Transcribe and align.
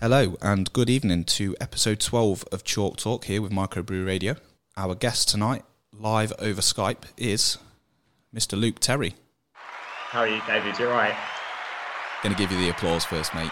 Hello 0.00 0.36
and 0.40 0.72
good 0.72 0.88
evening 0.88 1.24
to 1.24 1.56
episode 1.60 1.98
12 1.98 2.44
of 2.52 2.62
Chalk 2.62 2.98
Talk 2.98 3.24
here 3.24 3.42
with 3.42 3.50
Microbrew 3.50 4.06
Radio. 4.06 4.36
Our 4.76 4.94
guest 4.94 5.28
tonight, 5.28 5.64
live 5.92 6.32
over 6.38 6.60
Skype, 6.60 7.02
is 7.16 7.58
Mr. 8.32 8.56
Luke 8.56 8.78
Terry. 8.78 9.16
How 9.54 10.20
are 10.20 10.28
you, 10.28 10.40
David? 10.46 10.78
You're 10.78 10.92
right. 10.92 11.16
Going 12.22 12.32
to 12.32 12.40
give 12.40 12.52
you 12.52 12.58
the 12.58 12.68
applause 12.68 13.04
first, 13.04 13.34
mate. 13.34 13.50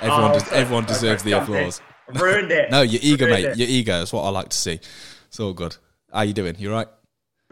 Everyone, 0.00 0.32
oh, 0.32 0.38
des- 0.40 0.52
everyone 0.52 0.84
deserves 0.84 1.22
okay, 1.22 1.30
the 1.30 1.40
applause. 1.40 1.80
Ruined 2.12 2.50
it. 2.50 2.70
no, 2.72 2.82
you're 2.82 3.00
eager, 3.00 3.28
mate. 3.28 3.44
It. 3.44 3.56
You're 3.56 3.68
eager. 3.68 3.92
That's 3.92 4.12
what 4.12 4.24
I 4.24 4.30
like 4.30 4.48
to 4.48 4.56
see. 4.56 4.80
It's 5.28 5.38
all 5.38 5.52
good. 5.52 5.76
How 6.12 6.18
are 6.18 6.24
you 6.24 6.34
doing? 6.34 6.56
You're 6.58 6.72
right? 6.72 6.88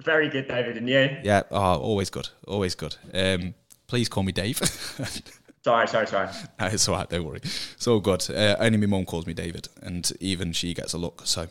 Very 0.00 0.28
good, 0.28 0.48
David. 0.48 0.76
And 0.78 0.88
you? 0.88 1.16
Yeah. 1.22 1.42
Oh, 1.52 1.76
always 1.76 2.10
good. 2.10 2.28
Always 2.48 2.74
good. 2.74 2.96
Um, 3.14 3.54
please 3.86 4.08
call 4.08 4.24
me 4.24 4.32
Dave. 4.32 4.58
Sorry, 5.64 5.86
sorry, 5.86 6.06
sorry. 6.06 6.28
No, 6.58 6.66
it's 6.66 6.88
all 6.88 6.96
right. 6.96 7.08
Don't 7.08 7.24
worry. 7.24 7.40
It's 7.42 7.86
all 7.86 8.00
good. 8.00 8.28
Uh, 8.30 8.56
only 8.58 8.78
my 8.78 8.86
mum 8.86 9.04
calls 9.04 9.26
me 9.26 9.32
David, 9.34 9.68
and 9.80 10.10
even 10.20 10.52
she 10.52 10.74
gets 10.74 10.92
a 10.92 10.98
look. 10.98 11.22
So, 11.24 11.46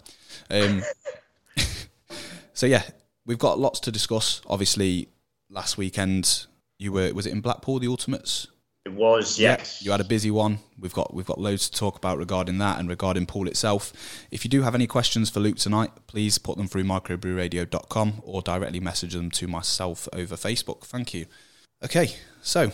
um, 0.49 0.83
so 2.53 2.65
yeah, 2.65 2.83
we've 3.25 3.39
got 3.39 3.59
lots 3.59 3.79
to 3.81 3.91
discuss. 3.91 4.41
Obviously, 4.47 5.09
last 5.49 5.77
weekend 5.77 6.47
you 6.77 6.91
were 6.91 7.13
was 7.13 7.25
it 7.25 7.31
in 7.31 7.41
Blackpool 7.41 7.79
the 7.79 7.87
Ultimates? 7.87 8.47
It 8.83 8.93
was, 8.93 9.37
yes. 9.37 9.79
Yeah, 9.79 9.85
you 9.85 9.91
had 9.91 10.01
a 10.01 10.05
busy 10.05 10.31
one. 10.31 10.57
We've 10.79 10.93
got 10.93 11.13
we've 11.13 11.25
got 11.25 11.39
loads 11.39 11.69
to 11.69 11.77
talk 11.77 11.97
about 11.97 12.17
regarding 12.17 12.57
that 12.57 12.79
and 12.79 12.89
regarding 12.89 13.27
pool 13.27 13.47
itself. 13.47 13.93
If 14.31 14.43
you 14.43 14.49
do 14.49 14.63
have 14.63 14.73
any 14.73 14.87
questions 14.87 15.29
for 15.29 15.39
Luke 15.39 15.57
tonight, 15.57 15.91
please 16.07 16.39
put 16.39 16.57
them 16.57 16.67
through 16.67 16.85
microbrewradio.com 16.85 18.23
or 18.23 18.41
directly 18.41 18.79
message 18.79 19.13
them 19.13 19.29
to 19.31 19.47
myself 19.47 20.09
over 20.11 20.35
Facebook. 20.35 20.83
Thank 20.85 21.13
you. 21.13 21.27
Okay, 21.83 22.15
so 22.41 22.71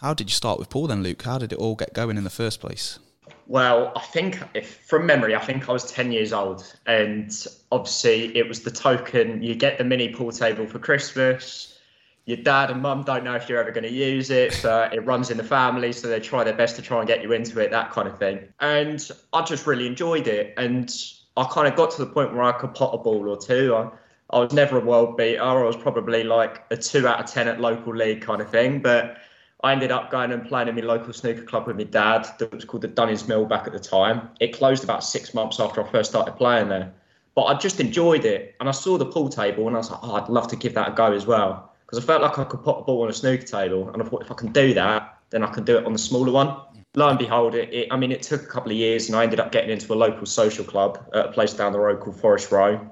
how 0.00 0.14
did 0.14 0.30
you 0.30 0.34
start 0.34 0.58
with 0.58 0.70
pool 0.70 0.86
then, 0.86 1.02
Luke? 1.02 1.22
How 1.22 1.38
did 1.38 1.52
it 1.52 1.58
all 1.58 1.74
get 1.74 1.92
going 1.92 2.16
in 2.16 2.24
the 2.24 2.30
first 2.30 2.60
place? 2.60 2.98
Well, 3.46 3.92
I 3.96 4.00
think 4.00 4.40
if 4.54 4.76
from 4.86 5.06
memory, 5.06 5.34
I 5.34 5.40
think 5.40 5.68
I 5.68 5.72
was 5.72 5.90
10 5.90 6.12
years 6.12 6.32
old. 6.32 6.72
And 6.86 7.30
obviously, 7.70 8.36
it 8.36 8.48
was 8.48 8.60
the 8.60 8.70
token 8.70 9.42
you 9.42 9.54
get 9.54 9.76
the 9.76 9.84
mini 9.84 10.08
pool 10.08 10.32
table 10.32 10.66
for 10.66 10.78
Christmas. 10.78 11.78
Your 12.24 12.38
dad 12.38 12.70
and 12.70 12.80
mum 12.80 13.02
don't 13.02 13.24
know 13.24 13.34
if 13.34 13.48
you're 13.48 13.58
ever 13.58 13.72
going 13.72 13.84
to 13.84 13.92
use 13.92 14.30
it, 14.30 14.58
but 14.62 14.94
it 14.94 15.00
runs 15.00 15.30
in 15.30 15.36
the 15.36 15.44
family. 15.44 15.92
So 15.92 16.08
they 16.08 16.20
try 16.20 16.44
their 16.44 16.54
best 16.54 16.76
to 16.76 16.82
try 16.82 17.00
and 17.00 17.08
get 17.08 17.22
you 17.22 17.32
into 17.32 17.60
it, 17.60 17.70
that 17.72 17.90
kind 17.90 18.08
of 18.08 18.18
thing. 18.18 18.48
And 18.60 19.06
I 19.32 19.42
just 19.42 19.66
really 19.66 19.86
enjoyed 19.86 20.28
it. 20.28 20.54
And 20.56 20.94
I 21.36 21.44
kind 21.44 21.66
of 21.66 21.76
got 21.76 21.90
to 21.92 22.04
the 22.04 22.10
point 22.10 22.32
where 22.32 22.44
I 22.44 22.52
could 22.52 22.72
pot 22.72 22.94
a 22.94 22.98
ball 22.98 23.28
or 23.28 23.36
two. 23.36 23.74
I, 23.74 23.90
I 24.30 24.38
was 24.38 24.52
never 24.52 24.78
a 24.78 24.84
world 24.84 25.16
beater. 25.16 25.42
I 25.42 25.62
was 25.62 25.76
probably 25.76 26.24
like 26.24 26.64
a 26.70 26.76
two 26.76 27.06
out 27.06 27.20
of 27.20 27.26
10 27.26 27.48
at 27.48 27.60
local 27.60 27.94
league 27.94 28.22
kind 28.22 28.40
of 28.40 28.48
thing. 28.48 28.80
But 28.80 29.18
I 29.62 29.72
ended 29.72 29.90
up 29.90 30.10
going 30.10 30.32
and 30.32 30.46
playing 30.46 30.68
in 30.68 30.74
my 30.74 30.80
local 30.80 31.12
snooker 31.12 31.42
club 31.42 31.66
with 31.66 31.76
my 31.76 31.84
dad 31.84 32.26
that 32.38 32.52
was 32.52 32.64
called 32.64 32.82
the 32.82 32.88
Dunnings 32.88 33.28
Mill 33.28 33.44
back 33.44 33.66
at 33.66 33.72
the 33.72 33.78
time. 33.78 34.30
It 34.40 34.54
closed 34.54 34.84
about 34.84 35.04
six 35.04 35.34
months 35.34 35.60
after 35.60 35.84
I 35.84 35.90
first 35.90 36.10
started 36.10 36.32
playing 36.32 36.68
there. 36.68 36.94
But 37.34 37.44
I 37.44 37.54
just 37.58 37.78
enjoyed 37.78 38.24
it. 38.24 38.54
And 38.60 38.68
I 38.68 38.72
saw 38.72 38.96
the 38.96 39.06
pool 39.06 39.28
table 39.28 39.66
and 39.66 39.76
I 39.76 39.80
was 39.80 39.90
like, 39.90 40.00
oh, 40.02 40.14
I'd 40.14 40.28
love 40.28 40.48
to 40.48 40.56
give 40.56 40.74
that 40.74 40.88
a 40.88 40.92
go 40.92 41.12
as 41.12 41.26
well. 41.26 41.72
Because 41.84 42.02
I 42.02 42.06
felt 42.06 42.22
like 42.22 42.38
I 42.38 42.44
could 42.44 42.62
put 42.62 42.78
a 42.78 42.82
ball 42.82 43.02
on 43.02 43.10
a 43.10 43.12
snooker 43.12 43.44
table. 43.44 43.90
And 43.90 44.02
I 44.02 44.06
thought 44.06 44.22
if 44.22 44.30
I 44.30 44.34
can 44.34 44.50
do 44.50 44.72
that, 44.74 45.18
then 45.28 45.42
I 45.42 45.52
can 45.52 45.64
do 45.64 45.76
it 45.76 45.84
on 45.84 45.92
the 45.92 45.98
smaller 45.98 46.32
one. 46.32 46.56
Lo 46.96 47.08
and 47.08 47.18
behold, 47.18 47.54
it, 47.54 47.72
it 47.72 47.88
I 47.90 47.96
mean, 47.96 48.12
it 48.12 48.22
took 48.22 48.42
a 48.42 48.46
couple 48.46 48.72
of 48.72 48.78
years 48.78 49.08
and 49.08 49.16
I 49.16 49.24
ended 49.24 49.40
up 49.40 49.52
getting 49.52 49.70
into 49.70 49.92
a 49.92 49.94
local 49.94 50.26
social 50.26 50.64
club 50.64 51.06
at 51.12 51.26
a 51.26 51.32
place 51.32 51.52
down 51.52 51.72
the 51.72 51.78
road 51.78 52.00
called 52.00 52.18
Forest 52.18 52.50
Row. 52.50 52.90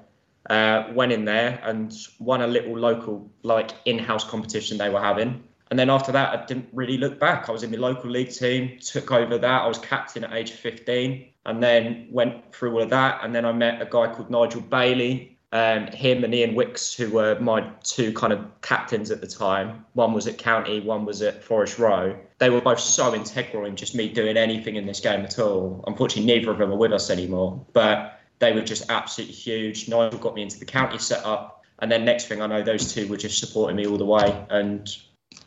Uh, 0.49 0.87
went 0.93 1.11
in 1.11 1.25
there 1.25 1.59
and 1.63 1.93
won 2.19 2.41
a 2.41 2.47
little 2.47 2.77
local 2.77 3.29
like 3.43 3.71
in-house 3.85 4.23
competition 4.23 4.77
they 4.77 4.89
were 4.89 5.01
having 5.01 5.43
and 5.69 5.77
then 5.77 5.89
after 5.89 6.11
that, 6.11 6.37
I 6.37 6.45
didn't 6.45 6.69
really 6.73 6.97
look 6.97 7.19
back. 7.19 7.47
I 7.47 7.51
was 7.51 7.61
in 7.61 7.71
my 7.71 7.77
local 7.77 8.09
league 8.09 8.31
team, 8.31 8.79
took 8.79 9.11
over 9.11 9.37
that. 9.37 9.61
I 9.61 9.67
was 9.67 9.77
captain 9.77 10.23
at 10.23 10.33
age 10.33 10.51
15, 10.51 11.27
and 11.45 11.61
then 11.61 12.07
went 12.09 12.53
through 12.53 12.73
all 12.73 12.81
of 12.81 12.89
that. 12.89 13.23
And 13.23 13.35
then 13.35 13.45
I 13.45 13.51
met 13.51 13.81
a 13.81 13.85
guy 13.85 14.13
called 14.13 14.31
Nigel 14.31 14.61
Bailey. 14.61 15.37
Um, 15.51 15.87
him 15.87 16.23
and 16.23 16.33
Ian 16.33 16.53
Wicks, 16.53 16.93
who 16.93 17.09
were 17.09 17.39
my 17.39 17.61
two 17.83 18.13
kind 18.13 18.31
of 18.31 18.45
captains 18.61 19.09
at 19.09 19.19
the 19.19 19.27
time. 19.27 19.83
One 19.93 20.13
was 20.13 20.27
at 20.27 20.37
County, 20.37 20.79
one 20.79 21.05
was 21.05 21.23
at 21.23 21.43
Forest 21.43 21.79
Row. 21.79 22.15
They 22.37 22.51
were 22.51 22.61
both 22.61 22.79
so 22.79 23.15
integral 23.15 23.65
in 23.65 23.75
just 23.75 23.95
me 23.95 24.09
doing 24.09 24.37
anything 24.37 24.75
in 24.75 24.85
this 24.85 24.99
game 24.99 25.21
at 25.21 25.39
all. 25.39 25.83
Unfortunately, 25.87 26.31
neither 26.31 26.51
of 26.51 26.59
them 26.59 26.71
are 26.71 26.77
with 26.77 26.93
us 26.93 27.09
anymore, 27.09 27.65
but 27.73 28.19
they 28.37 28.53
were 28.53 28.61
just 28.61 28.91
absolutely 28.91 29.33
huge. 29.33 29.89
Nigel 29.89 30.19
got 30.19 30.35
me 30.35 30.43
into 30.43 30.59
the 30.59 30.65
county 30.65 30.99
setup, 30.99 31.63
and 31.79 31.91
then 31.91 32.05
next 32.05 32.27
thing 32.27 32.43
I 32.43 32.47
know, 32.47 32.61
those 32.61 32.93
two 32.93 33.07
were 33.07 33.17
just 33.17 33.39
supporting 33.39 33.75
me 33.75 33.87
all 33.87 33.97
the 33.97 34.05
way. 34.05 34.45
And 34.51 34.87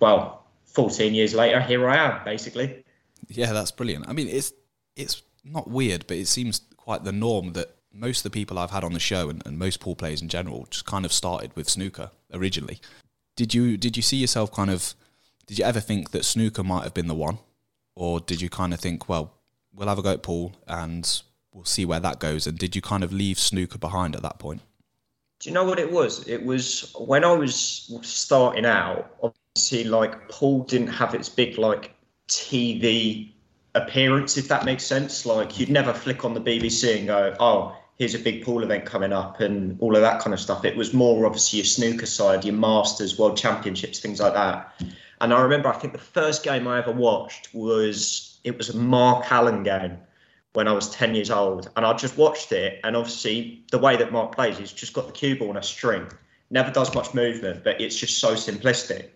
well, 0.01 0.45
14 0.67 1.15
years 1.15 1.35
later, 1.35 1.61
here 1.61 1.89
I 1.89 1.97
am, 1.97 2.25
basically. 2.25 2.85
Yeah, 3.29 3.53
that's 3.53 3.71
brilliant. 3.71 4.09
I 4.09 4.13
mean, 4.13 4.29
it's 4.29 4.53
it's 4.97 5.23
not 5.45 5.71
weird, 5.71 6.07
but 6.07 6.17
it 6.17 6.29
seems 6.29 6.61
quite 6.77 7.05
the 7.05 7.13
norm 7.13 7.53
that 7.53 7.77
most 7.93 8.19
of 8.19 8.25
the 8.25 8.31
people 8.31 8.59
I've 8.59 8.71
had 8.71 8.85
on 8.85 8.93
the 8.93 9.01
show 9.01 9.29
and, 9.29 9.43
and 9.47 9.59
most 9.59 9.81
pool 9.81 9.95
players 9.95 10.23
in 10.23 10.29
general 10.29 10.67
just 10.71 10.87
kind 10.87 11.05
of 11.05 11.13
started 11.13 11.55
with 11.55 11.69
snooker 11.69 12.11
originally. 12.33 12.81
Did 13.37 13.55
you 13.55 13.77
did 13.77 13.97
you 13.97 14.03
see 14.03 14.17
yourself 14.17 14.53
kind 14.53 14.71
of? 14.71 14.95
Did 15.47 15.59
you 15.59 15.65
ever 15.65 15.81
think 15.81 16.11
that 16.11 16.25
snooker 16.25 16.63
might 16.63 16.85
have 16.85 16.95
been 16.95 17.09
the 17.09 17.15
one, 17.15 17.39
or 17.95 18.21
did 18.21 18.41
you 18.41 18.49
kind 18.49 18.73
of 18.73 18.81
think, 18.81 19.09
well, 19.09 19.35
we'll 19.75 19.89
have 19.89 19.99
a 19.99 20.03
go 20.03 20.13
at 20.13 20.23
pool 20.23 20.55
and 20.67 21.23
we'll 21.53 21.65
see 21.65 21.85
where 21.85 22.01
that 22.01 22.21
goes? 22.21 22.47
And 22.47 22.59
did 22.59 22.77
you 22.77 22.83
kind 22.83 23.03
of 23.03 23.13
leave 23.13 23.39
snooker 23.39 23.79
behind 23.79 24.15
at 24.15 24.23
that 24.23 24.39
point? 24.39 24.63
Do 25.41 25.49
you 25.49 25.55
know 25.55 25.65
what 25.65 25.81
it 25.81 25.91
was? 25.91 26.27
It 26.29 26.45
was 26.45 26.95
when 26.97 27.25
I 27.25 27.33
was 27.33 27.91
starting 28.03 28.65
out 28.65 29.35
see 29.55 29.85
like 29.85 30.29
pool 30.29 30.65
didn't 30.65 30.89
have 30.89 31.15
its 31.15 31.29
big 31.29 31.59
like 31.59 31.95
TV 32.29 33.31
appearance, 33.75 34.37
if 34.37 34.49
that 34.49 34.65
makes 34.65 34.85
sense. 34.85 35.27
Like 35.27 35.59
you'd 35.59 35.71
never 35.71 35.93
flick 35.93 36.25
on 36.25 36.35
the 36.35 36.41
BBC 36.41 36.99
and 36.99 37.07
go, 37.07 37.35
oh, 37.39 37.77
here's 37.99 38.15
a 38.15 38.19
big 38.19 38.45
pool 38.45 38.63
event 38.63 38.87
coming 38.87 39.13
up 39.13 39.41
and 39.41 39.79
all 39.81 39.95
of 39.95 40.03
that 40.03 40.21
kind 40.21 40.33
of 40.33 40.41
stuff. 40.41 40.65
It 40.65 40.77
was 40.77 40.95
more 40.95 41.27
obviously 41.27 41.59
your 41.59 41.67
snooker 41.67 42.07
side, 42.07 42.45
your 42.45 42.55
Masters, 42.55 43.19
World 43.19 43.37
Championships, 43.37 44.01
things 44.01 44.21
like 44.21 44.35
that. 44.35 44.73
And 45.21 45.33
I 45.33 45.41
remember, 45.41 45.69
I 45.69 45.79
think 45.79 45.93
the 45.93 45.99
first 45.99 46.43
game 46.43 46.67
I 46.67 46.79
ever 46.79 46.91
watched 46.91 47.55
was 47.55 48.39
it 48.45 48.57
was 48.57 48.71
a 48.71 48.77
Mark 48.77 49.31
Allen 49.31 49.63
game 49.63 49.99
when 50.55 50.67
I 50.67 50.73
was 50.73 50.91
10 50.91 51.15
years 51.15 51.31
old. 51.31 51.71
And 51.77 51.87
I 51.87 51.93
just 51.93 52.17
watched 52.17 52.53
it. 52.53 52.81
And 52.83 52.97
obviously, 52.97 53.65
the 53.71 53.79
way 53.79 53.97
that 53.97 54.11
Mark 54.11 54.35
plays, 54.35 54.59
he's 54.59 54.73
just 54.73 54.95
got 54.95 55.07
the 55.07 55.13
cue 55.13 55.39
ball 55.39 55.51
on 55.51 55.59
a 55.59 55.63
string, 55.63 56.09
never 56.51 56.71
does 56.71 56.93
much 56.95 57.15
movement, 57.15 57.63
but 57.63 57.81
it's 57.81 57.97
just 57.97 58.19
so 58.19 58.35
simplistic 58.35 59.11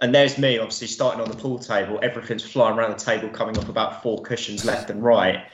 and 0.00 0.14
there's 0.14 0.38
me 0.38 0.58
obviously 0.58 0.86
starting 0.86 1.20
on 1.20 1.28
the 1.28 1.36
pool 1.36 1.58
table. 1.58 1.98
Everything's 2.02 2.44
flying 2.44 2.78
around 2.78 2.90
the 2.90 3.04
table 3.04 3.28
coming 3.28 3.58
up 3.58 3.68
about 3.68 4.02
four 4.02 4.22
cushions 4.22 4.64
left 4.64 4.90
and 4.90 5.02
right. 5.02 5.44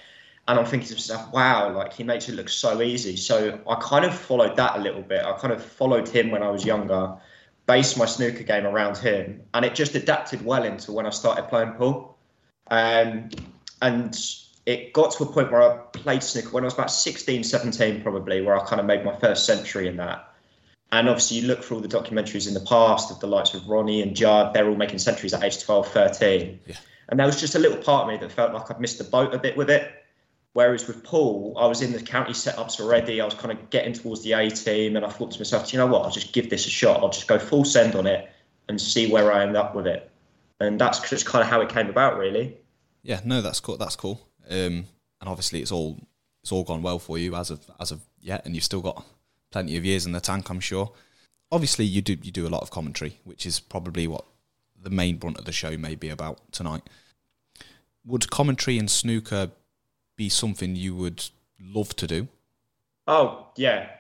And 0.47 0.59
i'm 0.59 0.66
thinking 0.66 0.88
to 0.88 0.94
myself 0.94 1.32
wow 1.32 1.72
like 1.75 1.94
he 1.94 2.05
makes 2.05 2.28
it 2.28 2.34
look 2.34 2.50
so 2.50 2.83
easy. 2.83 3.16
So 3.16 3.59
i 3.69 3.77
kind 3.77 4.04
of 4.04 4.15
followed 4.15 4.56
that 4.56 4.77
a 4.77 4.81
little 4.81 5.03
bit. 5.03 5.25
I 5.25 5.33
kind 5.38 5.53
of 5.53 5.65
followed 5.65 6.09
him 6.09 6.31
when 6.31 6.43
i 6.43 6.50
was 6.50 6.65
younger 6.65 7.16
based 7.66 7.97
my 7.97 8.04
snooker 8.04 8.43
game 8.43 8.66
around 8.66 8.99
him 8.99 9.41
and 9.54 9.65
it 9.65 9.75
just 9.75 9.94
adapted 9.94 10.44
well 10.44 10.65
into 10.65 10.93
when 10.93 11.06
i 11.06 11.10
started 11.10 11.49
playing 11.49 11.72
pool. 11.72 12.19
Um, 12.71 13.31
and 13.81 14.19
it 14.66 14.93
got 14.93 15.12
to 15.12 15.25
a 15.25 15.27
point 15.27 15.50
where 15.50 15.62
i 15.62 15.77
played 15.93 16.22
snooker 16.22 16.50
when 16.50 16.65
i 16.65 16.66
was 16.66 16.75
about 16.75 16.91
16 16.91 17.44
17 17.44 18.03
probably 18.03 18.43
where 18.43 18.59
i 18.59 18.65
kind 18.66 18.81
of 18.81 18.87
made 18.87 19.04
my 19.04 19.15
first 19.16 19.47
century 19.47 19.88
in 19.88 19.97
that 19.97 20.34
and 20.94 21.09
obviously, 21.09 21.38
you 21.38 21.47
look 21.47 21.62
for 21.62 21.75
all 21.75 21.81
the 21.81 21.88
documentaries 21.88 22.47
in 22.47 22.55
the 22.55 22.60
past 22.60 23.10
of 23.10 23.19
the 23.21 23.27
likes 23.27 23.53
of 23.55 23.69
Ronnie 23.69 24.00
and 24.00 24.15
Judd, 24.15 24.55
they're 24.55 24.69
all 24.69 24.77
making 24.77 24.99
centuries 24.99 25.34
at 25.34 25.43
age 25.43 25.62
12, 25.62 25.88
13. 25.88 26.60
Yeah. 26.66 26.77
And 27.09 27.19
there 27.19 27.27
was 27.27 27.41
just 27.41 27.55
a 27.55 27.59
little 27.59 27.78
part 27.78 28.03
of 28.03 28.09
me 28.09 28.16
that 28.19 28.32
felt 28.32 28.55
like 28.55 28.71
I'd 28.71 28.81
missed 28.81 28.99
the 28.99 29.04
boat 29.04 29.34
a 29.34 29.38
bit 29.38 29.56
with 29.56 29.71
it. 29.71 29.91
Whereas 30.53 30.87
with 30.87 31.03
pool, 31.03 31.56
I 31.59 31.66
was 31.66 31.83
in 31.83 31.93
the 31.93 32.00
county 32.00 32.33
setups 32.33 32.81
already. 32.81 33.21
I 33.21 33.25
was 33.25 33.34
kind 33.34 33.50
of 33.50 33.71
getting 33.71 33.93
towards 33.93 34.22
the 34.22 34.34
A 34.34 34.49
team, 34.50 34.94
and 34.94 35.04
I 35.04 35.09
thought 35.09 35.33
to 35.33 35.41
myself, 35.41 35.72
you 35.72 35.81
know 35.81 35.87
what? 35.87 36.03
I'll 36.03 36.12
just 36.12 36.33
give 36.33 36.49
this 36.49 36.66
a 36.66 36.71
shot. 36.71 37.00
I'll 37.00 37.10
just 37.10 37.27
go 37.27 37.41
full 37.41 37.65
send 37.65 37.97
on 37.97 38.06
it 38.06 38.31
and 38.69 38.81
see 38.81 39.10
where 39.10 39.33
I 39.33 39.43
end 39.43 39.56
up 39.56 39.75
with 39.75 39.88
it. 39.88 40.09
And 40.60 40.80
that's 40.80 41.10
just 41.10 41.27
kind 41.27 41.42
of 41.42 41.51
how 41.51 41.60
it 41.60 41.71
came 41.71 41.89
about, 41.89 42.18
really. 42.18 42.57
Yeah, 43.03 43.21
no, 43.24 43.42
that's 43.42 43.59
cool. 43.59 43.77
That's 43.77 43.97
cool. 43.97 44.21
Um, 44.48 44.86
and 45.21 45.28
obviously, 45.28 45.60
it's 45.60 45.72
all 45.72 45.98
it's 46.42 46.53
all 46.53 46.63
gone 46.63 46.83
well 46.83 47.01
for 47.01 47.18
you 47.18 47.34
as 47.34 47.51
of 47.51 47.68
as 47.80 47.91
of 47.91 48.01
yet, 48.21 48.47
and 48.47 48.54
you've 48.54 48.65
still 48.65 48.80
got 48.80 49.04
plenty 49.54 49.77
of 49.77 49.84
years 49.84 50.04
in 50.04 50.10
the 50.10 50.21
tank, 50.21 50.51
I'm 50.51 50.59
sure. 50.59 50.91
Obviously, 51.53 51.84
you 51.84 52.03
do 52.03 52.16
you 52.21 52.33
do 52.33 52.45
a 52.45 52.51
lot 52.51 52.62
of 52.62 52.72
commentary, 52.72 53.21
which 53.22 53.47
is 53.47 53.60
probably 53.60 54.09
what 54.09 54.24
the 54.83 54.91
main 54.91 55.16
brunt 55.16 55.39
of 55.39 55.45
the 55.45 55.53
show 55.53 55.77
may 55.77 55.95
be 55.95 56.09
about 56.09 56.41
tonight. 56.51 56.83
Would 58.04 58.33
commentary 58.33 58.78
and 58.78 58.91
snooker 58.91 59.53
be 60.16 60.28
something 60.28 60.74
you 60.74 60.97
would 60.97 61.30
love 61.60 61.95
to 61.97 62.06
do? 62.09 62.27
Oh 63.06 63.47
yeah, 63.56 63.91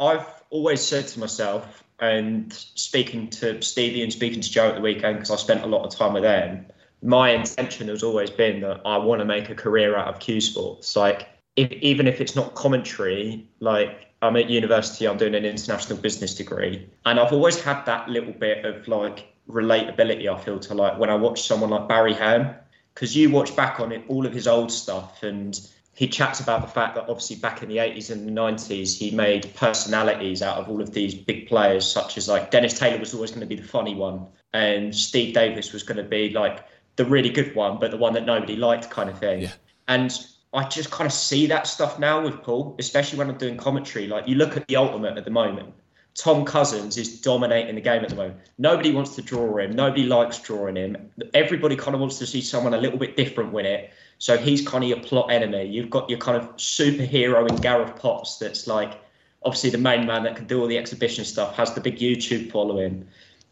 I've 0.00 0.42
always 0.48 0.80
said 0.80 1.06
to 1.08 1.20
myself, 1.20 1.84
and 2.00 2.50
speaking 2.54 3.28
to 3.40 3.60
Stevie 3.60 4.02
and 4.02 4.10
speaking 4.10 4.40
to 4.40 4.50
Joe 4.50 4.70
at 4.70 4.76
the 4.76 4.80
weekend 4.80 5.16
because 5.16 5.30
I 5.30 5.36
spent 5.36 5.62
a 5.62 5.66
lot 5.66 5.84
of 5.84 5.94
time 5.94 6.14
with 6.14 6.22
them. 6.22 6.64
My 7.02 7.32
intention 7.32 7.88
has 7.88 8.02
always 8.02 8.30
been 8.30 8.62
that 8.62 8.80
I 8.86 8.96
want 8.96 9.18
to 9.18 9.26
make 9.26 9.50
a 9.50 9.54
career 9.54 9.94
out 9.94 10.08
of 10.08 10.20
cue 10.20 10.40
sports. 10.40 10.96
Like, 10.96 11.28
if, 11.54 11.70
even 11.72 12.06
if 12.06 12.22
it's 12.22 12.34
not 12.34 12.54
commentary, 12.54 13.46
like 13.60 14.05
I'm 14.22 14.36
at 14.36 14.48
university, 14.48 15.06
I'm 15.06 15.18
doing 15.18 15.34
an 15.34 15.44
international 15.44 15.98
business 15.98 16.34
degree. 16.34 16.88
And 17.04 17.20
I've 17.20 17.32
always 17.32 17.60
had 17.62 17.84
that 17.84 18.08
little 18.08 18.32
bit 18.32 18.64
of 18.64 18.88
like 18.88 19.26
relatability, 19.48 20.26
I 20.26 20.38
feel, 20.38 20.58
to 20.58 20.74
like 20.74 20.98
when 20.98 21.10
I 21.10 21.14
watch 21.14 21.46
someone 21.46 21.70
like 21.70 21.88
Barry 21.88 22.14
Hearn. 22.14 22.56
because 22.96 23.14
you 23.14 23.28
watch 23.30 23.54
back 23.54 23.78
on 23.78 23.92
it, 23.92 24.02
all 24.08 24.24
of 24.24 24.32
his 24.32 24.48
old 24.48 24.72
stuff, 24.72 25.22
and 25.22 25.60
he 25.92 26.08
chats 26.08 26.40
about 26.40 26.62
the 26.62 26.66
fact 26.66 26.94
that 26.94 27.02
obviously 27.02 27.36
back 27.36 27.62
in 27.62 27.68
the 27.68 27.76
80s 27.76 28.10
and 28.10 28.26
the 28.26 28.32
90s, 28.32 28.96
he 28.96 29.10
made 29.10 29.54
personalities 29.54 30.40
out 30.40 30.56
of 30.56 30.70
all 30.70 30.80
of 30.80 30.94
these 30.94 31.14
big 31.14 31.46
players, 31.46 31.86
such 31.86 32.16
as 32.16 32.26
like 32.26 32.50
Dennis 32.50 32.78
Taylor 32.78 32.98
was 32.98 33.12
always 33.12 33.30
going 33.30 33.40
to 33.40 33.46
be 33.46 33.54
the 33.54 33.68
funny 33.68 33.94
one, 33.94 34.26
and 34.54 34.96
Steve 34.96 35.34
Davis 35.34 35.74
was 35.74 35.82
going 35.82 35.98
to 35.98 36.02
be 36.02 36.30
like 36.30 36.64
the 36.96 37.04
really 37.04 37.28
good 37.28 37.54
one, 37.54 37.78
but 37.78 37.90
the 37.90 37.98
one 37.98 38.14
that 38.14 38.24
nobody 38.24 38.56
liked, 38.56 38.88
kind 38.88 39.10
of 39.10 39.18
thing. 39.18 39.42
Yeah. 39.42 39.52
And 39.88 40.18
I 40.52 40.64
just 40.68 40.90
kind 40.90 41.06
of 41.06 41.12
see 41.12 41.46
that 41.46 41.66
stuff 41.66 41.98
now 41.98 42.22
with 42.22 42.42
pool, 42.42 42.76
especially 42.78 43.18
when 43.18 43.28
I'm 43.28 43.38
doing 43.38 43.56
commentary. 43.56 44.06
Like 44.06 44.26
you 44.26 44.36
look 44.36 44.56
at 44.56 44.66
the 44.68 44.76
ultimate 44.76 45.18
at 45.18 45.24
the 45.24 45.30
moment. 45.30 45.74
Tom 46.14 46.46
Cousins 46.46 46.96
is 46.96 47.20
dominating 47.20 47.74
the 47.74 47.80
game 47.80 48.02
at 48.02 48.08
the 48.08 48.16
moment. 48.16 48.40
Nobody 48.56 48.90
wants 48.90 49.14
to 49.16 49.22
draw 49.22 49.58
him. 49.58 49.72
Nobody 49.72 50.04
likes 50.04 50.38
drawing 50.38 50.76
him. 50.76 51.10
Everybody 51.34 51.76
kind 51.76 51.94
of 51.94 52.00
wants 52.00 52.18
to 52.20 52.26
see 52.26 52.40
someone 52.40 52.72
a 52.72 52.78
little 52.78 52.98
bit 52.98 53.18
different 53.18 53.52
win 53.52 53.66
it. 53.66 53.92
So 54.16 54.38
he's 54.38 54.66
kind 54.66 54.82
of 54.82 54.88
your 54.88 55.00
plot 55.00 55.30
enemy. 55.30 55.66
You've 55.66 55.90
got 55.90 56.08
your 56.08 56.18
kind 56.18 56.42
of 56.42 56.56
superhero 56.56 57.46
in 57.46 57.56
Gareth 57.56 57.96
Potts 57.96 58.38
that's 58.38 58.66
like 58.66 58.98
obviously 59.44 59.70
the 59.70 59.78
main 59.78 60.06
man 60.06 60.22
that 60.24 60.36
can 60.36 60.46
do 60.46 60.60
all 60.60 60.66
the 60.66 60.78
exhibition 60.78 61.24
stuff, 61.24 61.54
has 61.54 61.74
the 61.74 61.80
big 61.82 61.98
YouTube 61.98 62.50
following. 62.50 63.06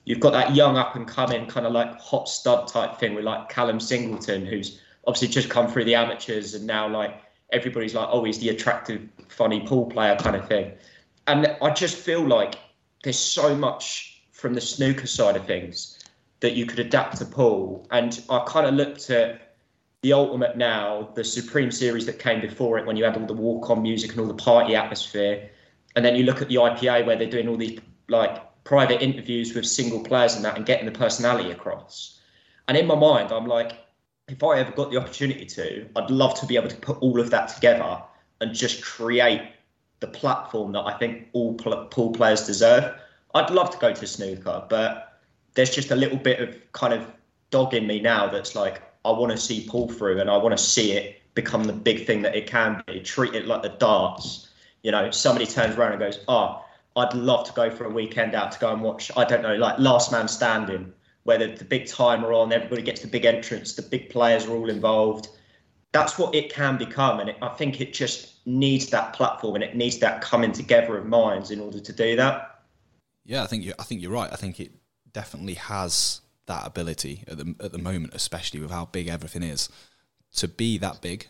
You've 0.06 0.20
got 0.20 0.32
that 0.32 0.54
young 0.54 0.76
up 0.78 0.96
and 0.96 1.06
coming 1.06 1.46
kind 1.46 1.66
of 1.66 1.72
like 1.72 2.00
hot 2.00 2.30
stud 2.30 2.66
type 2.66 2.98
thing 2.98 3.14
with 3.14 3.24
like 3.24 3.50
Callum 3.50 3.78
Singleton, 3.78 4.46
who's 4.46 4.80
obviously 5.06 5.28
just 5.28 5.50
come 5.50 5.68
through 5.68 5.84
the 5.84 5.94
amateurs 5.94 6.54
and 6.54 6.66
now 6.66 6.88
like 6.88 7.20
everybody's 7.52 7.94
like, 7.94 8.08
oh, 8.10 8.24
he's 8.24 8.38
the 8.38 8.48
attractive, 8.48 9.02
funny 9.28 9.60
pool 9.66 9.86
player 9.86 10.16
kind 10.16 10.36
of 10.36 10.46
thing. 10.48 10.72
And 11.26 11.56
I 11.62 11.70
just 11.70 11.96
feel 11.96 12.26
like 12.26 12.56
there's 13.02 13.18
so 13.18 13.54
much 13.54 14.22
from 14.32 14.54
the 14.54 14.60
snooker 14.60 15.06
side 15.06 15.36
of 15.36 15.46
things 15.46 15.98
that 16.40 16.54
you 16.54 16.66
could 16.66 16.78
adapt 16.78 17.16
to 17.18 17.24
pool. 17.24 17.86
And 17.90 18.20
I 18.28 18.44
kind 18.46 18.66
of 18.66 18.74
looked 18.74 19.08
at 19.10 19.56
the 20.02 20.12
Ultimate 20.12 20.58
now, 20.58 21.08
the 21.14 21.24
Supreme 21.24 21.70
Series 21.70 22.04
that 22.06 22.18
came 22.18 22.40
before 22.40 22.78
it 22.78 22.84
when 22.84 22.96
you 22.96 23.04
had 23.04 23.16
all 23.16 23.26
the 23.26 23.32
walk 23.32 23.70
on 23.70 23.82
music 23.82 24.10
and 24.10 24.20
all 24.20 24.26
the 24.26 24.34
party 24.34 24.76
atmosphere. 24.76 25.50
And 25.96 26.04
then 26.04 26.16
you 26.16 26.24
look 26.24 26.42
at 26.42 26.48
the 26.48 26.56
IPA 26.56 27.06
where 27.06 27.16
they're 27.16 27.30
doing 27.30 27.48
all 27.48 27.56
these 27.56 27.80
like 28.08 28.42
private 28.64 29.02
interviews 29.02 29.54
with 29.54 29.64
single 29.64 30.02
players 30.02 30.34
and 30.34 30.44
that 30.44 30.56
and 30.56 30.66
getting 30.66 30.84
the 30.84 30.92
personality 30.92 31.50
across. 31.50 32.20
And 32.68 32.76
in 32.76 32.86
my 32.86 32.94
mind, 32.94 33.32
I'm 33.32 33.46
like, 33.46 33.83
if 34.28 34.42
I 34.42 34.58
ever 34.58 34.72
got 34.72 34.90
the 34.90 34.96
opportunity 34.96 35.44
to, 35.46 35.86
I'd 35.96 36.10
love 36.10 36.38
to 36.40 36.46
be 36.46 36.56
able 36.56 36.68
to 36.68 36.76
put 36.76 36.98
all 36.98 37.20
of 37.20 37.30
that 37.30 37.48
together 37.48 38.02
and 38.40 38.54
just 38.54 38.82
create 38.82 39.42
the 40.00 40.06
platform 40.06 40.72
that 40.72 40.80
I 40.80 40.96
think 40.98 41.28
all 41.32 41.54
pool 41.54 42.12
players 42.12 42.46
deserve. 42.46 42.94
I'd 43.34 43.50
love 43.50 43.70
to 43.70 43.78
go 43.78 43.92
to 43.92 44.06
snooker, 44.06 44.64
but 44.68 45.20
there's 45.54 45.74
just 45.74 45.90
a 45.90 45.96
little 45.96 46.18
bit 46.18 46.40
of 46.40 46.56
kind 46.72 46.94
of 46.94 47.10
dog 47.50 47.74
in 47.74 47.86
me 47.86 48.00
now 48.00 48.28
that's 48.28 48.54
like, 48.54 48.82
I 49.04 49.10
want 49.10 49.32
to 49.32 49.38
see 49.38 49.66
pull 49.68 49.88
through 49.88 50.20
and 50.20 50.30
I 50.30 50.36
want 50.38 50.56
to 50.56 50.62
see 50.62 50.92
it 50.92 51.20
become 51.34 51.64
the 51.64 51.72
big 51.72 52.06
thing 52.06 52.22
that 52.22 52.34
it 52.34 52.46
can 52.46 52.82
be. 52.86 53.00
Treat 53.00 53.34
it 53.34 53.46
like 53.46 53.62
the 53.62 53.68
darts. 53.68 54.48
You 54.82 54.92
know, 54.92 55.10
somebody 55.10 55.46
turns 55.46 55.76
around 55.76 55.92
and 55.92 56.00
goes, 56.00 56.20
Oh, 56.28 56.64
I'd 56.96 57.12
love 57.12 57.46
to 57.46 57.52
go 57.52 57.70
for 57.70 57.84
a 57.84 57.90
weekend 57.90 58.34
out 58.34 58.52
to 58.52 58.58
go 58.58 58.72
and 58.72 58.80
watch, 58.80 59.10
I 59.16 59.24
don't 59.24 59.42
know, 59.42 59.56
like 59.56 59.78
Last 59.78 60.12
Man 60.12 60.28
Standing 60.28 60.92
where 61.24 61.38
the, 61.38 61.48
the 61.48 61.64
big 61.64 61.86
timer 61.86 62.32
on, 62.32 62.52
everybody 62.52 62.82
gets 62.82 63.00
the 63.00 63.08
big 63.08 63.24
entrance, 63.24 63.74
the 63.74 63.82
big 63.82 64.10
players 64.10 64.46
are 64.46 64.54
all 64.54 64.70
involved. 64.70 65.28
That's 65.92 66.18
what 66.18 66.34
it 66.34 66.52
can 66.52 66.76
become, 66.76 67.20
and 67.20 67.30
it, 67.30 67.36
I 67.42 67.48
think 67.48 67.80
it 67.80 67.92
just 67.92 68.46
needs 68.46 68.90
that 68.90 69.12
platform 69.12 69.54
and 69.54 69.64
it 69.64 69.74
needs 69.76 69.98
that 69.98 70.20
coming 70.20 70.52
together 70.52 70.98
of 70.98 71.06
minds 71.06 71.50
in 71.50 71.60
order 71.60 71.80
to 71.80 71.92
do 71.92 72.16
that. 72.16 72.62
Yeah, 73.24 73.42
I 73.42 73.46
think 73.46 73.64
you. 73.64 73.74
I 73.78 73.84
think 73.84 74.02
you're 74.02 74.10
right. 74.10 74.30
I 74.32 74.36
think 74.36 74.60
it 74.60 74.72
definitely 75.12 75.54
has 75.54 76.20
that 76.46 76.66
ability 76.66 77.24
at 77.26 77.38
the 77.38 77.54
at 77.60 77.72
the 77.72 77.78
moment, 77.78 78.12
especially 78.14 78.60
with 78.60 78.70
how 78.70 78.86
big 78.86 79.08
everything 79.08 79.42
is, 79.42 79.68
to 80.36 80.48
be 80.48 80.78
that 80.78 81.00
big. 81.00 81.28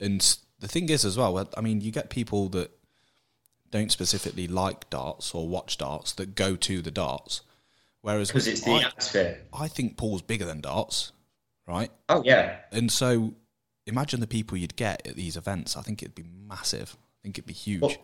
And 0.00 0.20
the 0.58 0.68
thing 0.68 0.88
is, 0.88 1.04
as 1.04 1.16
well, 1.16 1.48
I 1.56 1.60
mean, 1.60 1.80
you 1.80 1.92
get 1.92 2.10
people 2.10 2.48
that 2.50 2.72
don't 3.70 3.92
specifically 3.92 4.48
like 4.48 4.90
darts 4.90 5.34
or 5.34 5.48
watch 5.48 5.78
darts 5.78 6.12
that 6.14 6.34
go 6.34 6.56
to 6.56 6.82
the 6.82 6.90
darts 6.90 7.42
Whereas 8.02 8.28
because 8.28 8.46
it's 8.46 8.62
the 8.62 8.72
I, 8.72 8.82
atmosphere. 8.82 9.40
I 9.52 9.68
think 9.68 9.96
pool's 9.96 10.22
bigger 10.22 10.46
than 10.46 10.60
darts, 10.60 11.12
right? 11.66 11.90
Oh 12.08 12.22
yeah. 12.24 12.56
And 12.72 12.90
so 12.90 13.34
imagine 13.86 14.20
the 14.20 14.26
people 14.26 14.56
you'd 14.56 14.76
get 14.76 15.06
at 15.06 15.16
these 15.16 15.36
events. 15.36 15.76
I 15.76 15.82
think 15.82 16.02
it'd 16.02 16.14
be 16.14 16.24
massive. 16.24 16.96
I 16.98 17.18
think 17.22 17.38
it'd 17.38 17.46
be 17.46 17.52
huge. 17.52 17.82
Well, 17.82 17.96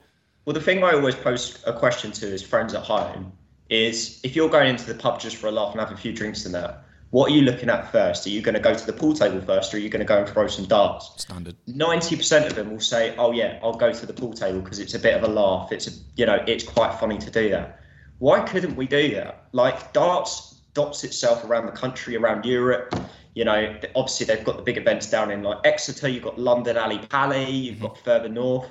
well, 0.45 0.55
the 0.55 0.61
thing 0.61 0.85
I 0.85 0.93
always 0.93 1.15
pose 1.15 1.63
a 1.67 1.73
question 1.73 2.13
to 2.13 2.27
is 2.27 2.43
friends 2.43 2.75
at 2.75 2.83
home 2.83 3.33
is 3.69 4.21
if 4.23 4.37
you're 4.37 4.49
going 4.49 4.69
into 4.69 4.87
the 4.87 4.95
pub 4.95 5.19
just 5.19 5.37
for 5.37 5.49
a 5.49 5.51
laugh 5.51 5.73
and 5.73 5.81
have 5.81 5.91
a 5.91 5.97
few 5.97 6.13
drinks 6.13 6.45
and 6.45 6.55
that, 6.55 6.85
what 7.11 7.31
are 7.31 7.35
you 7.35 7.43
looking 7.43 7.69
at 7.69 7.91
first? 7.91 8.27
Are 8.27 8.31
you 8.31 8.43
going 8.43 8.55
to 8.55 8.61
go 8.61 8.75
to 8.75 8.87
the 8.87 8.93
pool 8.93 9.15
table 9.15 9.41
first, 9.41 9.73
or 9.73 9.77
are 9.77 9.81
you 9.81 9.89
going 9.89 10.01
to 10.01 10.07
go 10.07 10.19
and 10.19 10.29
throw 10.29 10.47
some 10.47 10.67
darts? 10.67 11.23
Standard. 11.23 11.57
Ninety 11.67 12.17
percent 12.17 12.47
of 12.47 12.55
them 12.55 12.71
will 12.71 12.81
say, 12.81 13.15
"Oh 13.17 13.33
yeah, 13.33 13.59
I'll 13.63 13.75
go 13.75 13.93
to 13.93 14.07
the 14.07 14.13
pool 14.13 14.33
table 14.33 14.61
because 14.61 14.79
it's 14.81 14.95
a 14.95 14.99
bit 14.99 15.15
of 15.15 15.23
a 15.23 15.29
laugh. 15.29 15.73
It's 15.73 15.87
a, 15.87 15.91
you 16.17 16.27
know, 16.27 16.43
it's 16.47 16.65
quite 16.65 16.95
funny 16.95 17.19
to 17.19 17.31
do 17.31 17.49
that." 17.51 17.81
Why 18.19 18.41
couldn't 18.41 18.77
we 18.77 18.87
do 18.87 19.15
that? 19.15 19.49
Like 19.53 19.93
darts 19.93 20.57
dots 20.75 21.05
itself 21.05 21.45
around 21.45 21.67
the 21.67 21.73
country, 21.73 22.17
around 22.17 22.45
Europe. 22.45 22.95
You 23.35 23.45
know, 23.45 23.77
obviously 23.95 24.27
they've 24.27 24.45
got 24.45 24.57
the 24.57 24.63
big 24.63 24.77
events 24.77 25.11
down 25.11 25.31
in 25.31 25.43
like 25.43 25.59
Exeter. 25.65 26.09
You've 26.09 26.25
got 26.25 26.39
London 26.39 26.77
Ali 26.77 26.99
Pally. 26.99 27.51
You've 27.51 27.77
mm-hmm. 27.77 27.87
got 27.87 27.99
further 27.99 28.29
north, 28.29 28.71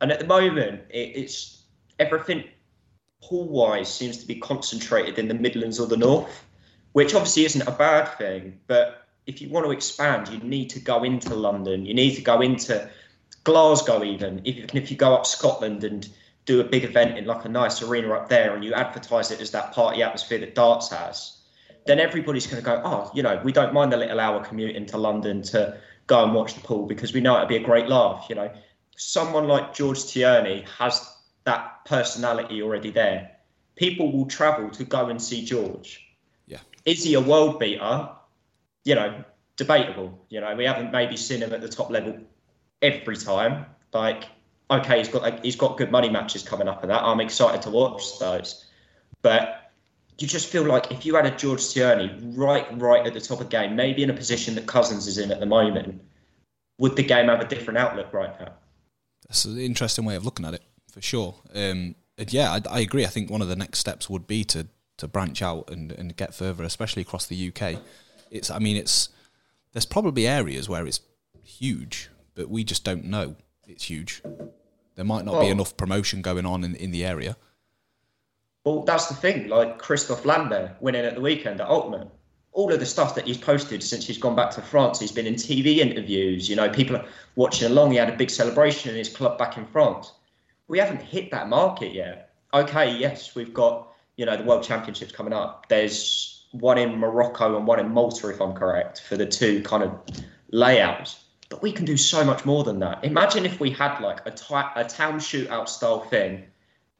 and 0.00 0.12
at 0.12 0.20
the 0.20 0.26
moment 0.26 0.82
it, 0.90 1.12
it's 1.14 1.64
everything 1.98 2.44
pool-wise 3.22 3.92
seems 3.92 4.18
to 4.18 4.26
be 4.26 4.36
concentrated 4.36 5.18
in 5.18 5.26
the 5.28 5.34
Midlands 5.34 5.80
or 5.80 5.86
the 5.86 5.96
North, 5.96 6.44
which 6.92 7.14
obviously 7.14 7.44
isn't 7.44 7.66
a 7.66 7.72
bad 7.72 8.06
thing. 8.16 8.58
But 8.68 9.08
if 9.26 9.42
you 9.42 9.48
want 9.50 9.66
to 9.66 9.72
expand, 9.72 10.28
you 10.28 10.38
need 10.38 10.70
to 10.70 10.80
go 10.80 11.02
into 11.02 11.34
London. 11.34 11.84
You 11.84 11.94
need 11.94 12.14
to 12.14 12.22
go 12.22 12.40
into 12.40 12.88
Glasgow, 13.44 14.04
even 14.04 14.40
even 14.46 14.76
if 14.76 14.90
you 14.90 14.96
go 14.96 15.14
up 15.14 15.26
Scotland 15.26 15.84
and 15.84 16.08
do 16.48 16.62
a 16.62 16.64
big 16.64 16.82
event 16.82 17.18
in 17.18 17.26
like 17.26 17.44
a 17.44 17.48
nice 17.48 17.82
arena 17.82 18.10
up 18.14 18.30
there 18.30 18.54
and 18.54 18.64
you 18.64 18.72
advertise 18.72 19.30
it 19.30 19.38
as 19.38 19.50
that 19.50 19.70
party 19.72 20.02
atmosphere 20.02 20.38
that 20.38 20.54
darts 20.54 20.88
has, 20.88 21.36
then 21.86 22.00
everybody's 22.00 22.46
going 22.46 22.62
to 22.62 22.64
go, 22.64 22.80
oh, 22.82 23.10
you 23.14 23.22
know, 23.22 23.38
we 23.44 23.52
don't 23.52 23.74
mind 23.74 23.92
the 23.92 23.98
little 23.98 24.18
hour 24.18 24.42
commute 24.42 24.74
into 24.74 24.96
London 24.96 25.42
to 25.42 25.78
go 26.06 26.24
and 26.24 26.32
watch 26.32 26.54
the 26.54 26.60
pool 26.62 26.86
because 26.86 27.12
we 27.12 27.20
know 27.20 27.36
it'd 27.36 27.50
be 27.50 27.56
a 27.56 27.62
great 27.62 27.86
laugh. 27.86 28.26
You 28.30 28.36
know, 28.36 28.50
someone 28.96 29.46
like 29.46 29.74
George 29.74 30.06
Tierney 30.06 30.64
has 30.78 31.06
that 31.44 31.84
personality 31.84 32.62
already 32.62 32.92
there. 32.92 33.32
People 33.76 34.10
will 34.10 34.26
travel 34.26 34.70
to 34.70 34.84
go 34.84 35.08
and 35.08 35.20
see 35.20 35.44
George. 35.44 36.02
Yeah. 36.46 36.60
Is 36.86 37.04
he 37.04 37.12
a 37.12 37.20
world 37.20 37.60
beater? 37.60 38.08
You 38.84 38.94
know, 38.94 39.22
debatable. 39.56 40.24
You 40.30 40.40
know, 40.40 40.56
we 40.56 40.64
haven't 40.64 40.92
maybe 40.92 41.18
seen 41.18 41.42
him 41.42 41.52
at 41.52 41.60
the 41.60 41.68
top 41.68 41.90
level 41.90 42.20
every 42.80 43.18
time. 43.18 43.66
Like 43.92 44.24
okay, 44.70 44.98
he's 44.98 45.08
got 45.08 45.22
like, 45.22 45.44
he's 45.44 45.56
got 45.56 45.76
good 45.76 45.90
money 45.90 46.08
matches 46.08 46.42
coming 46.42 46.68
up 46.68 46.82
and 46.82 46.90
that. 46.90 47.02
I'm 47.02 47.20
excited 47.20 47.62
to 47.62 47.70
watch 47.70 48.18
those. 48.18 48.66
But 49.22 49.72
you 50.18 50.26
just 50.26 50.48
feel 50.48 50.64
like 50.64 50.90
if 50.90 51.06
you 51.06 51.14
had 51.14 51.26
a 51.26 51.30
George 51.30 51.68
Tierney 51.68 52.16
right 52.34 52.66
right 52.78 53.06
at 53.06 53.14
the 53.14 53.20
top 53.20 53.40
of 53.40 53.50
the 53.50 53.50
game, 53.50 53.76
maybe 53.76 54.02
in 54.02 54.10
a 54.10 54.14
position 54.14 54.54
that 54.56 54.66
Cousins 54.66 55.06
is 55.06 55.18
in 55.18 55.30
at 55.30 55.40
the 55.40 55.46
moment, 55.46 56.00
would 56.78 56.96
the 56.96 57.02
game 57.02 57.28
have 57.28 57.40
a 57.40 57.46
different 57.46 57.78
outlook 57.78 58.12
right 58.12 58.38
now? 58.40 58.52
That's 59.28 59.44
an 59.44 59.58
interesting 59.58 60.04
way 60.04 60.16
of 60.16 60.24
looking 60.24 60.46
at 60.46 60.54
it, 60.54 60.62
for 60.90 61.02
sure. 61.02 61.34
Um, 61.54 61.94
yeah, 62.28 62.52
I, 62.52 62.60
I, 62.70 62.80
agree. 62.80 63.04
I 63.04 63.08
think 63.08 63.30
one 63.30 63.42
of 63.42 63.48
the 63.48 63.56
next 63.56 63.78
steps 63.78 64.10
would 64.10 64.26
be 64.26 64.44
to 64.44 64.66
to 64.96 65.06
branch 65.06 65.42
out 65.42 65.70
and, 65.70 65.92
and 65.92 66.16
get 66.16 66.34
further, 66.34 66.64
especially 66.64 67.02
across 67.02 67.26
the 67.26 67.52
UK. 67.54 67.80
It's, 68.32 68.50
I 68.50 68.58
mean, 68.58 68.76
it's 68.76 69.10
there's 69.72 69.86
probably 69.86 70.26
areas 70.26 70.68
where 70.68 70.84
it's 70.86 71.00
huge, 71.44 72.10
but 72.34 72.48
we 72.48 72.64
just 72.64 72.82
don't 72.82 73.04
know 73.04 73.36
it's 73.68 73.84
huge. 73.84 74.22
There 74.98 75.04
might 75.04 75.24
not 75.24 75.34
well, 75.34 75.42
be 75.42 75.50
enough 75.50 75.76
promotion 75.76 76.22
going 76.22 76.44
on 76.44 76.64
in, 76.64 76.74
in 76.74 76.90
the 76.90 77.06
area. 77.06 77.36
Well, 78.64 78.82
that's 78.82 79.06
the 79.06 79.14
thing. 79.14 79.46
Like 79.46 79.78
Christophe 79.78 80.24
Lambert 80.24 80.72
winning 80.80 81.04
at 81.04 81.14
the 81.14 81.20
weekend 81.20 81.60
at 81.60 81.68
Ultimate. 81.68 82.08
All 82.50 82.72
of 82.72 82.80
the 82.80 82.84
stuff 82.84 83.14
that 83.14 83.24
he's 83.24 83.38
posted 83.38 83.80
since 83.80 84.08
he's 84.08 84.18
gone 84.18 84.34
back 84.34 84.50
to 84.50 84.60
France, 84.60 84.98
he's 84.98 85.12
been 85.12 85.28
in 85.28 85.34
TV 85.34 85.76
interviews. 85.76 86.48
You 86.50 86.56
know, 86.56 86.68
people 86.68 86.96
are 86.96 87.04
watching 87.36 87.70
along. 87.70 87.92
He 87.92 87.96
had 87.98 88.10
a 88.10 88.16
big 88.16 88.28
celebration 88.28 88.90
in 88.90 88.96
his 88.96 89.08
club 89.08 89.38
back 89.38 89.56
in 89.56 89.66
France. 89.66 90.14
We 90.66 90.80
haven't 90.80 91.02
hit 91.02 91.30
that 91.30 91.48
market 91.48 91.92
yet. 91.92 92.32
Okay, 92.52 92.96
yes, 92.96 93.36
we've 93.36 93.54
got 93.54 93.92
you 94.16 94.26
know 94.26 94.36
the 94.36 94.42
World 94.42 94.64
Championships 94.64 95.12
coming 95.12 95.32
up. 95.32 95.68
There's 95.68 96.44
one 96.50 96.76
in 96.76 96.98
Morocco 96.98 97.56
and 97.56 97.68
one 97.68 97.78
in 97.78 97.90
Malta, 97.90 98.30
if 98.30 98.40
I'm 98.40 98.52
correct, 98.52 99.02
for 99.02 99.16
the 99.16 99.26
two 99.26 99.62
kind 99.62 99.84
of 99.84 99.92
layouts. 100.50 101.20
But 101.48 101.62
we 101.62 101.72
can 101.72 101.84
do 101.84 101.96
so 101.96 102.24
much 102.24 102.44
more 102.44 102.64
than 102.64 102.78
that. 102.80 103.04
Imagine 103.04 103.46
if 103.46 103.58
we 103.58 103.70
had 103.70 104.00
like 104.00 104.20
a 104.26 104.30
a 104.30 104.84
town 104.84 105.18
shootout 105.18 105.68
style 105.68 106.00
thing 106.00 106.44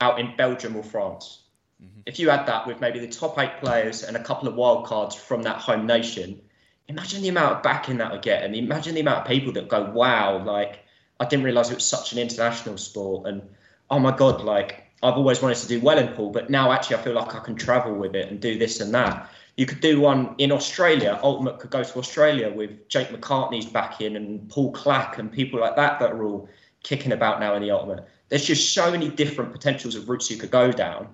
out 0.00 0.19
in 0.19 0.37
Belgium 0.37 0.76
or 0.76 0.83
France. 0.83 1.43
Mm-hmm. 1.83 2.00
If 2.07 2.19
you 2.19 2.31
had 2.31 2.47
that 2.47 2.67
with 2.67 2.81
maybe 2.81 2.99
the 2.99 3.09
top 3.09 3.38
eight 3.38 3.59
players 3.61 4.02
and 4.02 4.17
a 4.17 4.23
couple 4.23 4.49
of 4.49 4.55
wild 4.55 4.87
cards 4.87 5.14
from 5.14 5.43
that 5.43 5.59
home 5.59 5.87
nation, 5.87 6.40
imagine 6.88 7.23
the 7.23 7.28
amount 7.28 7.57
of 7.57 7.62
backing 7.62 7.99
that 7.99 8.11
would 8.11 8.23
get, 8.23 8.43
and 8.43 8.57
imagine 8.57 8.95
the 8.95 9.00
amount 9.00 9.21
of 9.21 9.26
people 9.26 9.52
that 9.52 9.69
go, 9.69 9.90
"Wow!" 9.90 10.43
Like 10.45 10.81
I 11.21 11.26
didn't 11.26 11.45
realize 11.45 11.71
it 11.71 11.75
was 11.75 11.87
such 11.87 12.12
an 12.12 12.19
international 12.19 12.78
sport, 12.78 13.28
and 13.28 13.43
oh 13.90 13.99
my 13.99 14.17
god, 14.17 14.43
like 14.43 14.85
I've 15.02 15.14
always 15.14 15.40
wanted 15.43 15.59
to 15.59 15.69
do 15.69 15.81
well 15.81 15.99
in 15.99 16.09
pool, 16.14 16.31
but 16.31 16.50
now 16.50 16.73
actually 16.73 16.97
I 16.97 17.02
feel 17.02 17.14
like 17.14 17.35
I 17.35 17.40
can 17.40 17.55
travel 17.55 17.95
with 17.95 18.14
it 18.17 18.31
and 18.31 18.40
do 18.40 18.59
this 18.59 18.81
and 18.81 18.93
that. 18.95 19.31
You 19.58 19.66
could 19.66 19.80
do 19.80 20.00
one 20.00 20.36
in 20.38 20.52
Australia. 20.52 21.18
Ultimate 21.20 21.58
could 21.58 21.70
go 21.70 21.82
to 21.82 21.98
Australia 21.98 22.48
with 22.48 22.88
Jake 22.88 23.08
McCartney's 23.08 23.66
back 23.66 24.00
in 24.00 24.14
and 24.14 24.48
Paul 24.48 24.70
Clack 24.70 25.18
and 25.18 25.32
people 25.32 25.58
like 25.58 25.74
that 25.74 25.98
that 25.98 26.12
are 26.12 26.22
all 26.22 26.48
kicking 26.84 27.10
about 27.10 27.40
now 27.40 27.56
in 27.56 27.62
the 27.62 27.72
Ultimate. 27.72 28.06
There's 28.28 28.44
just 28.44 28.72
so 28.72 28.88
many 28.92 29.08
different 29.08 29.50
potentials 29.50 29.96
of 29.96 30.08
routes 30.08 30.30
you 30.30 30.36
could 30.36 30.52
go 30.52 30.70
down 30.70 31.08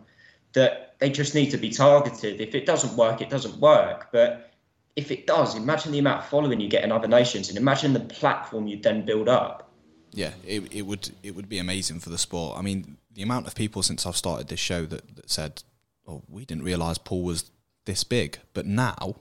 that 0.53 0.95
they 0.99 1.09
just 1.09 1.35
need 1.35 1.53
to 1.53 1.57
be 1.57 1.71
targeted. 1.71 2.39
If 2.39 2.55
it 2.55 2.67
doesn't 2.67 2.95
work, 2.99 3.23
it 3.23 3.31
doesn't 3.31 3.57
work. 3.61 4.09
But 4.13 4.53
if 4.95 5.11
it 5.11 5.27
does, 5.27 5.55
imagine 5.55 5.93
the 5.93 6.01
amount 6.01 6.25
of 6.25 6.29
following 6.29 6.61
you 6.61 6.69
get 6.69 6.85
in 6.85 6.93
other 6.93 7.09
nations 7.09 7.49
and 7.49 7.57
imagine 7.57 7.95
the 7.95 8.01
platform 8.01 8.67
you'd 8.67 8.83
then 8.83 9.07
build 9.07 9.31
up. 9.31 9.71
Yeah, 10.13 10.33
it, 10.47 10.71
it 10.71 10.83
would 10.83 11.11
it 11.23 11.35
would 11.35 11.49
be 11.49 11.59
amazing 11.59 11.99
for 11.99 12.11
the 12.11 12.19
sport. 12.19 12.59
I 12.59 12.61
mean, 12.61 12.99
the 13.11 13.23
amount 13.23 13.47
of 13.47 13.55
people 13.55 13.83
since 13.83 14.05
I've 14.05 14.19
started 14.19 14.49
this 14.49 14.61
show 14.61 14.85
that, 14.85 15.17
that 15.17 15.31
said, 15.31 15.63
"Oh, 16.07 16.23
we 16.29 16.45
didn't 16.45 16.65
realise 16.65 16.99
pool 16.99 17.23
was 17.23 17.51
this 17.85 18.05
big," 18.05 18.39
but 18.53 18.67
now 18.67 19.17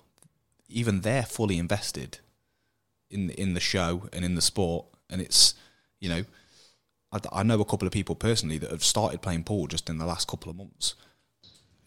even 0.69 1.01
they're 1.01 1.23
fully 1.23 1.57
invested 1.57 2.19
in 3.09 3.29
in 3.31 3.53
the 3.53 3.59
show 3.59 4.09
and 4.11 4.25
in 4.25 4.35
the 4.35 4.41
sport, 4.41 4.85
and 5.09 5.21
it's 5.21 5.55
you 5.99 6.09
know, 6.09 6.23
I, 7.11 7.19
I 7.31 7.43
know 7.43 7.61
a 7.61 7.65
couple 7.65 7.87
of 7.87 7.93
people 7.93 8.15
personally 8.15 8.57
that 8.57 8.71
have 8.71 8.83
started 8.83 9.21
playing 9.21 9.45
pool 9.45 9.67
just 9.67 9.89
in 9.89 9.97
the 9.97 10.05
last 10.05 10.27
couple 10.27 10.49
of 10.49 10.57
months, 10.57 10.95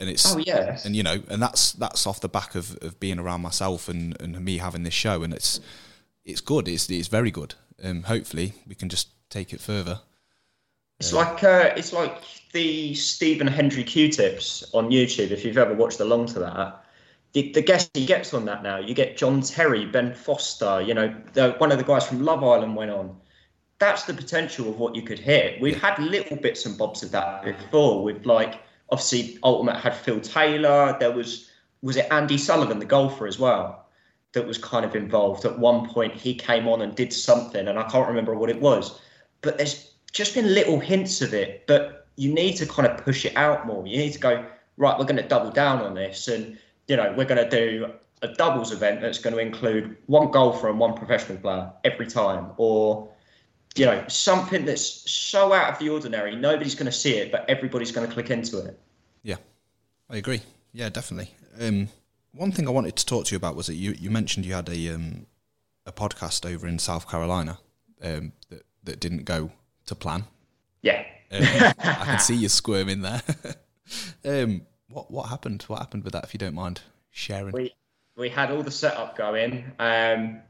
and 0.01 0.09
it's 0.09 0.35
oh 0.35 0.39
yeah, 0.39 0.79
and 0.85 0.95
you 0.97 1.03
know, 1.03 1.23
and 1.29 1.43
that's 1.43 1.73
that's 1.73 2.07
off 2.07 2.21
the 2.21 2.29
back 2.29 2.55
of, 2.55 2.77
of 2.83 2.99
being 3.01 3.19
around 3.19 3.43
myself 3.43 3.89
and, 3.89 4.21
and 4.21 4.43
me 4.45 4.59
having 4.59 4.85
this 4.85 4.95
show, 4.95 5.23
and 5.23 5.35
it's 5.35 5.61
it's 6.25 6.41
good, 6.41 6.69
it's 6.69 6.89
it's 6.91 7.09
very 7.09 7.31
good. 7.31 7.55
Um, 7.83 8.05
hopefully, 8.05 8.55
we 8.67 8.75
can 8.75 8.89
just 8.89 9.09
take 9.29 9.53
it 9.53 9.61
further. 9.61 10.01
It's 10.99 11.13
like 11.13 11.45
uh, 11.45 11.75
it's 11.77 11.93
like 11.93 12.23
the 12.57 12.95
Stephen 12.95 13.47
Hendry 13.47 13.85
Cue 13.85 14.09
Tips 14.09 14.65
on 14.73 14.89
YouTube. 14.89 15.31
If 15.31 15.45
you've 15.45 15.59
ever 15.59 15.75
watched 15.75 16.01
along 16.01 16.29
to 16.29 16.39
that, 16.39 16.87
the, 17.35 17.53
the 17.53 17.61
guest 17.61 17.91
he 17.93 18.07
gets 18.07 18.33
on 18.33 18.47
that 18.47 18.63
now, 18.63 18.79
you 18.79 18.95
get 18.95 19.19
John 19.19 19.43
Terry, 19.43 19.85
Ben 19.85 20.15
Foster. 20.15 20.81
You 20.81 20.95
know, 20.95 21.15
the, 21.35 21.51
one 21.59 21.71
of 21.71 21.77
the 21.77 21.85
guys 21.85 22.07
from 22.07 22.25
Love 22.25 22.43
Island 22.43 22.75
went 22.75 22.91
on. 22.91 23.15
That's 23.79 24.05
the 24.05 24.15
potential 24.15 24.71
of 24.71 24.79
what 24.79 24.95
you 24.95 25.03
could 25.03 25.19
hit. 25.19 25.61
We've 25.61 25.79
had 25.79 25.99
little 25.99 26.39
bits 26.39 26.65
and 26.65 26.79
bobs 26.79 27.03
of 27.03 27.11
that 27.11 27.45
before. 27.45 28.03
With 28.03 28.25
like 28.25 28.63
obviously 28.89 29.39
Ultimate 29.43 29.77
had 29.77 29.95
Phil 29.95 30.19
Taylor. 30.21 30.97
There 30.99 31.13
was 31.13 31.51
was 31.83 31.99
it 31.99 32.07
Andy 32.11 32.39
Sullivan, 32.39 32.79
the 32.79 32.87
golfer 32.87 33.27
as 33.27 33.39
well, 33.39 33.87
that 34.33 34.47
was 34.47 34.57
kind 34.57 34.87
of 34.87 34.97
involved. 34.97 35.45
At 35.45 35.59
one 35.59 35.91
point, 35.91 36.15
he 36.15 36.35
came 36.35 36.67
on 36.67 36.81
and 36.81 36.95
did 36.95 37.13
something, 37.13 37.69
and 37.69 37.79
I 37.79 37.83
can't 37.83 38.09
remember 38.09 38.35
what 38.35 38.49
it 38.49 38.63
was. 38.63 38.99
But 39.43 39.59
there's 39.59 39.93
just 40.11 40.35
been 40.35 40.55
little 40.55 40.81
hints 40.81 41.21
of 41.21 41.35
it, 41.35 41.67
but 41.67 42.06
you 42.17 42.33
need 42.33 42.57
to 42.57 42.67
kind 42.67 42.89
of 42.89 43.03
push 43.05 43.25
it 43.25 43.37
out 43.37 43.67
more. 43.67 43.87
You 43.87 43.99
need 43.99 44.13
to 44.13 44.19
go, 44.19 44.45
right, 44.77 44.99
we're 44.99 45.05
going 45.05 45.17
to 45.17 45.29
double 45.29 45.51
down 45.51 45.81
on 45.83 45.95
this. 45.95 46.29
And, 46.29 46.59
you 46.89 46.97
know, 46.97 47.15
we're 47.17 47.27
going 47.27 47.49
to 47.49 47.51
do 47.51 47.93
a 48.23 48.29
doubles 48.29 48.73
event 48.73 49.01
that's 49.01 49.19
going 49.19 49.35
to 49.35 49.41
include 49.41 49.97
one 50.07 50.31
golfer 50.31 50.69
and 50.69 50.79
one 50.79 50.95
professional 50.95 51.39
player 51.39 51.71
every 51.85 52.07
time. 52.07 52.53
Or, 52.57 53.09
you 53.75 53.87
know, 53.87 54.05
something 54.09 54.65
that's 54.65 55.11
so 55.11 55.53
out 55.53 55.73
of 55.73 55.79
the 55.79 55.91
ordinary, 55.91 56.35
nobody's 56.35 56.75
going 56.75 56.87
to 56.87 56.93
see 56.93 57.17
it, 57.17 57.31
but 57.31 57.45
everybody's 57.49 57.93
going 57.93 58.07
to 58.07 58.13
click 58.13 58.31
into 58.31 58.59
it. 58.59 58.79
Yeah, 59.23 59.37
I 60.09 60.17
agree. 60.17 60.41
Yeah, 60.73 60.89
definitely. 60.89 61.35
Um, 61.61 61.89
one 62.33 62.53
thing 62.53 62.67
I 62.67 62.71
wanted 62.71 62.97
to 62.97 63.07
talk 63.07 63.27
to 63.27 63.33
you 63.33 63.37
about 63.37 63.57
was 63.57 63.67
that 63.67 63.75
you, 63.75 63.93
you 63.93 64.11
mentioned 64.11 64.47
you 64.47 64.55
had 64.55 64.69
a 64.69 64.95
um, 64.95 65.27
a 65.87 65.93
podcast 65.93 66.51
over 66.51 66.67
in 66.67 66.79
South 66.79 67.09
Carolina 67.09 67.59
um, 68.03 68.33
that, 68.51 68.63
that 68.85 69.01
didn't 69.01 69.25
go 69.25 69.51
to 69.87 69.95
plan. 69.95 70.25
Yeah. 70.83 71.05
Um, 71.31 71.43
I 71.43 72.05
can 72.05 72.19
see 72.21 72.35
you 72.35 72.49
squirming 72.49 73.03
there. 73.03 73.23
um, 74.25 74.63
what 74.89 75.11
what 75.11 75.29
happened? 75.29 75.63
What 75.65 75.81
happened 75.81 76.05
with 76.05 76.13
that? 76.13 76.25
If 76.25 76.35
you 76.35 76.39
don't 76.39 76.55
mind 76.55 76.81
sharing. 77.11 77.53
We 77.53 77.75
we 78.17 78.29
had 78.29 78.51
all 78.51 78.63
the 78.63 78.71
setup 78.71 79.17
going. 79.17 79.65
Um, 79.79 80.41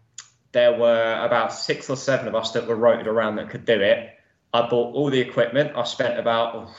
there 0.52 0.78
were 0.78 1.20
about 1.22 1.52
six 1.52 1.90
or 1.90 1.96
seven 1.96 2.28
of 2.28 2.34
us 2.34 2.52
that 2.52 2.66
were 2.66 2.76
rotated 2.76 3.08
around 3.08 3.36
that 3.36 3.50
could 3.50 3.64
do 3.64 3.80
it. 3.80 4.10
I 4.52 4.62
bought 4.68 4.94
all 4.94 5.10
the 5.10 5.20
equipment. 5.20 5.72
I 5.76 5.84
spent 5.84 6.18
about 6.18 6.54
oh, 6.54 6.74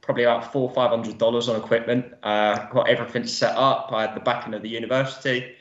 probably 0.00 0.24
about 0.24 0.52
four 0.52 0.70
five 0.70 0.90
hundred 0.90 1.18
dollars 1.18 1.48
on 1.48 1.56
equipment. 1.56 2.14
Uh, 2.22 2.66
got 2.70 2.88
everything 2.88 3.26
set 3.26 3.56
up. 3.56 3.90
I 3.92 4.02
had 4.02 4.14
the 4.14 4.20
backing 4.20 4.54
of 4.54 4.62
the 4.62 4.68
university 4.68 5.56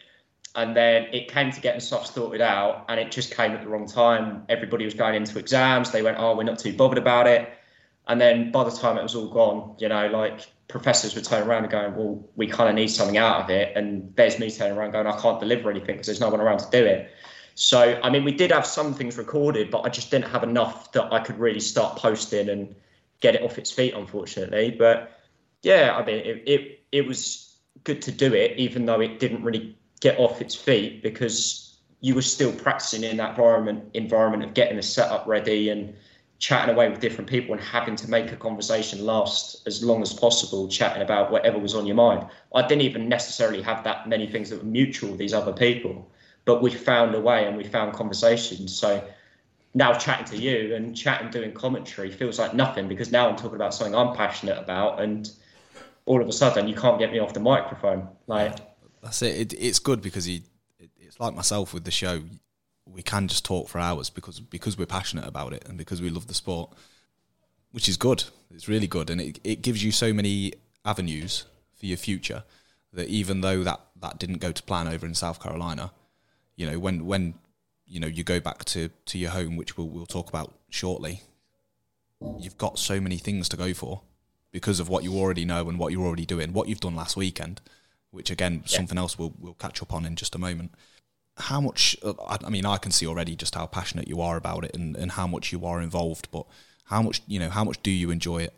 and 0.56 0.76
then 0.76 1.04
it 1.14 1.30
came 1.30 1.52
to 1.52 1.62
getting 1.62 1.80
stuff 1.80 2.06
sorted 2.14 2.42
out 2.42 2.86
and 2.90 3.00
it 3.00 3.12
just 3.12 3.34
came 3.34 3.52
at 3.52 3.62
the 3.62 3.68
wrong 3.68 3.88
time 3.88 4.44
everybody 4.50 4.86
was 4.86 4.94
going 4.94 5.16
into 5.16 5.40
exams 5.40 5.92
they 5.92 6.02
went 6.02 6.18
oh 6.20 6.36
we're 6.36 6.44
not 6.44 6.60
too 6.60 6.74
bothered 6.74 6.98
about 6.98 7.28
it 7.28 7.50
and 8.12 8.20
then 8.20 8.52
by 8.52 8.64
the 8.64 8.72
time 8.72 8.98
it 8.98 9.04
was 9.04 9.16
all 9.16 9.30
gone 9.30 9.74
you 9.80 9.88
know 9.88 10.08
like 10.08 10.48
professors 10.68 11.16
were 11.16 11.22
turning 11.22 11.48
around 11.48 11.64
and 11.64 11.72
going 11.72 11.96
well 11.96 12.24
we 12.36 12.48
kind 12.48 12.70
of 12.70 12.76
need 12.76 12.88
something 12.88 13.18
out 13.18 13.42
of 13.42 13.50
it. 13.50 13.76
And 13.76 14.14
there's 14.16 14.40
me 14.40 14.50
turning 14.50 14.78
around 14.78 14.92
going 14.92 15.08
i 15.08 15.20
can't 15.20 15.40
deliver 15.40 15.70
anything 15.70 15.96
because 15.96 16.08
there's 16.08 16.20
no 16.20 16.30
one 16.30 16.42
around 16.42 16.60
to 16.60 16.70
do 16.72 16.84
it. 16.84 17.12
So 17.56 18.00
i 18.04 18.10
mean 18.10 18.24
we 18.24 18.32
did 18.32 18.52
have 18.52 18.66
some 18.66 18.94
things 18.94 19.18
recorded 19.18 19.72
but 19.72 19.82
i 19.82 19.90
just 19.90 20.12
didn't 20.12 20.30
have 20.30 20.44
enough 20.44 20.92
that 20.94 21.12
i 21.14 21.20
could 21.20 21.38
really 21.40 21.60
start 21.60 21.98
posting 21.98 22.50
and 22.50 22.76
get 23.20 23.36
it 23.36 23.44
off 23.44 23.58
its 23.58 23.72
feet 23.72 23.94
unfortunately. 23.94 24.72
But 24.72 25.20
yeah 25.62 25.96
i 25.96 26.06
mean 26.06 26.18
it, 26.18 26.44
it, 26.48 26.84
it 26.92 27.08
was 27.08 27.56
good 27.84 28.02
to 28.04 28.12
do 28.12 28.34
it 28.34 28.58
even 28.58 28.86
though 28.86 29.02
it 29.02 29.20
didn't 29.20 29.44
really 29.44 29.78
get 30.00 30.20
off 30.20 30.42
its 30.42 30.56
feet 30.56 31.04
because 31.04 31.78
you 32.00 32.16
were 32.16 32.22
still 32.24 32.52
practicing 32.52 33.04
in 33.04 33.18
that 33.18 33.32
environment 33.32 33.84
environment 33.94 34.44
of 34.44 34.54
getting 34.54 34.78
the 34.78 34.84
setup 34.84 35.28
ready 35.28 35.70
and 35.70 35.94
chatting 36.42 36.74
away 36.74 36.90
with 36.90 37.00
different 37.00 37.30
people 37.30 37.54
and 37.54 37.64
having 37.64 37.96
to 37.96 38.10
make 38.10 38.32
a 38.32 38.36
conversation 38.36 39.06
last 39.06 39.62
as 39.68 39.84
long 39.84 40.02
as 40.02 40.12
possible, 40.12 40.68
chatting 40.68 41.04
about 41.04 41.32
whatever 41.32 41.60
was 41.60 41.76
on 41.76 41.86
your 41.86 41.96
mind. 41.96 42.26
I 42.56 42.64
didn't 42.64 42.82
even 42.82 43.08
necessarily 43.08 43.62
have 43.62 43.84
that 43.84 44.10
many 44.10 44.26
things 44.26 44.50
that 44.50 44.58
were 44.58 44.70
mutual 44.70 45.12
with 45.12 45.20
these 45.20 45.36
other 45.36 45.54
people, 45.54 46.12
but 46.46 46.64
we 46.64 46.72
found 46.72 47.14
a 47.14 47.22
way 47.22 47.46
and 47.46 47.56
we 47.56 47.64
found 47.64 47.94
conversations. 47.94 48.76
So 48.76 49.08
now 49.76 49.94
chatting 49.94 50.26
to 50.36 50.38
you 50.38 50.74
and 50.74 50.98
chatting, 50.98 51.30
doing 51.30 51.54
commentary 51.54 52.10
feels 52.10 52.40
like 52.40 52.56
nothing 52.56 52.88
because 52.88 53.12
now 53.12 53.30
I'm 53.30 53.36
talking 53.36 53.56
about 53.56 53.76
something 53.76 53.94
I'm 53.94 54.16
passionate 54.16 54.58
about 54.58 55.00
and 55.00 55.32
all 56.08 56.24
of 56.24 56.28
a 56.28 56.34
sudden 56.34 56.68
you 56.68 56.74
can't 56.74 56.98
get 56.98 57.12
me 57.12 57.20
off 57.20 57.34
the 57.36 57.40
microphone. 57.40 58.08
Like 58.26 58.58
that's 59.04 59.22
it. 59.22 59.54
it 59.54 59.54
it's 59.54 59.78
good 59.78 60.02
because 60.02 60.26
he, 60.26 60.42
it, 60.80 60.90
it's 60.98 61.20
like 61.20 61.36
myself 61.36 61.72
with 61.72 61.84
the 61.84 61.92
show. 61.92 62.24
We 62.86 63.02
can 63.04 63.28
just 63.28 63.46
talk 63.46 63.70
for 63.70 63.80
hours 63.80 64.10
because 64.10 64.40
because 64.40 64.78
we're 64.78 64.86
passionate 64.86 65.28
about 65.28 65.54
it 65.54 65.66
and 65.68 65.78
because 65.78 66.02
we 66.02 66.10
love 66.10 66.28
the 66.28 66.34
sport, 66.34 66.72
which 67.72 67.88
is 67.88 67.98
good. 67.98 68.26
It's 68.54 68.68
really 68.68 68.88
good, 68.88 69.10
and 69.10 69.22
it 69.22 69.40
it 69.44 69.62
gives 69.62 69.84
you 69.84 69.92
so 69.92 70.14
many 70.14 70.54
avenues 70.84 71.46
for 71.78 71.86
your 71.86 71.98
future 71.98 72.44
that 72.94 73.08
even 73.08 73.42
though 73.42 73.64
that 73.64 73.80
that 74.02 74.20
didn't 74.20 74.40
go 74.40 74.52
to 74.52 74.64
plan 74.64 74.88
over 74.88 75.06
in 75.06 75.14
South 75.14 75.42
Carolina, 75.42 75.92
you 76.56 76.70
know 76.70 76.80
when 76.80 77.06
when 77.06 77.36
you 77.86 78.00
know 78.00 78.08
you 78.08 78.24
go 78.24 78.40
back 78.40 78.66
to 78.66 78.90
to 79.06 79.18
your 79.18 79.32
home, 79.32 79.56
which 79.56 79.78
we'll 79.78 79.88
we'll 79.88 80.06
talk 80.06 80.30
about 80.30 80.54
shortly. 80.70 81.22
You've 82.40 82.58
got 82.58 82.78
so 82.78 83.02
many 83.02 83.18
things 83.18 83.50
to 83.50 83.58
go 83.58 83.74
for 83.74 84.02
because 84.52 84.80
of 84.80 84.90
what 84.90 85.04
you 85.04 85.16
already 85.16 85.44
know 85.44 85.68
and 85.70 85.80
what 85.80 85.92
you're 85.92 86.06
already 86.06 86.26
doing, 86.26 86.54
what 86.54 86.68
you've 86.68 86.80
done 86.80 86.96
last 86.96 87.18
weekend 87.18 87.62
which 88.12 88.30
again 88.30 88.62
yeah. 88.66 88.78
something 88.78 88.98
else 88.98 89.18
we'll 89.18 89.34
we'll 89.40 89.56
catch 89.56 89.82
up 89.82 89.94
on 89.94 90.06
in 90.06 90.16
just 90.16 90.36
a 90.36 90.40
moment. 90.40 90.72
How 91.42 91.62
much? 91.62 91.98
Uh, 92.04 92.14
I 92.46 92.50
mean, 92.50 92.66
I 92.66 92.78
can 92.78 92.92
see 92.92 93.08
already 93.08 93.36
just 93.36 93.56
how 93.56 93.66
passionate 93.66 94.08
you 94.08 94.22
are 94.22 94.38
about 94.38 94.64
it 94.64 94.76
and, 94.76 94.96
and 94.96 95.12
how 95.12 95.28
much 95.28 95.52
you 95.52 95.66
are 95.66 95.82
involved. 95.82 96.30
But 96.32 96.46
how 96.86 97.02
much 97.02 97.22
you 97.28 97.40
know? 97.40 97.50
How 97.50 97.64
much 97.64 97.82
do 97.84 97.92
you 97.92 98.12
enjoy 98.12 98.44
it? 98.44 98.54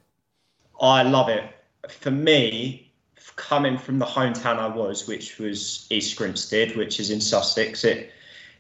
I 0.81 1.03
love 1.03 1.29
it. 1.29 1.43
For 1.89 2.11
me, 2.11 2.91
coming 3.35 3.77
from 3.77 3.99
the 3.99 4.05
hometown 4.05 4.57
I 4.57 4.67
was, 4.67 5.07
which 5.07 5.37
was 5.39 5.87
East 5.89 6.17
Grinstead, 6.17 6.75
which 6.75 6.99
is 6.99 7.09
in 7.09 7.21
Sussex, 7.21 7.83
it 7.83 8.11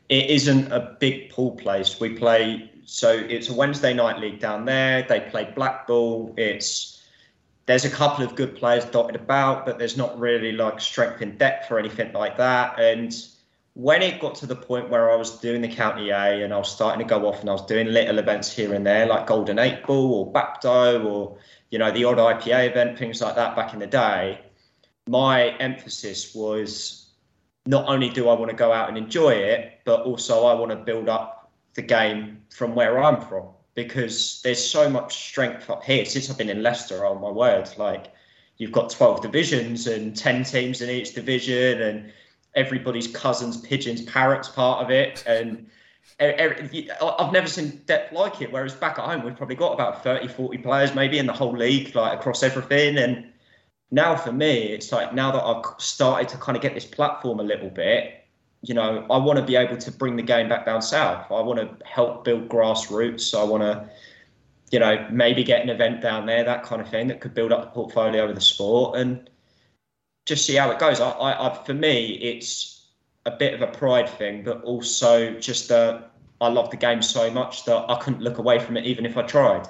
it 0.09 0.29
isn't 0.29 0.71
a 0.71 0.97
big 0.99 1.29
pool 1.29 1.51
place. 1.51 1.99
We 1.99 2.09
play 2.09 2.69
so 2.85 3.11
it's 3.11 3.49
a 3.49 3.53
Wednesday 3.53 3.93
night 3.93 4.19
league 4.19 4.39
down 4.39 4.65
there. 4.65 5.03
They 5.03 5.21
play 5.21 5.51
Blackball. 5.55 6.33
It's 6.37 7.01
there's 7.65 7.85
a 7.85 7.89
couple 7.89 8.25
of 8.25 8.35
good 8.35 8.55
players 8.55 8.85
dotted 8.85 9.15
about, 9.15 9.65
but 9.65 9.79
there's 9.79 9.95
not 9.95 10.19
really 10.19 10.51
like 10.51 10.81
strength 10.81 11.21
in 11.21 11.37
depth 11.37 11.71
or 11.71 11.79
anything 11.79 12.11
like 12.11 12.37
that. 12.37 12.77
And 12.79 13.13
when 13.75 14.03
it 14.03 14.19
got 14.19 14.35
to 14.35 14.45
the 14.45 14.55
point 14.55 14.89
where 14.89 15.11
I 15.11 15.15
was 15.15 15.39
doing 15.39 15.61
the 15.61 15.67
county 15.67 16.11
A 16.11 16.43
and 16.43 16.53
I 16.53 16.57
was 16.57 16.71
starting 16.71 17.05
to 17.05 17.09
go 17.09 17.27
off 17.27 17.41
and 17.41 17.49
I 17.49 17.53
was 17.53 17.65
doing 17.65 17.87
little 17.87 18.19
events 18.19 18.51
here 18.51 18.73
and 18.73 18.85
there, 18.85 19.07
like 19.07 19.25
Golden 19.25 19.57
Eight 19.57 19.85
Ball 19.85 20.13
or 20.13 20.31
Bapto 20.31 21.03
or 21.05 21.37
you 21.71 21.79
know 21.79 21.91
the 21.91 22.05
odd 22.05 22.17
IPA 22.17 22.69
event, 22.69 22.99
things 22.99 23.21
like 23.21 23.35
that 23.35 23.55
back 23.55 23.73
in 23.73 23.79
the 23.79 23.87
day, 23.87 24.39
my 25.07 25.49
emphasis 25.57 26.35
was 26.35 27.09
not 27.65 27.87
only 27.87 28.09
do 28.09 28.29
I 28.29 28.33
want 28.33 28.51
to 28.51 28.55
go 28.55 28.71
out 28.71 28.89
and 28.89 28.97
enjoy 28.97 29.31
it, 29.31 29.79
but 29.85 30.01
also 30.03 30.45
I 30.45 30.53
want 30.53 30.71
to 30.71 30.77
build 30.77 31.09
up 31.09 31.51
the 31.73 31.81
game 31.81 32.41
from 32.51 32.75
where 32.75 33.03
I'm 33.03 33.21
from 33.21 33.47
because 33.73 34.41
there's 34.43 34.63
so 34.63 34.87
much 34.87 35.29
strength 35.29 35.69
up 35.69 35.83
here. 35.83 36.05
Since 36.05 36.29
I've 36.29 36.37
been 36.37 36.49
in 36.49 36.61
Leicester, 36.61 37.05
oh 37.05 37.17
my 37.17 37.29
word, 37.29 37.69
like 37.77 38.13
you've 38.57 38.71
got 38.71 38.91
12 38.91 39.21
divisions 39.21 39.87
and 39.87 40.15
10 40.15 40.43
teams 40.43 40.81
in 40.81 40.91
each 40.91 41.15
division, 41.15 41.81
and 41.81 42.13
everybody's 42.55 43.07
cousins, 43.07 43.57
pigeons, 43.57 44.01
parrots 44.01 44.49
part 44.49 44.83
of 44.83 44.91
it. 44.91 45.23
And 45.25 45.67
I've 46.19 47.31
never 47.31 47.47
seen 47.47 47.81
depth 47.85 48.13
like 48.13 48.41
it. 48.41 48.51
Whereas 48.51 48.73
back 48.73 48.99
at 48.99 49.05
home, 49.05 49.23
we've 49.23 49.35
probably 49.35 49.55
got 49.55 49.73
about 49.73 50.03
30, 50.03 50.27
40 50.27 50.57
players 50.59 50.95
maybe 50.95 51.17
in 51.17 51.25
the 51.25 51.33
whole 51.33 51.55
league, 51.55 51.95
like 51.95 52.19
across 52.19 52.43
everything. 52.43 52.97
And 52.97 53.31
now 53.91 54.15
for 54.15 54.31
me, 54.31 54.63
it's 54.63 54.91
like 54.91 55.13
now 55.13 55.31
that 55.31 55.43
I've 55.43 55.63
started 55.79 56.29
to 56.29 56.37
kind 56.37 56.55
of 56.55 56.61
get 56.61 56.73
this 56.73 56.85
platform 56.85 57.39
a 57.39 57.43
little 57.43 57.69
bit, 57.69 58.25
you 58.61 58.73
know, 58.73 59.05
I 59.09 59.17
want 59.17 59.39
to 59.39 59.45
be 59.45 59.55
able 59.55 59.77
to 59.77 59.91
bring 59.91 60.15
the 60.15 60.23
game 60.23 60.47
back 60.47 60.65
down 60.65 60.81
south. 60.81 61.29
I 61.31 61.41
want 61.41 61.59
to 61.59 61.85
help 61.85 62.23
build 62.23 62.47
grassroots. 62.47 63.37
I 63.37 63.43
want 63.43 63.61
to, 63.61 63.89
you 64.71 64.79
know, 64.79 65.05
maybe 65.11 65.43
get 65.43 65.61
an 65.61 65.69
event 65.69 66.01
down 66.01 66.25
there, 66.25 66.43
that 66.43 66.63
kind 66.63 66.81
of 66.81 66.89
thing 66.89 67.07
that 67.07 67.19
could 67.19 67.33
build 67.33 67.51
up 67.51 67.61
the 67.61 67.67
portfolio 67.71 68.27
of 68.29 68.35
the 68.35 68.41
sport 68.41 68.97
and 68.97 69.29
just 70.25 70.45
see 70.45 70.55
how 70.55 70.71
it 70.71 70.79
goes. 70.79 70.99
I, 70.99 71.09
I, 71.09 71.49
I 71.49 71.63
for 71.63 71.73
me, 71.73 72.13
it's 72.13 72.87
a 73.25 73.31
bit 73.31 73.53
of 73.53 73.61
a 73.61 73.67
pride 73.67 74.09
thing, 74.09 74.43
but 74.43 74.63
also 74.63 75.39
just 75.39 75.69
that 75.69 76.11
I 76.41 76.49
love 76.49 76.71
the 76.71 76.77
game 76.77 77.01
so 77.01 77.29
much 77.31 77.65
that 77.65 77.89
I 77.89 77.97
couldn't 77.99 78.21
look 78.21 78.37
away 78.37 78.59
from 78.59 78.77
it 78.77 78.85
even 78.85 79.05
if 79.05 79.17
I 79.17 79.23
tried. 79.23 79.67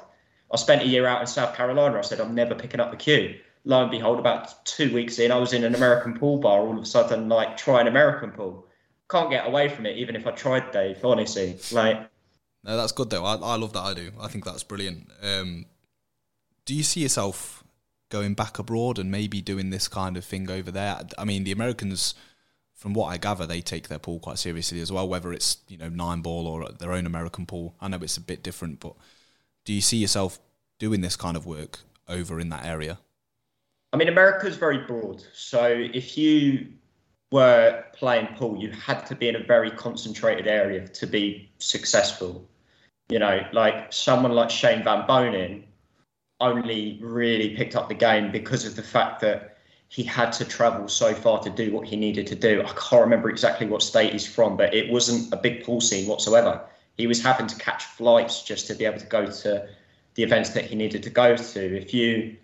I 0.51 0.57
spent 0.57 0.83
a 0.83 0.87
year 0.87 1.05
out 1.07 1.21
in 1.21 1.27
South 1.27 1.55
Carolina. 1.55 1.97
I 1.97 2.01
said 2.01 2.19
I'm 2.19 2.35
never 2.35 2.55
picking 2.55 2.79
up 2.79 2.91
the 2.91 2.97
cue. 2.97 3.39
Lo 3.65 3.81
and 3.81 3.91
behold, 3.91 4.19
about 4.19 4.65
two 4.65 4.93
weeks 4.93 5.19
in, 5.19 5.31
I 5.31 5.37
was 5.37 5.53
in 5.53 5.63
an 5.63 5.73
American 5.73 6.17
pool 6.19 6.37
bar. 6.37 6.61
All 6.61 6.75
of 6.75 6.83
a 6.83 6.85
sudden, 6.85 7.29
like 7.29 7.57
trying 7.57 7.87
American 7.87 8.31
pool 8.31 8.67
can't 9.09 9.29
get 9.29 9.47
away 9.47 9.69
from 9.69 9.85
it, 9.85 9.97
even 9.97 10.15
if 10.15 10.25
I 10.27 10.31
tried, 10.31 10.71
Dave. 10.71 11.03
Honestly, 11.03 11.57
like. 11.71 12.09
No, 12.63 12.77
that's 12.77 12.91
good 12.91 13.09
though. 13.09 13.25
I, 13.25 13.35
I 13.35 13.55
love 13.55 13.73
that. 13.73 13.81
I 13.81 13.93
do. 13.93 14.11
I 14.19 14.27
think 14.27 14.45
that's 14.45 14.63
brilliant. 14.63 15.09
Um, 15.21 15.65
do 16.65 16.73
you 16.73 16.83
see 16.83 17.01
yourself 17.01 17.62
going 18.13 18.35
back 18.35 18.59
abroad 18.59 18.99
and 18.99 19.09
maybe 19.09 19.41
doing 19.41 19.71
this 19.71 19.87
kind 19.87 20.15
of 20.15 20.23
thing 20.23 20.49
over 20.49 20.69
there? 20.69 20.99
I 21.17 21.25
mean, 21.25 21.43
the 21.43 21.51
Americans, 21.51 22.13
from 22.75 22.93
what 22.93 23.07
I 23.07 23.17
gather, 23.17 23.47
they 23.47 23.59
take 23.59 23.87
their 23.87 23.97
pool 23.97 24.19
quite 24.19 24.37
seriously 24.37 24.79
as 24.81 24.91
well. 24.91 25.09
Whether 25.09 25.33
it's 25.33 25.57
you 25.67 25.79
know 25.79 25.89
nine 25.89 26.21
ball 26.21 26.45
or 26.45 26.69
their 26.69 26.93
own 26.93 27.07
American 27.07 27.47
pool, 27.47 27.75
I 27.81 27.87
know 27.87 27.97
it's 27.97 28.15
a 28.15 28.21
bit 28.21 28.43
different, 28.43 28.79
but 28.79 28.93
do 29.65 29.73
you 29.73 29.81
see 29.81 29.97
yourself 29.97 30.39
doing 30.77 31.01
this 31.01 31.15
kind 31.15 31.35
of 31.35 31.47
work 31.47 31.79
over 32.07 32.39
in 32.39 32.49
that 32.49 32.65
area? 32.65 32.99
I 33.91 33.97
mean, 33.97 34.09
America's 34.09 34.57
very 34.57 34.85
broad. 34.85 35.23
So 35.33 35.65
if 35.67 36.15
you 36.15 36.67
were 37.31 37.83
playing 37.93 38.27
pool, 38.37 38.61
you 38.61 38.69
had 38.71 39.07
to 39.07 39.15
be 39.15 39.27
in 39.27 39.35
a 39.35 39.43
very 39.43 39.71
concentrated 39.71 40.45
area 40.45 40.87
to 40.87 41.07
be 41.07 41.49
successful. 41.57 42.47
You 43.09 43.17
know, 43.17 43.41
like 43.53 43.91
someone 43.91 44.33
like 44.33 44.51
Shane 44.51 44.83
Van 44.83 45.07
Boening 45.07 45.63
only 46.43 46.99
really 47.01 47.55
picked 47.55 47.75
up 47.75 47.89
the 47.89 47.95
game 47.95 48.31
because 48.31 48.65
of 48.65 48.75
the 48.75 48.83
fact 48.83 49.21
that 49.21 49.57
he 49.87 50.03
had 50.03 50.31
to 50.33 50.45
travel 50.45 50.87
so 50.87 51.13
far 51.13 51.39
to 51.39 51.49
do 51.49 51.71
what 51.71 51.87
he 51.87 51.95
needed 51.95 52.25
to 52.27 52.35
do. 52.35 52.61
I 52.61 52.73
can't 52.73 53.03
remember 53.03 53.29
exactly 53.29 53.67
what 53.67 53.83
state 53.83 54.11
he's 54.11 54.25
from, 54.25 54.57
but 54.57 54.73
it 54.73 54.91
wasn't 54.91 55.31
a 55.31 55.37
big 55.37 55.63
pool 55.63 55.81
scene 55.81 56.07
whatsoever. 56.07 56.65
He 56.97 57.05
was 57.05 57.21
having 57.21 57.47
to 57.47 57.55
catch 57.57 57.83
flights 57.83 58.43
just 58.43 58.67
to 58.67 58.75
be 58.75 58.85
able 58.85 58.99
to 58.99 59.05
go 59.05 59.27
to 59.27 59.67
the 60.15 60.23
events 60.23 60.49
that 60.51 60.65
he 60.65 60.75
needed 60.75 61.03
to 61.03 61.09
go 61.09 61.35
to. 61.35 61.77
If 61.77 61.93
you 61.93 62.37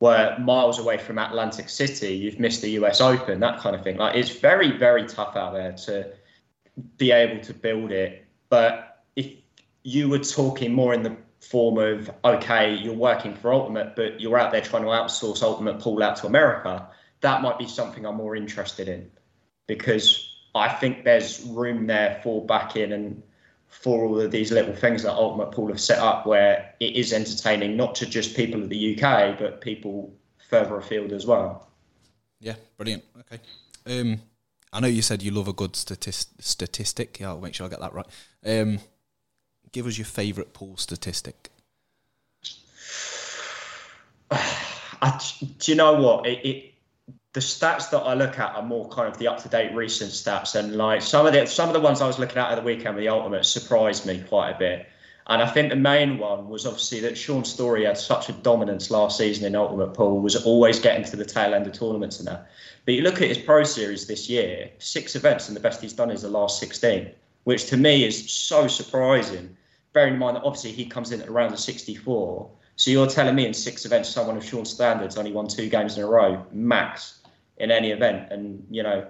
were 0.00 0.36
miles 0.38 0.78
away 0.78 0.96
from 0.96 1.18
Atlantic 1.18 1.68
City, 1.68 2.14
you've 2.14 2.40
missed 2.40 2.62
the 2.62 2.70
US 2.70 3.00
Open, 3.00 3.40
that 3.40 3.60
kind 3.60 3.76
of 3.76 3.82
thing. 3.82 3.98
Like 3.98 4.16
it's 4.16 4.30
very, 4.30 4.76
very 4.76 5.06
tough 5.06 5.36
out 5.36 5.52
there 5.52 5.72
to 5.72 6.12
be 6.96 7.12
able 7.12 7.42
to 7.42 7.52
build 7.52 7.92
it. 7.92 8.24
But 8.48 9.04
if 9.16 9.32
you 9.82 10.08
were 10.08 10.18
talking 10.18 10.72
more 10.72 10.94
in 10.94 11.02
the 11.02 11.16
form 11.40 11.78
of, 11.78 12.10
okay, 12.24 12.74
you're 12.74 12.94
working 12.94 13.34
for 13.34 13.52
Ultimate, 13.52 13.96
but 13.96 14.20
you're 14.20 14.38
out 14.38 14.52
there 14.52 14.60
trying 14.60 14.82
to 14.82 14.88
outsource 14.88 15.42
Ultimate 15.42 15.80
Pool 15.80 16.02
out 16.02 16.16
to 16.16 16.26
America, 16.26 16.86
that 17.20 17.42
might 17.42 17.58
be 17.58 17.66
something 17.66 18.04
I'm 18.06 18.16
more 18.16 18.36
interested 18.36 18.88
in 18.88 19.10
because 19.66 20.36
I 20.54 20.68
think 20.68 21.04
there's 21.04 21.42
room 21.42 21.86
there 21.86 22.20
for 22.22 22.44
backing 22.44 22.92
and 22.92 23.22
for 23.68 24.04
all 24.04 24.20
of 24.20 24.30
these 24.30 24.50
little 24.50 24.74
things 24.74 25.02
that 25.04 25.12
Ultimate 25.12 25.52
Pool 25.52 25.68
have 25.68 25.80
set 25.80 25.98
up 25.98 26.26
where 26.26 26.74
it 26.80 26.96
is 26.96 27.12
entertaining 27.12 27.76
not 27.76 27.94
to 27.96 28.06
just 28.06 28.36
people 28.36 28.62
of 28.62 28.68
the 28.68 28.96
UK 28.98 29.38
but 29.38 29.60
people 29.60 30.12
further 30.48 30.76
afield 30.76 31.12
as 31.12 31.24
well. 31.24 31.68
Yeah, 32.40 32.56
brilliant. 32.76 33.04
Okay. 33.20 33.40
Um, 33.86 34.20
I 34.72 34.80
know 34.80 34.88
you 34.88 35.02
said 35.02 35.22
you 35.22 35.30
love 35.30 35.48
a 35.48 35.52
good 35.52 35.76
statist- 35.76 36.42
statistic. 36.42 37.20
Yeah, 37.20 37.28
I'll 37.28 37.40
make 37.40 37.54
sure 37.54 37.66
I 37.66 37.70
get 37.70 37.80
that 37.80 37.94
right. 37.94 38.06
Um, 38.44 38.80
give 39.72 39.86
us 39.86 39.98
your 39.98 40.04
favourite 40.04 40.52
pool 40.52 40.76
statistic. 40.76 41.50
I, 44.30 45.20
do 45.58 45.72
you 45.72 45.76
know 45.76 45.94
what? 45.94 46.26
It, 46.26 46.46
it 46.46 46.74
the 47.32 47.40
stats 47.40 47.90
that 47.90 48.00
I 48.00 48.14
look 48.14 48.38
at 48.38 48.56
are 48.56 48.62
more 48.62 48.88
kind 48.88 49.06
of 49.06 49.18
the 49.18 49.28
up 49.28 49.40
to 49.42 49.48
date 49.48 49.74
recent 49.74 50.10
stats, 50.10 50.56
and 50.56 50.76
like 50.76 51.00
some 51.02 51.26
of 51.26 51.32
the 51.32 51.46
some 51.46 51.68
of 51.68 51.74
the 51.74 51.80
ones 51.80 52.00
I 52.00 52.06
was 52.06 52.18
looking 52.18 52.38
at 52.38 52.50
at 52.50 52.56
the 52.56 52.62
weekend 52.62 52.96
with 52.96 53.04
the 53.04 53.08
Ultimate 53.08 53.44
surprised 53.44 54.06
me 54.06 54.22
quite 54.28 54.50
a 54.50 54.58
bit. 54.58 54.86
And 55.26 55.40
I 55.40 55.46
think 55.46 55.70
the 55.70 55.76
main 55.76 56.18
one 56.18 56.48
was 56.48 56.66
obviously 56.66 56.98
that 57.00 57.16
Shaun 57.16 57.44
Storey 57.44 57.84
had 57.84 57.96
such 57.96 58.28
a 58.28 58.32
dominance 58.32 58.90
last 58.90 59.16
season 59.16 59.44
in 59.46 59.54
Ultimate 59.54 59.94
Pool, 59.94 60.20
was 60.20 60.34
always 60.44 60.80
getting 60.80 61.04
to 61.04 61.16
the 61.16 61.24
tail 61.24 61.54
end 61.54 61.68
of 61.68 61.72
tournaments 61.72 62.18
and 62.18 62.26
that. 62.26 62.50
But 62.84 62.94
you 62.94 63.02
look 63.02 63.22
at 63.22 63.28
his 63.28 63.38
Pro 63.38 63.62
Series 63.62 64.08
this 64.08 64.28
year, 64.28 64.70
six 64.78 65.14
events, 65.14 65.46
and 65.46 65.56
the 65.56 65.60
best 65.60 65.80
he's 65.80 65.92
done 65.92 66.10
is 66.10 66.22
the 66.22 66.28
last 66.28 66.58
16, 66.58 67.10
which 67.44 67.66
to 67.66 67.76
me 67.76 68.04
is 68.04 68.28
so 68.28 68.66
surprising. 68.66 69.56
Bearing 69.92 70.14
in 70.14 70.20
mind 70.20 70.36
that 70.36 70.44
obviously 70.44 70.72
he 70.72 70.86
comes 70.86 71.12
in 71.12 71.20
at 71.20 71.28
around 71.28 71.50
the 71.50 71.56
64. 71.56 72.50
So 72.76 72.90
you're 72.90 73.06
telling 73.06 73.34
me 73.34 73.44
in 73.44 73.52
six 73.52 73.84
events, 73.84 74.08
someone 74.08 74.36
of 74.36 74.44
Shaun's 74.44 74.70
standards 74.70 75.18
only 75.18 75.32
won 75.32 75.48
two 75.48 75.68
games 75.68 75.98
in 75.98 76.04
a 76.04 76.06
row, 76.06 76.44
max 76.52 77.20
in 77.58 77.70
any 77.70 77.90
event. 77.90 78.32
And 78.32 78.66
you 78.70 78.82
know, 78.82 79.06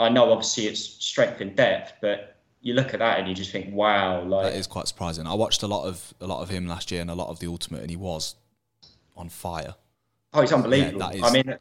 I 0.00 0.08
know 0.08 0.32
obviously 0.32 0.66
it's 0.66 0.80
strength 0.80 1.40
and 1.40 1.54
depth, 1.54 1.94
but 2.00 2.36
you 2.60 2.74
look 2.74 2.94
at 2.94 2.98
that 2.98 3.18
and 3.18 3.28
you 3.28 3.34
just 3.34 3.52
think, 3.52 3.72
wow, 3.72 4.22
like 4.22 4.52
that 4.52 4.58
is 4.58 4.66
quite 4.66 4.88
surprising. 4.88 5.26
I 5.26 5.34
watched 5.34 5.62
a 5.62 5.68
lot 5.68 5.86
of 5.86 6.14
a 6.20 6.26
lot 6.26 6.42
of 6.42 6.48
him 6.48 6.66
last 6.66 6.90
year 6.90 7.00
and 7.00 7.10
a 7.10 7.14
lot 7.14 7.28
of 7.28 7.38
the 7.38 7.46
ultimate, 7.46 7.82
and 7.82 7.90
he 7.90 7.96
was 7.96 8.34
on 9.16 9.28
fire. 9.28 9.74
Oh, 10.32 10.42
it's 10.42 10.52
unbelievable. 10.52 11.00
Yeah, 11.00 11.06
that 11.06 11.14
is 11.14 11.22
I 11.22 11.30
mean, 11.30 11.58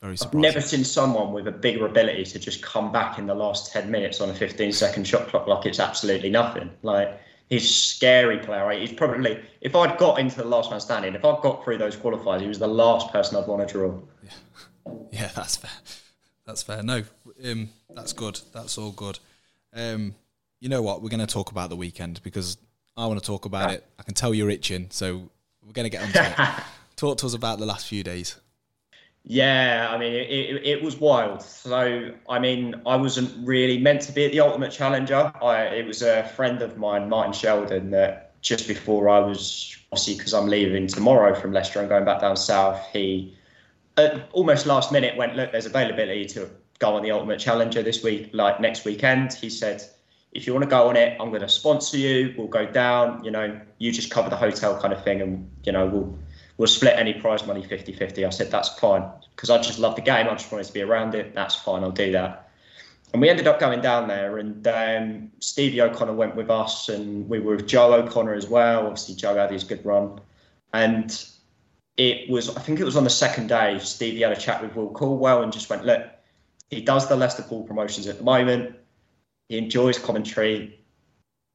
very 0.00 0.16
I've 0.20 0.34
never 0.34 0.60
seen 0.60 0.84
someone 0.84 1.32
with 1.32 1.46
a 1.46 1.52
bigger 1.52 1.86
ability 1.86 2.24
to 2.24 2.38
just 2.38 2.62
come 2.62 2.90
back 2.90 3.18
in 3.18 3.26
the 3.26 3.34
last 3.34 3.72
ten 3.72 3.90
minutes 3.90 4.20
on 4.20 4.28
a 4.28 4.34
15 4.34 4.72
second 4.72 5.06
shot 5.06 5.28
clock 5.28 5.46
like 5.46 5.66
it's 5.66 5.78
absolutely 5.78 6.30
nothing. 6.30 6.70
Like 6.82 7.20
he's 7.52 7.64
a 7.64 7.72
scary 7.72 8.38
player. 8.38 8.64
Right? 8.64 8.80
He's 8.80 8.92
probably 8.92 9.40
if 9.60 9.76
I'd 9.76 9.98
got 9.98 10.18
into 10.18 10.36
the 10.36 10.44
last 10.44 10.70
man 10.70 10.80
standing, 10.80 11.14
if 11.14 11.24
I'd 11.24 11.42
got 11.42 11.62
through 11.62 11.78
those 11.78 11.96
qualifiers, 11.96 12.40
he 12.40 12.48
was 12.48 12.58
the 12.58 12.66
last 12.66 13.12
person 13.12 13.36
I'd 13.36 13.46
want 13.46 13.66
to 13.66 13.72
draw. 13.72 13.98
Yeah. 14.22 14.30
Yeah, 15.12 15.30
that's 15.36 15.56
fair. 15.56 15.70
That's 16.44 16.62
fair. 16.64 16.82
No, 16.82 17.04
um, 17.44 17.68
that's 17.94 18.12
good. 18.12 18.40
That's 18.52 18.78
all 18.78 18.90
good. 18.90 19.20
Um, 19.72 20.16
you 20.58 20.68
know 20.68 20.82
what? 20.82 21.02
We're 21.02 21.08
going 21.10 21.20
to 21.20 21.26
talk 21.26 21.52
about 21.52 21.70
the 21.70 21.76
weekend 21.76 22.20
because 22.24 22.56
I 22.96 23.06
want 23.06 23.20
to 23.20 23.24
talk 23.24 23.44
about 23.44 23.72
it. 23.72 23.86
I 23.98 24.02
can 24.02 24.14
tell 24.14 24.34
you're 24.34 24.50
itching, 24.50 24.88
so 24.90 25.28
we're 25.64 25.72
going 25.72 25.84
to 25.84 25.90
get 25.90 26.02
on 26.02 26.12
to 26.12 26.30
it. 26.30 26.64
Talk 26.96 27.18
to 27.18 27.26
us 27.26 27.34
about 27.34 27.58
the 27.58 27.66
last 27.66 27.86
few 27.86 28.02
days. 28.02 28.36
Yeah, 29.24 29.88
I 29.90 29.98
mean, 29.98 30.12
it, 30.12 30.30
it, 30.30 30.66
it, 30.66 30.82
was 30.82 30.96
wild. 30.96 31.42
So, 31.42 32.12
I 32.28 32.38
mean, 32.40 32.74
I 32.84 32.96
wasn't 32.96 33.46
really 33.46 33.78
meant 33.78 34.02
to 34.02 34.12
be 34.12 34.24
at 34.24 34.32
the 34.32 34.40
Ultimate 34.40 34.72
Challenger. 34.72 35.32
I, 35.40 35.62
it 35.66 35.86
was 35.86 36.02
a 36.02 36.24
friend 36.34 36.60
of 36.60 36.76
mine, 36.76 37.08
Martin 37.08 37.32
Sheldon, 37.32 37.90
that 37.92 38.40
just 38.40 38.66
before 38.66 39.08
I 39.08 39.20
was, 39.20 39.76
obviously, 39.92 40.16
because 40.16 40.34
I'm 40.34 40.48
leaving 40.48 40.88
tomorrow 40.88 41.34
from 41.34 41.52
Leicester 41.52 41.78
and 41.78 41.88
going 41.88 42.04
back 42.04 42.20
down 42.20 42.36
south, 42.36 42.84
he 42.92 43.36
at 43.96 44.28
almost 44.32 44.66
last 44.66 44.90
minute 44.90 45.16
went, 45.16 45.36
look, 45.36 45.52
there's 45.52 45.66
availability 45.66 46.24
to 46.26 46.50
go 46.80 46.96
on 46.96 47.02
the 47.02 47.12
Ultimate 47.12 47.38
Challenger 47.38 47.82
this 47.82 48.02
week, 48.02 48.30
like 48.32 48.60
next 48.60 48.84
weekend. 48.84 49.32
He 49.34 49.50
said, 49.50 49.84
if 50.32 50.46
you 50.46 50.52
want 50.52 50.64
to 50.64 50.70
go 50.70 50.88
on 50.88 50.96
it, 50.96 51.16
I'm 51.20 51.28
going 51.28 51.42
to 51.42 51.48
sponsor 51.48 51.96
you. 51.96 52.34
We'll 52.36 52.48
go 52.48 52.66
down. 52.66 53.22
You 53.22 53.30
know, 53.30 53.60
you 53.78 53.92
just 53.92 54.10
cover 54.10 54.30
the 54.30 54.36
hotel 54.36 54.80
kind 54.80 54.92
of 54.92 55.04
thing, 55.04 55.20
and 55.20 55.50
you 55.64 55.72
know, 55.72 55.86
we'll 55.86 56.18
we'll 56.62 56.68
split 56.68 56.94
any 56.96 57.12
prize 57.12 57.44
money 57.44 57.60
50-50. 57.60 58.24
I 58.24 58.30
said 58.30 58.48
that's 58.52 58.68
fine 58.78 59.02
because 59.34 59.50
I 59.50 59.60
just 59.60 59.80
love 59.80 59.96
the 59.96 60.00
game. 60.00 60.28
I 60.28 60.34
just 60.34 60.52
wanted 60.52 60.68
to 60.68 60.72
be 60.72 60.82
around 60.82 61.16
it. 61.16 61.34
That's 61.34 61.56
fine. 61.56 61.82
I'll 61.82 61.90
do 61.90 62.12
that. 62.12 62.50
And 63.12 63.20
we 63.20 63.28
ended 63.28 63.48
up 63.48 63.58
going 63.58 63.80
down 63.80 64.06
there, 64.06 64.38
and 64.38 64.64
um, 64.68 65.32
Stevie 65.40 65.80
O'Connor 65.80 66.12
went 66.12 66.36
with 66.36 66.50
us, 66.50 66.88
and 66.88 67.28
we 67.28 67.40
were 67.40 67.56
with 67.56 67.66
Joe 67.66 67.92
O'Connor 67.94 68.34
as 68.34 68.46
well. 68.46 68.86
Obviously, 68.86 69.16
Joe 69.16 69.34
had 69.34 69.50
his 69.50 69.64
good 69.64 69.84
run, 69.84 70.20
and 70.72 71.26
it 71.96 72.30
was 72.30 72.56
I 72.56 72.60
think 72.60 72.78
it 72.78 72.84
was 72.84 72.96
on 72.96 73.02
the 73.02 73.10
second 73.10 73.48
day. 73.48 73.80
Stevie 73.80 74.20
had 74.20 74.30
a 74.30 74.36
chat 74.36 74.62
with 74.62 74.76
Will 74.76 74.90
Caldwell 74.90 75.42
and 75.42 75.52
just 75.52 75.68
went, 75.68 75.84
look, 75.84 76.06
he 76.70 76.80
does 76.80 77.08
the 77.08 77.16
Leicester 77.16 77.42
Pool 77.42 77.64
promotions 77.64 78.06
at 78.06 78.18
the 78.18 78.24
moment. 78.24 78.76
He 79.48 79.58
enjoys 79.58 79.98
commentary. 79.98 80.78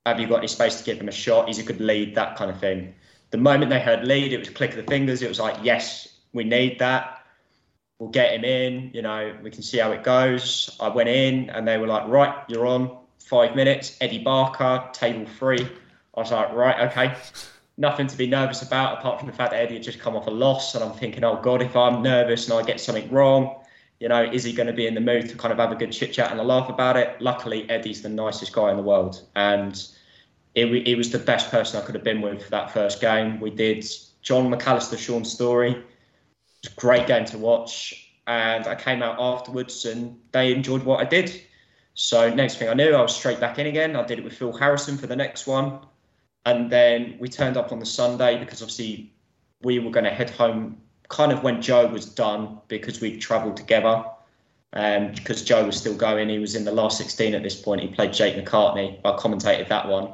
Have 0.06 0.20
you 0.20 0.28
got 0.28 0.40
any 0.40 0.48
space 0.48 0.78
to 0.80 0.84
give 0.84 1.00
him 1.00 1.08
a 1.08 1.14
shot? 1.14 1.48
He's 1.48 1.60
a 1.60 1.64
good 1.64 1.80
lead, 1.80 2.14
that 2.16 2.36
kind 2.36 2.52
of 2.52 2.60
thing. 2.60 2.94
The 3.32 3.38
moment 3.38 3.70
they 3.70 3.80
heard 3.80 4.06
lead, 4.06 4.34
it 4.34 4.38
was 4.38 4.50
click 4.50 4.72
of 4.72 4.78
the 4.78 4.84
fingers. 4.84 5.22
It 5.22 5.30
was 5.30 5.40
like, 5.40 5.58
yes, 5.64 6.08
we 6.34 6.44
need 6.44 6.80
that. 6.80 7.24
We'll 8.00 8.10
get 8.10 8.34
him 8.34 8.46
in. 8.46 8.92
You 8.94 9.02
know, 9.02 9.36
we 9.42 9.50
can 9.50 9.64
see 9.64 9.80
how 9.80 9.92
it 9.92 10.04
goes. 10.04 10.76
I 10.80 10.90
went 10.90 11.10
in 11.10 11.50
and 11.50 11.68
they 11.68 11.78
were 11.78 11.88
like, 11.88 12.08
right, 12.08 12.36
you're 12.48 12.66
on. 12.66 12.98
Five 13.20 13.56
minutes. 13.56 13.98
Eddie 14.00 14.24
Barker, 14.24 14.88
table 14.94 15.26
three. 15.38 15.68
I 16.16 16.20
was 16.20 16.32
like, 16.32 16.54
right, 16.54 16.90
okay 16.90 17.16
nothing 17.78 18.08
to 18.08 18.18
be 18.18 18.28
nervous 18.28 18.62
about 18.62 19.00
apart 19.00 19.20
from 19.20 19.30
the 19.30 19.36
fact 19.36 19.52
that 19.52 19.58
Eddie 19.58 19.76
had 19.76 19.84
just 19.84 20.00
come 20.00 20.16
off 20.16 20.28
a 20.28 20.32
loss. 20.32 20.76
And 20.76 20.84
I'm 20.84 20.94
thinking, 20.94 21.24
oh 21.24 21.40
God, 21.42 21.62
if 21.62 21.76
I'm 21.76 22.02
nervous 22.02 22.50
and 22.50 22.60
I 22.60 22.64
get 22.64 22.80
something 22.80 23.10
wrong, 23.12 23.56
you 24.00 24.10
know, 24.10 24.24
is 24.24 24.44
he 24.44 24.54
going 24.54 24.68
to 24.68 24.74
be 24.74 24.88
in 24.88 24.94
the 24.94 25.02
mood 25.02 25.30
to 25.30 25.36
kind 25.36 25.52
of 25.52 25.60
have 25.60 25.72
a 25.72 25.76
good 25.76 25.92
chit 25.92 26.14
chat 26.14 26.32
and 26.32 26.40
a 26.40 26.44
laugh 26.44 26.70
about 26.70 26.98
it? 26.98 27.20
Luckily, 27.22 27.70
Eddie's 27.70 28.02
the 28.02 28.10
nicest 28.10 28.52
guy 28.52 28.72
in 28.72 28.78
the 28.78 28.84
world. 28.84 29.22
And 29.36 29.82
it, 30.58 30.66
it 30.88 30.96
was 30.96 31.12
the 31.12 31.20
best 31.20 31.52
person 31.52 31.80
I 31.80 31.86
could 31.86 31.94
have 31.94 32.04
been 32.04 32.20
with 32.20 32.44
for 32.44 32.50
that 32.50 32.72
first 32.72 33.00
game. 33.00 33.40
We 33.40 33.52
did 33.52 33.86
John 34.24 34.52
McAllister, 34.52 34.98
Shaun 34.98 35.24
Storey. 35.24 35.74
was 35.74 36.72
a 36.72 36.80
great 36.80 37.06
game 37.06 37.26
to 37.26 37.38
watch. 37.38 38.12
And 38.26 38.66
I 38.66 38.74
came 38.74 39.04
out 39.04 39.18
afterwards 39.20 39.86
and 39.86 40.20
they 40.32 40.52
enjoyed 40.52 40.84
what 40.84 41.00
I 41.00 41.08
did. 41.08 41.44
So 41.94 42.34
next 42.34 42.56
thing 42.56 42.70
I 42.70 42.74
knew, 42.74 42.96
I 42.96 43.02
was 43.02 43.16
straight 43.16 43.40
back 43.40 43.60
in 43.60 43.68
again. 43.68 43.96
I 43.96 44.04
did 44.04 44.18
it 44.18 44.24
with 44.24 44.34
Phil 44.34 44.52
Harrison 44.52 44.98
for 44.98 45.06
the 45.06 45.16
next 45.16 45.46
one. 45.46 45.80
And 46.48 46.72
then 46.72 47.18
we 47.20 47.30
turned 47.30 47.56
up 47.56 47.72
on 47.72 47.78
the 47.78 47.86
Sunday 47.86 48.40
because 48.40 48.64
obviously 48.64 49.14
we 49.62 49.78
were 49.78 49.92
going 49.92 50.06
to 50.06 50.12
head 50.12 50.32
home 50.32 50.78
kind 51.08 51.32
of 51.32 51.44
when 51.44 51.62
Joe 51.62 51.86
was 51.86 52.06
done 52.06 52.58
because 52.68 53.00
we'd 53.00 53.22
travelled 53.22 53.58
together. 53.58 54.04
Um, 54.74 55.12
because 55.12 55.44
Joe 55.44 55.66
was 55.66 55.78
still 55.78 55.96
going. 55.96 56.30
He 56.30 56.40
was 56.40 56.56
in 56.56 56.66
the 56.66 56.72
last 56.72 56.98
16 56.98 57.36
at 57.36 57.44
this 57.44 57.60
point. 57.60 57.82
He 57.82 57.88
played 57.90 58.12
Jake 58.12 58.36
McCartney. 58.36 59.00
I 59.06 59.12
commentated 59.12 59.70
that 59.70 59.88
one. 59.88 60.10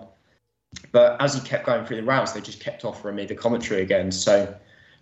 But 0.91 1.21
as 1.21 1.33
he 1.33 1.41
kept 1.41 1.65
going 1.65 1.86
through 1.86 1.97
the 1.97 2.03
rounds, 2.03 2.33
they 2.33 2.41
just 2.41 2.59
kept 2.59 2.86
offering 2.86 3.15
me 3.15 3.25
the 3.25 3.36
commentary 3.36 3.81
again. 3.81 4.12
So 4.12 4.53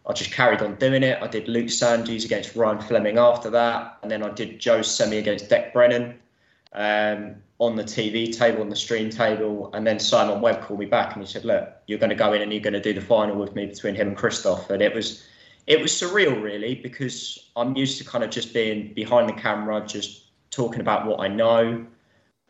I 0.06 0.14
just 0.14 0.32
carried 0.32 0.62
on 0.62 0.76
doing 0.76 1.04
it. 1.04 1.22
I 1.22 1.28
did 1.28 1.48
Luke 1.48 1.68
Sandys 1.68 2.26
against 2.26 2.56
Ryan 2.56 2.80
Fleming 2.80 3.18
after 3.18 3.50
that. 3.50 3.98
And 4.02 4.12
then 4.12 4.24
I 4.24 4.30
did 4.30 4.60
Joe's 4.60 4.94
semi 4.94 5.18
against 5.18 5.50
Dec 5.50 5.74
Brennan 5.74 6.20
um, 6.74 7.36
on 7.60 7.76
the 7.76 7.84
TV 7.84 8.36
table, 8.36 8.62
on 8.62 8.70
the 8.70 8.76
stream 8.76 9.10
table. 9.10 9.70
And 9.74 9.86
then 9.86 10.00
Simon 10.00 10.42
Webb 10.42 10.62
called 10.62 10.80
me 10.80 10.86
back 10.86 11.16
and 11.16 11.26
he 11.26 11.32
said, 11.32 11.46
Look, 11.46 11.70
you're 11.88 12.00
going 12.00 12.10
to 12.10 12.16
go 12.16 12.34
in 12.34 12.42
and 12.42 12.52
you're 12.52 12.62
going 12.62 12.74
to 12.74 12.82
do 12.82 12.94
the 12.94 13.02
final 13.02 13.36
with 13.36 13.56
me 13.56 13.66
between 13.66 13.96
him 13.96 14.10
and 14.10 14.18
Christoph. 14.18 14.70
And 14.70 14.82
it 14.82 14.94
was 14.94 15.26
it 15.68 15.80
was 15.82 15.92
surreal, 15.92 16.42
really, 16.42 16.76
because 16.76 17.52
I'm 17.56 17.76
used 17.76 17.98
to 18.00 18.04
kind 18.04 18.24
of 18.24 18.30
just 18.30 18.54
being 18.54 18.94
behind 18.94 19.30
the 19.30 19.34
camera, 19.34 19.84
just 19.86 20.32
talking 20.50 20.82
about 20.82 21.06
what 21.06 21.20
I 21.20 21.28
know, 21.28 21.86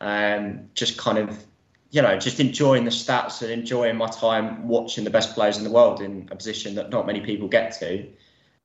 and 0.00 0.58
um, 0.58 0.70
just 0.74 0.98
kind 0.98 1.18
of, 1.18 1.44
you 1.92 2.00
know, 2.00 2.18
just 2.18 2.40
enjoying 2.40 2.84
the 2.84 2.90
stats 2.90 3.42
and 3.42 3.52
enjoying 3.52 3.96
my 3.96 4.06
time 4.06 4.66
watching 4.66 5.04
the 5.04 5.10
best 5.10 5.34
players 5.34 5.58
in 5.58 5.64
the 5.64 5.70
world 5.70 6.00
in 6.00 6.26
a 6.32 6.34
position 6.34 6.74
that 6.74 6.88
not 6.88 7.06
many 7.06 7.20
people 7.20 7.46
get 7.46 7.78
to. 7.80 8.06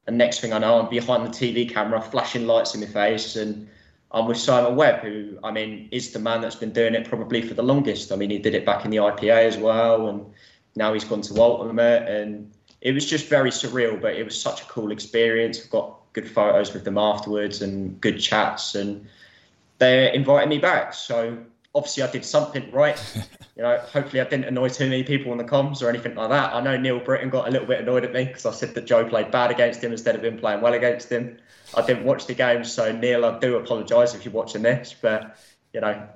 And 0.08 0.18
next 0.18 0.40
thing 0.40 0.54
I 0.54 0.60
know, 0.60 0.80
I'm 0.80 0.90
behind 0.90 1.26
the 1.26 1.30
TV 1.30 1.70
camera, 1.70 2.02
flashing 2.02 2.48
lights 2.48 2.74
in 2.74 2.80
my 2.80 2.88
face, 2.88 3.36
and 3.36 3.68
I'm 4.12 4.28
with 4.28 4.38
Simon 4.38 4.78
Webb, 4.78 5.02
who 5.02 5.38
I 5.44 5.52
mean 5.52 5.90
is 5.92 6.14
the 6.14 6.20
man 6.20 6.40
that's 6.40 6.56
been 6.56 6.72
doing 6.72 6.96
it 6.96 7.06
probably 7.06 7.42
for 7.42 7.54
the 7.54 7.64
longest. 7.64 8.14
I 8.14 8.16
mean, 8.16 8.30
he 8.30 8.40
did 8.40 8.56
it 8.56 8.66
back 8.66 8.86
in 8.86 8.92
the 8.92 8.98
IPA 8.98 9.44
as 9.44 9.58
well, 9.58 10.08
and 10.08 10.26
now 10.78 10.94
he's 10.94 11.04
gone 11.04 11.22
to 11.24 11.42
Ultimate, 11.42 12.08
and 12.08 12.50
it 12.80 12.94
was 12.94 13.06
just 13.06 13.28
very 13.28 13.50
surreal, 13.50 14.02
but 14.02 14.16
it 14.16 14.24
was 14.24 14.40
such 14.40 14.62
a 14.62 14.66
cool 14.66 14.92
experience. 14.92 15.62
I've 15.62 15.70
got 15.70 16.00
good 16.14 16.32
photos 16.32 16.74
with 16.74 16.86
them 16.86 16.98
afterwards 16.98 17.62
and 17.62 18.00
good 18.00 18.22
chats, 18.22 18.74
and 18.74 19.06
they 19.80 20.14
invited 20.14 20.48
me 20.48 20.60
back. 20.60 20.94
So 20.94 21.38
obviously, 21.78 22.04
I 22.04 22.12
did 22.12 22.26
something 22.26 22.70
right. 22.72 23.00
you 23.56 23.64
know, 23.64 23.78
hopefully, 23.78 24.20
I 24.20 24.26
didn't 24.26 24.46
annoy 24.46 24.70
too 24.70 24.90
many 24.90 25.04
people 25.04 25.32
on 25.32 25.38
the 25.38 25.44
comms 25.44 25.82
or 25.82 25.90
anything 25.90 26.16
like 26.16 26.30
that. 26.30 26.54
I 26.54 26.60
know 26.62 26.76
Neil 26.76 27.00
Britton 27.00 27.30
got 27.30 27.48
a 27.48 27.52
little 27.52 27.68
bit 27.68 27.82
annoyed 27.82 28.04
at 28.04 28.12
me 28.12 28.26
because 28.26 28.46
I 28.46 28.52
said 28.52 28.74
that 28.74 28.86
Joe 28.86 29.08
played 29.08 29.32
bad 29.32 29.52
against 29.52 29.84
him 29.84 29.92
instead 29.92 30.16
of 30.16 30.26
him 30.26 30.38
playing 30.38 30.62
well 30.62 30.74
against 30.74 31.10
him. 31.10 31.38
I 31.76 31.86
didn't 31.86 32.04
watch 32.04 32.26
the 32.26 32.34
game, 32.34 32.64
so 32.64 32.92
Neil, 32.92 33.26
I 33.26 33.40
do 33.40 33.58
apologise 33.58 34.16
if 34.16 34.26
you're 34.26 34.34
watching 34.34 34.64
this, 34.64 34.96
but 35.00 35.38
you 35.74 35.82
know, 35.82 36.08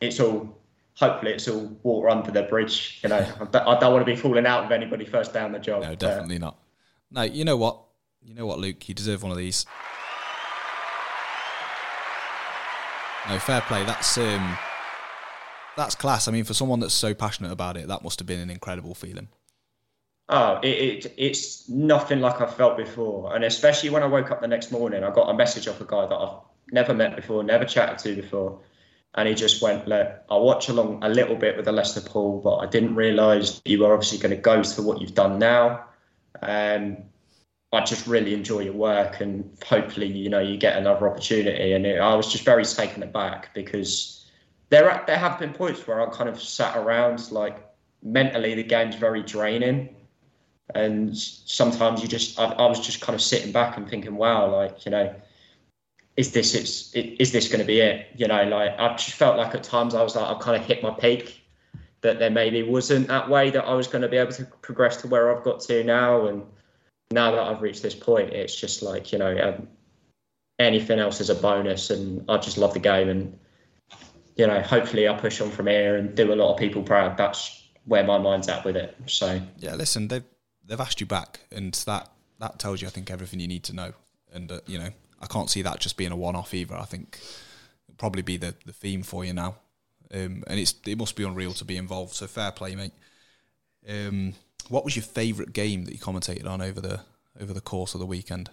it's 0.00 0.20
all 0.20 0.58
hopefully 0.94 1.32
it's 1.32 1.48
all 1.48 1.76
water 1.82 2.10
under 2.10 2.30
the 2.30 2.42
bridge. 2.44 3.00
You 3.02 3.08
know, 3.08 3.26
I 3.40 3.78
don't 3.78 3.92
want 3.92 4.06
to 4.06 4.12
be 4.12 4.16
falling 4.16 4.46
out 4.46 4.64
with 4.64 4.72
anybody 4.72 5.04
first 5.04 5.32
down 5.32 5.52
the 5.52 5.58
job. 5.58 5.82
No, 5.82 5.94
definitely 5.94 6.38
not. 6.38 6.58
No, 7.10 7.22
you 7.22 7.44
know 7.44 7.56
what? 7.56 7.82
You 8.22 8.34
know 8.34 8.46
what, 8.46 8.58
Luke? 8.58 8.88
You 8.88 8.94
deserve 8.94 9.22
one 9.22 9.32
of 9.32 9.38
these. 9.38 9.66
No, 13.28 13.38
fair 13.38 13.60
play. 13.62 13.84
That's 13.84 14.18
um, 14.18 14.58
that's 15.76 15.94
class. 15.94 16.28
I 16.28 16.32
mean, 16.32 16.44
for 16.44 16.54
someone 16.54 16.80
that's 16.80 16.94
so 16.94 17.14
passionate 17.14 17.52
about 17.52 17.76
it, 17.76 17.88
that 17.88 18.02
must 18.02 18.18
have 18.20 18.26
been 18.26 18.40
an 18.40 18.50
incredible 18.50 18.94
feeling. 18.94 19.28
Oh, 20.28 20.60
it, 20.62 20.66
it, 21.04 21.14
it's 21.18 21.68
nothing 21.68 22.20
like 22.20 22.40
I've 22.40 22.54
felt 22.54 22.76
before, 22.76 23.34
and 23.34 23.44
especially 23.44 23.90
when 23.90 24.02
I 24.02 24.06
woke 24.06 24.30
up 24.30 24.40
the 24.40 24.48
next 24.48 24.70
morning, 24.70 25.04
I 25.04 25.10
got 25.10 25.28
a 25.28 25.34
message 25.34 25.68
off 25.68 25.80
a 25.80 25.84
guy 25.84 26.06
that 26.06 26.14
I've 26.14 26.38
never 26.70 26.94
met 26.94 27.16
before, 27.16 27.42
never 27.42 27.64
chatted 27.64 27.98
to 27.98 28.22
before, 28.22 28.60
and 29.14 29.28
he 29.28 29.34
just 29.34 29.60
went, 29.60 29.86
"Look, 29.86 30.08
I'll 30.30 30.44
watch 30.44 30.68
along 30.68 31.02
a 31.02 31.08
little 31.08 31.36
bit 31.36 31.56
with 31.56 31.66
the 31.66 31.72
Leicester 31.72 32.00
pool, 32.00 32.40
but 32.40 32.58
I 32.58 32.66
didn't 32.66 32.94
realise 32.94 33.60
you 33.64 33.80
were 33.80 33.92
obviously 33.92 34.18
going 34.18 34.34
to 34.34 34.40
go 34.40 34.62
to 34.62 34.82
what 34.82 35.00
you've 35.00 35.14
done 35.14 35.38
now. 35.38 35.84
Um, 36.40 36.98
I 37.72 37.84
just 37.84 38.06
really 38.06 38.32
enjoy 38.32 38.60
your 38.60 38.74
work, 38.74 39.20
and 39.20 39.58
hopefully, 39.66 40.06
you 40.06 40.30
know, 40.30 40.40
you 40.40 40.56
get 40.56 40.76
another 40.76 41.08
opportunity." 41.08 41.72
And 41.72 41.84
it, 41.84 41.98
I 41.98 42.14
was 42.14 42.32
just 42.32 42.44
very 42.44 42.64
taken 42.64 43.02
aback 43.02 43.52
because 43.54 44.21
there 44.72 45.04
there 45.06 45.18
have 45.18 45.38
been 45.38 45.52
points 45.52 45.86
where 45.86 46.00
I 46.00 46.10
kind 46.10 46.28
of 46.28 46.42
sat 46.42 46.76
around 46.76 47.30
like 47.30 47.58
mentally 48.02 48.54
the 48.54 48.64
game's 48.64 48.96
very 48.96 49.22
draining, 49.22 49.94
and 50.74 51.16
sometimes 51.16 52.02
you 52.02 52.08
just 52.08 52.40
I, 52.40 52.46
I 52.46 52.66
was 52.66 52.80
just 52.80 53.02
kind 53.02 53.14
of 53.14 53.20
sitting 53.20 53.52
back 53.52 53.76
and 53.76 53.88
thinking, 53.88 54.16
"Wow, 54.16 54.50
like 54.50 54.84
you 54.84 54.90
know." 54.90 55.14
is 56.16 56.32
this 56.32 56.54
it's 56.54 56.92
is 56.94 57.32
this 57.32 57.48
going 57.48 57.60
to 57.60 57.64
be 57.64 57.80
it? 57.80 58.08
You 58.16 58.28
know, 58.28 58.44
like 58.44 58.78
I 58.78 58.88
just 58.96 59.12
felt 59.12 59.38
like 59.38 59.54
at 59.54 59.62
times 59.62 59.94
I 59.94 60.02
was 60.02 60.14
like 60.14 60.26
I've 60.26 60.42
kind 60.42 60.60
of 60.60 60.66
hit 60.66 60.82
my 60.82 60.90
peak. 60.90 61.38
That 62.02 62.18
there 62.18 62.30
maybe 62.30 62.64
wasn't 62.64 63.06
that 63.08 63.30
way 63.30 63.50
that 63.50 63.64
I 63.64 63.74
was 63.74 63.86
going 63.86 64.02
to 64.02 64.08
be 64.08 64.16
able 64.16 64.32
to 64.32 64.44
progress 64.60 64.96
to 64.98 65.08
where 65.08 65.34
I've 65.34 65.44
got 65.44 65.60
to 65.60 65.84
now, 65.84 66.26
and 66.26 66.42
now 67.12 67.30
that 67.30 67.40
I've 67.40 67.62
reached 67.62 67.82
this 67.82 67.94
point, 67.94 68.30
it's 68.32 68.54
just 68.54 68.82
like 68.82 69.12
you 69.12 69.18
know 69.18 69.34
um, 69.38 69.68
anything 70.58 70.98
else 70.98 71.20
is 71.20 71.30
a 71.30 71.34
bonus, 71.34 71.90
and 71.90 72.24
I 72.28 72.36
just 72.38 72.58
love 72.58 72.74
the 72.74 72.80
game, 72.80 73.08
and 73.08 73.38
you 74.36 74.46
know 74.46 74.60
hopefully 74.60 75.06
I'll 75.06 75.18
push 75.18 75.40
on 75.40 75.50
from 75.50 75.66
here 75.66 75.96
and 75.96 76.14
do 76.14 76.32
a 76.32 76.36
lot 76.36 76.52
of 76.52 76.58
people 76.58 76.82
proud. 76.82 77.16
That's 77.16 77.62
where 77.84 78.04
my 78.04 78.18
mind's 78.18 78.48
at 78.48 78.64
with 78.64 78.76
it. 78.76 78.96
So 79.06 79.40
yeah, 79.58 79.74
listen, 79.74 80.08
they've 80.08 80.24
they've 80.64 80.80
asked 80.80 81.00
you 81.00 81.06
back, 81.06 81.40
and 81.50 81.72
that 81.86 82.10
that 82.38 82.58
tells 82.58 82.80
you 82.80 82.88
I 82.88 82.90
think 82.90 83.10
everything 83.10 83.40
you 83.40 83.48
need 83.48 83.64
to 83.64 83.74
know, 83.74 83.92
and 84.32 84.50
uh, 84.50 84.60
you 84.66 84.78
know 84.78 84.90
I 85.20 85.26
can't 85.26 85.50
see 85.50 85.62
that 85.62 85.80
just 85.80 85.96
being 85.96 86.12
a 86.12 86.16
one-off 86.16 86.54
either. 86.54 86.74
I 86.74 86.84
think 86.84 87.18
it'll 87.88 87.98
probably 87.98 88.22
be 88.22 88.36
the, 88.36 88.54
the 88.66 88.72
theme 88.72 89.02
for 89.02 89.24
you 89.24 89.32
now, 89.32 89.56
um, 90.12 90.44
and 90.46 90.58
it's 90.58 90.74
it 90.86 90.98
must 90.98 91.16
be 91.16 91.24
unreal 91.24 91.52
to 91.54 91.64
be 91.64 91.76
involved. 91.76 92.14
So 92.14 92.26
fair 92.26 92.52
play, 92.52 92.74
mate. 92.74 92.92
Um, 93.88 94.34
what 94.68 94.84
was 94.84 94.96
your 94.96 95.04
favourite 95.04 95.52
game 95.52 95.84
that 95.84 95.92
you 95.92 95.98
commentated 95.98 96.46
on 96.46 96.62
over 96.62 96.80
the 96.80 97.00
over 97.40 97.52
the 97.52 97.60
course 97.60 97.94
of 97.94 98.00
the 98.00 98.06
weekend? 98.06 98.50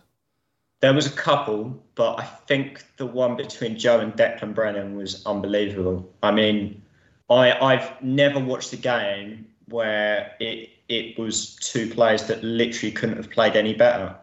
There 0.82 0.94
was 0.94 1.08
a 1.08 1.12
couple, 1.12 1.84
but 1.96 2.20
I 2.20 2.24
think 2.24 2.86
the 2.98 3.06
one 3.06 3.36
between 3.36 3.78
Joe 3.78 4.00
and 4.00 4.14
Declan 4.14 4.54
Brennan 4.54 4.96
was 4.96 5.26
unbelievable. 5.26 6.10
I 6.24 6.32
mean, 6.32 6.82
I 7.30 7.52
I've 7.52 8.02
never 8.02 8.40
watched 8.40 8.72
a 8.74 8.78
game 8.78 9.46
where 9.68 10.36
it 10.40 10.70
it 10.90 11.18
was 11.20 11.56
two 11.56 11.88
players 11.90 12.24
that 12.28 12.44
literally 12.44 12.92
couldn't 12.92 13.18
have 13.18 13.30
played 13.30 13.56
any 13.56 13.74
better. 13.74 14.16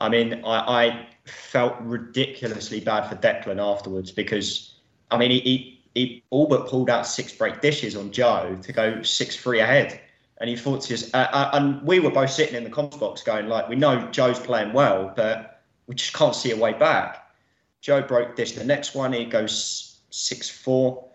I 0.00 0.08
mean, 0.08 0.44
I, 0.44 0.84
I 0.84 1.06
felt 1.24 1.74
ridiculously 1.80 2.80
bad 2.80 3.08
for 3.08 3.16
Declan 3.16 3.58
afterwards 3.58 4.12
because, 4.12 4.74
I 5.10 5.16
mean, 5.16 5.30
he, 5.30 5.40
he, 5.40 5.80
he 5.94 6.22
all 6.28 6.46
but 6.46 6.68
pulled 6.68 6.90
out 6.90 7.06
six 7.06 7.32
break 7.32 7.62
dishes 7.62 7.96
on 7.96 8.12
Joe 8.12 8.58
to 8.62 8.72
go 8.72 9.02
6 9.02 9.36
3 9.36 9.60
ahead. 9.60 10.00
And 10.38 10.50
he 10.50 10.56
thought 10.56 10.82
to 10.82 10.94
uh, 11.14 11.16
uh, 11.16 11.50
and 11.54 11.82
we 11.82 11.98
were 11.98 12.10
both 12.10 12.30
sitting 12.30 12.56
in 12.56 12.64
the 12.64 12.68
comms 12.68 13.00
box 13.00 13.22
going, 13.22 13.48
like, 13.48 13.70
we 13.70 13.76
know 13.76 14.06
Joe's 14.10 14.38
playing 14.38 14.74
well, 14.74 15.14
but 15.16 15.55
we 15.86 15.94
just 15.94 16.12
can't 16.12 16.34
see 16.34 16.50
a 16.50 16.56
way 16.56 16.72
back. 16.72 17.30
Joe 17.80 18.02
broke 18.02 18.36
this. 18.36 18.52
The 18.52 18.64
next 18.64 18.94
one, 18.94 19.12
he 19.12 19.24
goes 19.24 20.00
6 20.10 20.48
4. 20.48 21.08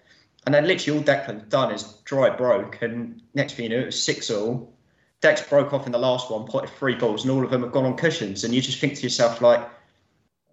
And 0.46 0.56
then 0.56 0.66
literally 0.66 1.00
all 1.00 1.06
Declan's 1.06 1.50
done 1.50 1.72
is 1.72 1.84
dry 2.06 2.30
broke. 2.30 2.82
And 2.82 3.22
next 3.34 3.54
thing 3.54 3.70
you 3.72 3.78
know, 3.78 3.84
it 3.84 3.88
was 3.88 4.04
6 4.04 4.30
all. 4.32 4.74
Dex 5.22 5.42
broke 5.48 5.72
off 5.72 5.86
in 5.86 5.92
the 5.92 6.00
last 6.00 6.32
one, 6.32 6.46
potted 6.46 6.72
three 6.72 6.96
balls, 6.96 7.24
and 7.24 7.32
all 7.32 7.44
of 7.44 7.52
them 7.52 7.62
have 7.62 7.72
gone 7.72 7.86
on 7.86 7.96
cushions. 7.96 8.44
And 8.44 8.56
you 8.56 8.62
just 8.62 8.80
think 8.80 8.96
to 8.96 9.04
yourself, 9.04 9.40
like, 9.40 9.70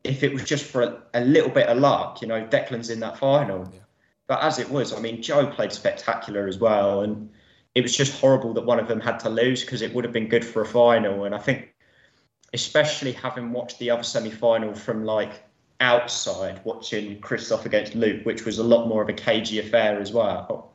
if 0.04 0.22
it 0.22 0.33
was 0.33 0.44
just 0.44 0.64
for 0.64 0.83
a, 0.83 1.02
a, 1.14 1.24
little 1.24 1.48
bit 1.50 1.68
of 1.68 1.78
luck, 1.78 2.20
you 2.20 2.28
know, 2.28 2.46
Declan's 2.46 2.90
in 2.90 3.00
that 3.00 3.16
final. 3.16 3.66
Yeah. 3.72 3.81
But 4.26 4.42
as 4.42 4.59
it 4.59 4.68
was, 4.68 4.92
I 4.92 5.00
mean, 5.00 5.22
Joe 5.22 5.46
played 5.46 5.72
spectacular 5.72 6.46
as 6.46 6.59
well, 6.59 7.00
and 7.00 7.31
it 7.74 7.81
was 7.81 7.96
just 7.96 8.20
horrible 8.20 8.52
that 8.54 8.66
one 8.66 8.78
of 8.78 8.88
them 8.88 9.00
had 9.00 9.18
to 9.20 9.31
lose 9.31 9.62
because 9.62 9.81
it 9.81 9.94
would 9.94 10.04
have 10.04 10.12
been 10.12 10.28
good 10.28 10.44
for 10.44 10.61
a 10.61 10.66
final. 10.66 11.24
And 11.24 11.35
I 11.35 11.38
think, 11.38 11.74
especially 12.54 13.12
having 13.12 13.52
watched 13.52 13.78
the 13.78 13.90
other 13.90 14.02
semi-final 14.02 14.74
from 14.74 15.04
like 15.04 15.42
outside, 15.80 16.61
watching 16.64 17.20
Christoph 17.20 17.66
against 17.66 17.94
Luke, 17.94 18.24
which 18.24 18.44
was 18.44 18.58
a 18.58 18.64
lot 18.64 18.88
more 18.88 19.02
of 19.02 19.08
a 19.08 19.12
cagey 19.12 19.58
affair 19.58 20.00
as 20.00 20.12
well. 20.12 20.72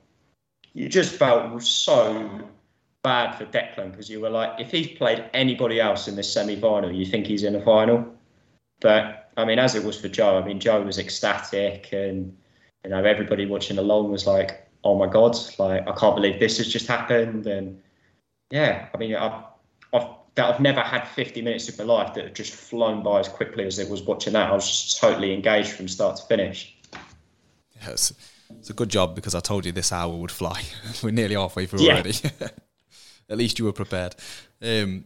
You 0.73 0.89
just 0.89 1.15
felt 1.15 1.61
so 1.61 2.47
bad 3.03 3.35
for 3.35 3.45
Declan 3.45 3.91
because 3.91 4.09
you 4.09 4.21
were 4.21 4.29
like, 4.29 4.59
if 4.59 4.71
he's 4.71 4.87
played 4.87 5.25
anybody 5.33 5.79
else 5.79 6.07
in 6.07 6.15
this 6.15 6.31
semi-final, 6.31 6.91
you 6.91 7.05
think 7.05 7.27
he's 7.27 7.43
in 7.43 7.55
a 7.55 7.61
final. 7.61 8.13
But 8.79 9.31
I 9.37 9.45
mean, 9.45 9.59
as 9.59 9.75
it 9.75 9.83
was 9.83 9.99
for 9.99 10.07
Joe, 10.07 10.37
I 10.39 10.45
mean, 10.45 10.59
Joe 10.59 10.81
was 10.81 10.99
ecstatic, 10.99 11.91
and 11.91 12.35
you 12.83 12.89
know, 12.91 13.03
everybody 13.03 13.45
watching 13.45 13.77
along 13.77 14.11
was 14.11 14.27
like, 14.27 14.67
"Oh 14.83 14.97
my 14.97 15.07
God! 15.07 15.37
Like, 15.57 15.87
I 15.87 15.91
can't 15.93 16.15
believe 16.15 16.39
this 16.39 16.57
has 16.57 16.67
just 16.67 16.87
happened." 16.87 17.47
And 17.47 17.81
yeah, 18.51 18.87
I 18.93 18.97
mean, 18.97 19.15
I've, 19.15 19.43
I've 20.37 20.55
I've 20.55 20.59
never 20.59 20.81
had 20.81 21.07
50 21.07 21.41
minutes 21.41 21.69
of 21.69 21.77
my 21.77 21.83
life 21.83 22.13
that 22.15 22.25
have 22.25 22.33
just 22.33 22.53
flown 22.53 23.03
by 23.03 23.19
as 23.19 23.27
quickly 23.27 23.65
as 23.65 23.79
it 23.79 23.89
was 23.89 24.01
watching 24.01 24.33
that. 24.33 24.49
I 24.49 24.53
was 24.53 24.69
just 24.69 24.99
totally 24.99 25.33
engaged 25.33 25.71
from 25.71 25.87
start 25.87 26.17
to 26.17 26.23
finish. 26.23 26.75
Yes, 27.81 28.13
it's 28.57 28.69
a 28.69 28.73
good 28.73 28.89
job 28.89 29.15
because 29.15 29.35
I 29.35 29.39
told 29.39 29.65
you 29.65 29.71
this 29.71 29.91
hour 29.91 30.15
would 30.15 30.31
fly. 30.31 30.63
We're 31.03 31.11
nearly 31.11 31.35
halfway 31.35 31.65
through 31.65 31.81
yeah. 31.81 31.93
already. 31.93 32.13
At 33.29 33.37
least 33.37 33.59
you 33.59 33.65
were 33.65 33.73
prepared. 33.73 34.15
Um, 34.61 35.05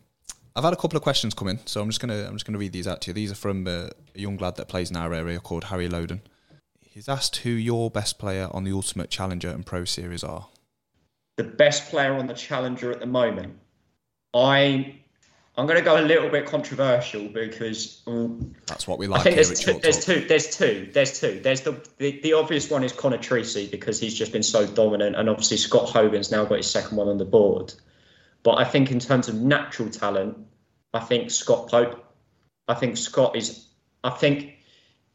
I've 0.56 0.64
had 0.64 0.74
a 0.74 0.78
couple 0.78 0.98
of 0.98 1.04
questions 1.04 1.34
come 1.34 1.50
in, 1.50 1.60
so 1.66 1.82
I'm 1.82 1.90
just 1.90 2.00
gonna 2.00 2.26
I'm 2.26 2.34
just 2.34 2.46
gonna 2.46 2.58
read 2.58 2.74
these 2.74 2.88
out 2.88 3.02
to 3.02 3.12
you. 3.12 3.14
These 3.14 3.32
are 3.32 3.36
from 3.36 3.68
uh, 3.68 3.90
a 4.16 4.20
young 4.20 4.38
lad 4.38 4.56
that 4.56 4.68
plays 4.68 4.90
in 4.90 4.98
our 4.98 5.14
area 5.14 5.40
called 5.40 5.66
Harry 5.66 5.88
Loden. 5.88 6.22
He's 6.82 7.08
asked 7.08 7.38
who 7.38 7.52
your 7.52 7.92
best 7.92 8.18
player 8.18 8.50
on 8.52 8.64
the 8.64 8.72
Ultimate 8.72 9.12
Challenger 9.12 9.50
and 9.50 9.64
Pro 9.64 9.86
Series 9.86 10.24
are. 10.24 10.48
The 11.36 11.44
best 11.44 11.92
player 11.92 12.14
on 12.14 12.26
the 12.26 12.34
Challenger 12.34 12.92
at 12.92 13.00
the 13.00 13.06
moment, 13.06 13.60
I 14.34 14.96
I'm 15.58 15.66
going 15.66 15.80
to 15.80 15.84
go 15.84 16.00
a 16.00 16.06
little 16.06 16.30
bit 16.30 16.46
controversial 16.46 17.28
because 17.30 18.04
um, 18.06 18.54
that's 18.68 18.88
what 18.88 19.00
we 19.00 19.08
like. 19.08 19.22
I 19.22 19.24
think 19.24 19.36
there's, 19.38 19.60
two, 19.60 19.74
there's 19.80 20.06
two. 20.06 20.22
There's 20.28 20.56
two. 20.56 20.90
There's 20.94 21.20
two. 21.20 21.40
There's 21.42 21.62
the, 21.62 21.84
the 21.98 22.20
the 22.22 22.34
obvious 22.34 22.70
one 22.70 22.84
is 22.84 22.92
Connor 22.92 23.18
Tracey 23.18 23.68
because 23.68 24.00
he's 24.00 24.14
just 24.14 24.32
been 24.32 24.44
so 24.44 24.68
dominant, 24.68 25.16
and 25.16 25.28
obviously 25.28 25.58
Scott 25.58 25.90
Hogan's 25.90 26.32
now 26.32 26.46
got 26.46 26.58
his 26.58 26.70
second 26.70 26.96
one 26.96 27.08
on 27.08 27.18
the 27.18 27.26
board. 27.26 27.74
But 28.44 28.60
I 28.60 28.66
think 28.66 28.92
in 28.92 29.00
terms 29.00 29.30
of 29.30 29.36
natural 29.36 29.90
talent, 29.90 30.38
I 30.94 31.00
think 31.00 31.32
Scott 31.32 31.70
Pope. 31.70 32.06
I 32.68 32.76
think 32.76 32.96
Scott 32.96 33.36
is. 33.36 33.66
I 34.04 34.12
think 34.12 34.58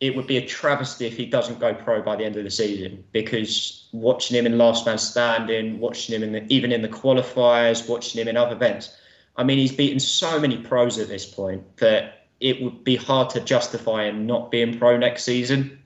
it 0.00 0.16
would 0.16 0.26
be 0.26 0.38
a 0.38 0.44
travesty 0.44 1.06
if 1.06 1.16
he 1.16 1.24
doesn't 1.24 1.60
go 1.60 1.72
pro 1.72 2.02
by 2.02 2.16
the 2.16 2.24
end 2.24 2.34
of 2.34 2.42
the 2.42 2.50
season 2.50 3.04
because 3.12 3.88
watching 3.92 4.36
him 4.36 4.46
in 4.46 4.58
last 4.58 4.86
man 4.86 4.98
standing, 4.98 5.78
watching 5.78 6.16
him 6.16 6.24
in 6.24 6.32
the, 6.32 6.52
even 6.52 6.72
in 6.72 6.82
the 6.82 6.88
qualifiers, 6.88 7.88
watching 7.88 8.20
him 8.20 8.26
in 8.26 8.36
other 8.36 8.56
events 8.56 8.96
I 9.36 9.44
mean, 9.44 9.58
he's 9.58 9.72
beaten 9.72 10.00
so 10.00 10.38
many 10.38 10.58
pros 10.58 10.98
at 10.98 11.08
this 11.08 11.26
point 11.26 11.76
that 11.78 12.26
it 12.40 12.60
would 12.62 12.84
be 12.84 12.96
hard 12.96 13.30
to 13.30 13.40
justify 13.40 14.04
him 14.04 14.26
not 14.26 14.50
being 14.50 14.78
pro 14.78 14.96
next 14.96 15.24
season 15.24 15.78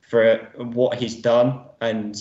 for 0.00 0.36
what 0.56 0.98
he's 0.98 1.14
done. 1.16 1.60
And 1.80 2.16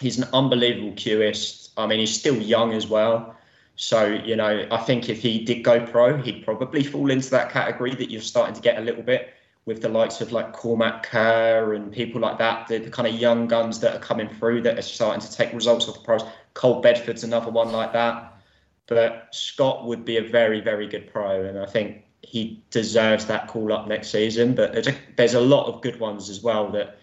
he's 0.00 0.18
an 0.18 0.28
unbelievable 0.32 0.92
cueist. 0.92 1.70
I 1.76 1.86
mean, 1.86 2.00
he's 2.00 2.18
still 2.18 2.36
young 2.36 2.72
as 2.72 2.86
well. 2.86 3.34
So, 3.76 4.06
you 4.06 4.34
know, 4.34 4.66
I 4.70 4.78
think 4.78 5.08
if 5.08 5.22
he 5.22 5.44
did 5.44 5.62
go 5.62 5.86
pro, 5.86 6.16
he'd 6.16 6.44
probably 6.44 6.82
fall 6.82 7.10
into 7.10 7.30
that 7.30 7.50
category 7.50 7.94
that 7.94 8.10
you're 8.10 8.20
starting 8.20 8.56
to 8.56 8.60
get 8.60 8.78
a 8.78 8.80
little 8.80 9.04
bit 9.04 9.34
with 9.66 9.82
the 9.82 9.88
likes 9.88 10.20
of 10.20 10.32
like 10.32 10.52
Cormac 10.52 11.04
Kerr 11.04 11.74
and 11.74 11.92
people 11.92 12.20
like 12.20 12.38
that, 12.38 12.66
the, 12.66 12.78
the, 12.78 12.90
kind 12.90 13.06
of 13.06 13.14
young 13.14 13.46
guns 13.46 13.78
that 13.80 13.94
are 13.94 14.00
coming 14.00 14.28
through 14.28 14.62
that 14.62 14.78
are 14.78 14.82
starting 14.82 15.20
to 15.20 15.30
take 15.30 15.52
results 15.52 15.88
off 15.88 15.94
the 15.94 16.00
pros. 16.00 16.22
Cole 16.54 16.80
Bedford's 16.80 17.22
another 17.22 17.50
one 17.50 17.70
like 17.70 17.92
that. 17.92 18.37
But 18.88 19.28
Scott 19.30 19.86
would 19.86 20.04
be 20.04 20.16
a 20.16 20.22
very, 20.22 20.60
very 20.60 20.88
good 20.88 21.12
pro, 21.12 21.44
and 21.44 21.58
I 21.58 21.66
think 21.66 22.04
he 22.22 22.62
deserves 22.70 23.26
that 23.26 23.46
call 23.46 23.72
up 23.72 23.86
next 23.86 24.10
season. 24.10 24.54
But 24.54 24.72
there's 24.72 24.88
a, 24.88 24.94
there's 25.16 25.34
a 25.34 25.40
lot 25.40 25.66
of 25.66 25.82
good 25.82 26.00
ones 26.00 26.28
as 26.28 26.42
well 26.42 26.70
that 26.72 26.98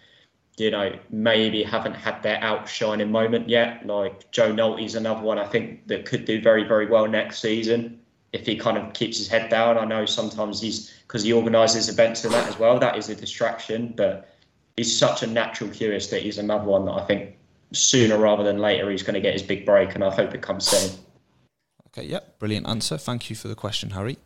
you 0.58 0.70
know 0.70 0.98
maybe 1.10 1.62
haven't 1.62 1.94
had 1.94 2.22
their 2.22 2.42
outshining 2.42 3.10
moment 3.10 3.48
yet. 3.48 3.86
Like 3.86 4.30
Joe 4.32 4.52
Nolte's 4.52 4.96
another 4.96 5.22
one 5.22 5.38
I 5.38 5.46
think 5.46 5.86
that 5.86 6.04
could 6.04 6.24
do 6.24 6.40
very, 6.40 6.64
very 6.64 6.86
well 6.86 7.06
next 7.06 7.38
season 7.38 8.00
if 8.32 8.44
he 8.46 8.56
kind 8.56 8.76
of 8.76 8.92
keeps 8.92 9.18
his 9.18 9.28
head 9.28 9.48
down. 9.48 9.78
I 9.78 9.84
know 9.84 10.06
sometimes 10.06 10.60
he's 10.60 10.92
because 11.06 11.22
he 11.22 11.32
organises 11.32 11.88
events 11.88 12.24
and 12.24 12.34
that 12.34 12.48
as 12.48 12.58
well. 12.58 12.78
That 12.78 12.96
is 12.96 13.08
a 13.08 13.14
distraction, 13.14 13.94
but 13.96 14.28
he's 14.76 14.96
such 14.96 15.22
a 15.22 15.26
natural 15.26 15.70
cueist 15.70 16.10
that 16.10 16.22
he's 16.22 16.38
another 16.38 16.64
one 16.64 16.84
that 16.86 16.92
I 16.92 17.04
think 17.04 17.36
sooner 17.72 18.18
rather 18.18 18.42
than 18.42 18.58
later 18.58 18.90
he's 18.90 19.02
going 19.02 19.14
to 19.14 19.20
get 19.20 19.32
his 19.32 19.42
big 19.42 19.64
break, 19.64 19.94
and 19.94 20.04
I 20.04 20.10
hope 20.10 20.34
it 20.34 20.42
comes 20.42 20.66
soon. 20.66 21.05
Okay, 21.96 22.08
yep, 22.08 22.38
brilliant 22.38 22.68
answer. 22.68 22.98
Thank 22.98 23.30
you 23.30 23.36
for 23.36 23.48
the 23.48 23.54
question, 23.54 23.90
Harry. 23.90 24.18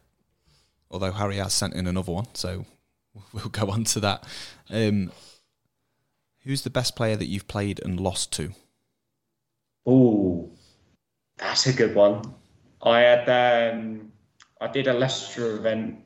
Although 0.90 1.12
Harry 1.12 1.36
has 1.36 1.52
sent 1.52 1.74
in 1.74 1.86
another 1.86 2.10
one, 2.10 2.26
so 2.34 2.64
we'll 3.32 3.48
go 3.48 3.70
on 3.70 3.84
to 3.84 4.00
that. 4.00 4.24
Um, 4.68 5.12
who's 6.42 6.62
the 6.62 6.70
best 6.70 6.96
player 6.96 7.14
that 7.14 7.26
you've 7.26 7.46
played 7.46 7.80
and 7.84 8.00
lost 8.00 8.32
to? 8.32 8.52
Oh, 9.86 10.50
that's 11.36 11.68
a 11.68 11.72
good 11.72 11.94
one. 11.94 12.34
I 12.82 13.00
had 13.00 13.72
um, 13.72 14.10
I 14.60 14.66
did 14.66 14.88
a 14.88 14.92
Leicester 14.92 15.54
event 15.54 16.00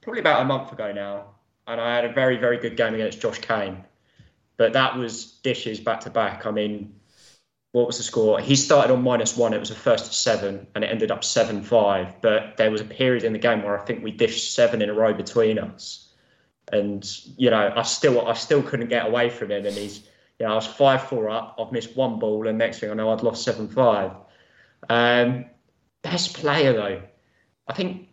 probably 0.00 0.20
about 0.20 0.42
a 0.42 0.44
month 0.44 0.72
ago 0.72 0.90
now, 0.90 1.26
and 1.68 1.80
I 1.80 1.94
had 1.94 2.04
a 2.04 2.12
very 2.12 2.36
very 2.36 2.58
good 2.58 2.76
game 2.76 2.94
against 2.94 3.20
Josh 3.20 3.38
Kane, 3.38 3.84
but 4.56 4.72
that 4.72 4.96
was 4.96 5.34
dishes 5.42 5.78
back 5.78 6.00
to 6.00 6.10
back. 6.10 6.46
I 6.46 6.50
mean, 6.50 6.99
what 7.72 7.86
was 7.86 7.98
the 7.98 8.02
score? 8.02 8.40
He 8.40 8.56
started 8.56 8.92
on 8.92 9.02
minus 9.02 9.36
one. 9.36 9.54
It 9.54 9.60
was 9.60 9.70
a 9.70 9.76
first 9.76 10.06
to 10.06 10.12
seven, 10.12 10.66
and 10.74 10.82
it 10.82 10.88
ended 10.88 11.10
up 11.10 11.22
seven 11.22 11.62
five. 11.62 12.20
But 12.20 12.56
there 12.56 12.70
was 12.70 12.80
a 12.80 12.84
period 12.84 13.22
in 13.22 13.32
the 13.32 13.38
game 13.38 13.62
where 13.62 13.78
I 13.78 13.84
think 13.84 14.02
we 14.02 14.10
dished 14.10 14.54
seven 14.54 14.82
in 14.82 14.90
a 14.90 14.94
row 14.94 15.14
between 15.14 15.58
us, 15.58 16.08
and 16.72 17.08
you 17.36 17.50
know 17.50 17.72
I 17.74 17.82
still 17.82 18.26
I 18.26 18.34
still 18.34 18.62
couldn't 18.62 18.88
get 18.88 19.06
away 19.06 19.30
from 19.30 19.52
him. 19.52 19.66
And 19.66 19.76
he's 19.76 20.00
you 20.38 20.46
know 20.46 20.52
I 20.52 20.54
was 20.56 20.66
five 20.66 21.04
four 21.04 21.30
up. 21.30 21.56
I've 21.58 21.70
missed 21.70 21.96
one 21.96 22.18
ball, 22.18 22.48
and 22.48 22.58
next 22.58 22.80
thing 22.80 22.90
I 22.90 22.94
know 22.94 23.12
I'd 23.12 23.22
lost 23.22 23.44
seven 23.44 23.68
five. 23.68 24.12
Um, 24.88 25.44
best 26.02 26.34
player 26.34 26.72
though, 26.72 27.02
I 27.68 27.72
think 27.72 28.08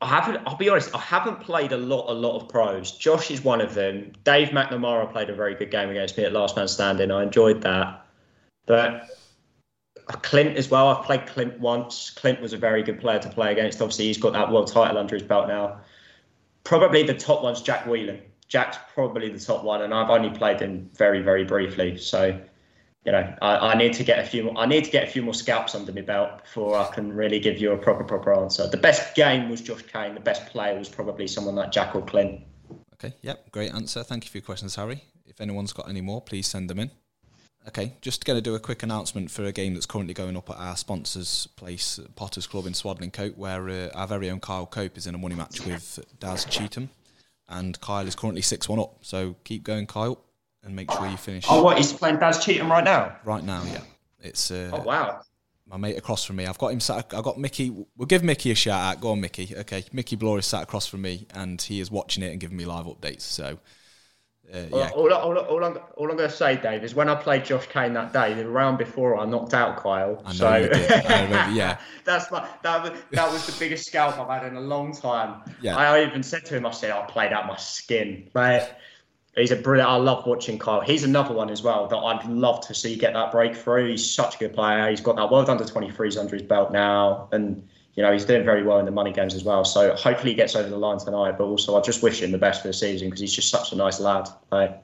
I 0.00 0.06
haven't. 0.06 0.40
I'll 0.46 0.56
be 0.56 0.70
honest. 0.70 0.94
I 0.94 0.98
haven't 0.98 1.40
played 1.40 1.72
a 1.72 1.76
lot, 1.76 2.10
a 2.10 2.14
lot 2.14 2.40
of 2.40 2.48
pros. 2.48 2.92
Josh 2.92 3.30
is 3.30 3.44
one 3.44 3.60
of 3.60 3.74
them. 3.74 4.12
Dave 4.24 4.48
McNamara 4.48 5.12
played 5.12 5.28
a 5.28 5.34
very 5.34 5.54
good 5.54 5.70
game 5.70 5.90
against 5.90 6.16
me 6.16 6.24
at 6.24 6.32
Last 6.32 6.56
Man 6.56 6.66
Standing. 6.66 7.10
I 7.10 7.22
enjoyed 7.22 7.60
that. 7.60 8.01
But 8.66 9.08
Clint 10.22 10.56
as 10.56 10.70
well. 10.70 10.88
I've 10.88 11.04
played 11.04 11.26
Clint 11.26 11.58
once. 11.60 12.10
Clint 12.10 12.40
was 12.40 12.52
a 12.52 12.56
very 12.56 12.82
good 12.82 13.00
player 13.00 13.18
to 13.20 13.28
play 13.28 13.52
against. 13.52 13.80
Obviously, 13.80 14.06
he's 14.06 14.18
got 14.18 14.32
that 14.32 14.50
world 14.50 14.70
title 14.70 14.98
under 14.98 15.14
his 15.14 15.22
belt 15.22 15.48
now. 15.48 15.80
Probably 16.64 17.02
the 17.02 17.14
top 17.14 17.42
one's 17.42 17.62
Jack 17.62 17.86
Whelan. 17.86 18.20
Jack's 18.48 18.78
probably 18.94 19.30
the 19.30 19.38
top 19.38 19.64
one, 19.64 19.82
and 19.82 19.94
I've 19.94 20.10
only 20.10 20.30
played 20.30 20.60
him 20.60 20.90
very, 20.94 21.22
very 21.22 21.44
briefly. 21.44 21.96
So, 21.96 22.38
you 23.04 23.12
know, 23.12 23.34
I, 23.40 23.72
I 23.72 23.74
need 23.76 23.94
to 23.94 24.04
get 24.04 24.18
a 24.18 24.26
few 24.26 24.44
more. 24.44 24.58
I 24.58 24.66
need 24.66 24.84
to 24.84 24.90
get 24.90 25.08
a 25.08 25.10
few 25.10 25.22
more 25.22 25.34
scalps 25.34 25.74
under 25.74 25.92
my 25.92 26.02
belt 26.02 26.42
before 26.42 26.76
I 26.76 26.86
can 26.92 27.12
really 27.12 27.40
give 27.40 27.58
you 27.58 27.72
a 27.72 27.78
proper, 27.78 28.04
proper 28.04 28.34
answer. 28.34 28.66
The 28.66 28.76
best 28.76 29.14
game 29.14 29.48
was 29.48 29.60
Josh 29.60 29.82
Kane. 29.82 30.14
The 30.14 30.20
best 30.20 30.46
player 30.46 30.78
was 30.78 30.88
probably 30.88 31.26
someone 31.26 31.54
like 31.54 31.72
Jack 31.72 31.94
or 31.94 32.02
Clint. 32.02 32.42
Okay. 32.94 33.14
Yep. 33.22 33.50
Great 33.50 33.72
answer. 33.72 34.02
Thank 34.02 34.24
you 34.24 34.30
for 34.30 34.38
your 34.38 34.44
questions, 34.44 34.76
Harry. 34.76 35.02
If 35.26 35.40
anyone's 35.40 35.72
got 35.72 35.88
any 35.88 36.00
more, 36.00 36.20
please 36.20 36.46
send 36.46 36.68
them 36.68 36.78
in. 36.78 36.90
Okay, 37.68 37.94
just 38.00 38.24
going 38.24 38.36
to 38.36 38.42
do 38.42 38.56
a 38.56 38.60
quick 38.60 38.82
announcement 38.82 39.30
for 39.30 39.44
a 39.44 39.52
game 39.52 39.74
that's 39.74 39.86
currently 39.86 40.14
going 40.14 40.36
up 40.36 40.50
at 40.50 40.56
our 40.56 40.76
sponsors' 40.76 41.46
place, 41.54 42.00
Potters 42.16 42.46
Club 42.46 42.66
in 42.66 42.72
Swadlincote, 42.72 43.36
where 43.36 43.68
uh, 43.68 43.88
our 43.94 44.08
very 44.08 44.30
own 44.30 44.40
Kyle 44.40 44.66
Cope 44.66 44.98
is 44.98 45.06
in 45.06 45.14
a 45.14 45.18
money 45.18 45.36
match 45.36 45.64
with 45.64 46.00
Daz 46.18 46.44
Cheetham, 46.46 46.88
and 47.48 47.80
Kyle 47.80 48.06
is 48.06 48.16
currently 48.16 48.42
six 48.42 48.68
one 48.68 48.80
up. 48.80 48.96
So 49.02 49.36
keep 49.44 49.62
going, 49.62 49.86
Kyle, 49.86 50.18
and 50.64 50.74
make 50.74 50.90
sure 50.90 51.06
you 51.06 51.16
finish. 51.16 51.44
Oh, 51.48 51.62
what 51.62 51.76
he's 51.76 51.92
playing 51.92 52.18
Daz 52.18 52.44
Cheetham 52.44 52.68
right 52.68 52.82
now? 52.82 53.16
Right 53.24 53.44
now, 53.44 53.62
yeah. 53.64 53.82
It's 54.20 54.50
uh, 54.50 54.70
oh 54.72 54.82
wow. 54.82 55.20
My 55.64 55.76
mate 55.76 55.96
across 55.96 56.24
from 56.24 56.36
me, 56.36 56.46
I've 56.46 56.58
got 56.58 56.72
him 56.72 56.80
sat. 56.80 57.14
I've 57.14 57.22
got 57.22 57.38
Mickey. 57.38 57.70
We'll 57.70 58.06
give 58.06 58.24
Mickey 58.24 58.50
a 58.50 58.56
shout 58.56 58.96
out. 58.96 59.00
Go 59.00 59.12
on, 59.12 59.20
Mickey. 59.20 59.54
Okay, 59.56 59.84
Mickey 59.92 60.16
Bloor 60.16 60.40
is 60.40 60.46
sat 60.46 60.64
across 60.64 60.88
from 60.88 61.02
me, 61.02 61.28
and 61.32 61.62
he 61.62 61.78
is 61.78 61.92
watching 61.92 62.24
it 62.24 62.32
and 62.32 62.40
giving 62.40 62.56
me 62.56 62.64
live 62.64 62.86
updates. 62.86 63.20
So 63.20 63.60
uh, 64.52 64.58
yeah. 64.70 64.90
all, 64.90 65.10
all, 65.12 65.38
all, 65.38 65.64
I'm, 65.64 65.78
all 65.96 66.10
I'm 66.10 66.16
going 66.16 66.28
to 66.28 66.36
say, 66.36 66.56
Dave, 66.56 66.84
is 66.84 66.94
when 66.94 67.08
I 67.08 67.14
played 67.14 67.44
Josh 67.44 67.66
Kane 67.68 67.94
that 67.94 68.12
day, 68.12 68.34
the 68.34 68.46
round 68.46 68.76
before 68.76 69.18
I 69.18 69.24
knocked 69.24 69.54
out 69.54 69.78
Kyle. 69.78 70.22
I 70.26 70.28
know 70.28 70.34
so 70.34 70.56
you 70.56 70.68
did. 70.68 70.92
I 70.92 71.22
remember, 71.24 71.54
yeah, 71.54 71.78
that's 72.04 72.30
my, 72.30 72.46
that 72.62 72.82
was 72.82 73.00
that 73.12 73.32
was 73.32 73.46
the 73.46 73.58
biggest 73.58 73.86
scalp 73.86 74.18
I've 74.18 74.28
had 74.28 74.46
in 74.46 74.56
a 74.56 74.60
long 74.60 74.94
time. 74.94 75.40
Yeah. 75.62 75.76
I 75.76 76.04
even 76.04 76.22
said 76.22 76.44
to 76.46 76.56
him, 76.56 76.66
I 76.66 76.70
said, 76.70 76.90
I 76.90 77.02
played 77.06 77.32
out 77.32 77.46
my 77.46 77.56
skin, 77.56 78.28
but 78.34 78.78
he's 79.34 79.52
a 79.52 79.56
brilliant. 79.56 79.88
I 79.88 79.96
love 79.96 80.26
watching 80.26 80.58
Kyle. 80.58 80.82
He's 80.82 81.04
another 81.04 81.32
one 81.32 81.48
as 81.48 81.62
well 81.62 81.88
that 81.88 81.96
I'd 81.96 82.26
love 82.26 82.66
to 82.66 82.74
see 82.74 82.96
get 82.96 83.14
that 83.14 83.32
breakthrough. 83.32 83.92
He's 83.92 84.08
such 84.08 84.34
a 84.34 84.38
good 84.38 84.52
player. 84.52 84.90
He's 84.90 85.00
got 85.00 85.16
that 85.16 85.30
world 85.30 85.48
under 85.48 85.64
23s 85.64 86.18
under 86.18 86.36
his 86.36 86.42
belt 86.42 86.72
now, 86.72 87.28
and 87.32 87.66
you 87.94 88.02
know, 88.02 88.12
he's 88.12 88.24
doing 88.24 88.44
very 88.44 88.62
well 88.62 88.78
in 88.78 88.86
the 88.86 88.90
money 88.90 89.12
games 89.12 89.34
as 89.34 89.44
well. 89.44 89.64
So 89.64 89.94
hopefully 89.94 90.30
he 90.30 90.36
gets 90.36 90.56
over 90.56 90.68
the 90.68 90.78
line 90.78 90.98
tonight. 90.98 91.36
But 91.36 91.44
also, 91.44 91.78
I 91.78 91.82
just 91.82 92.02
wish 92.02 92.22
him 92.22 92.32
the 92.32 92.38
best 92.38 92.62
for 92.62 92.68
the 92.68 92.74
season 92.74 93.08
because 93.08 93.20
he's 93.20 93.32
just 93.32 93.50
such 93.50 93.72
a 93.72 93.76
nice 93.76 94.00
lad. 94.00 94.28
Like, 94.50 94.82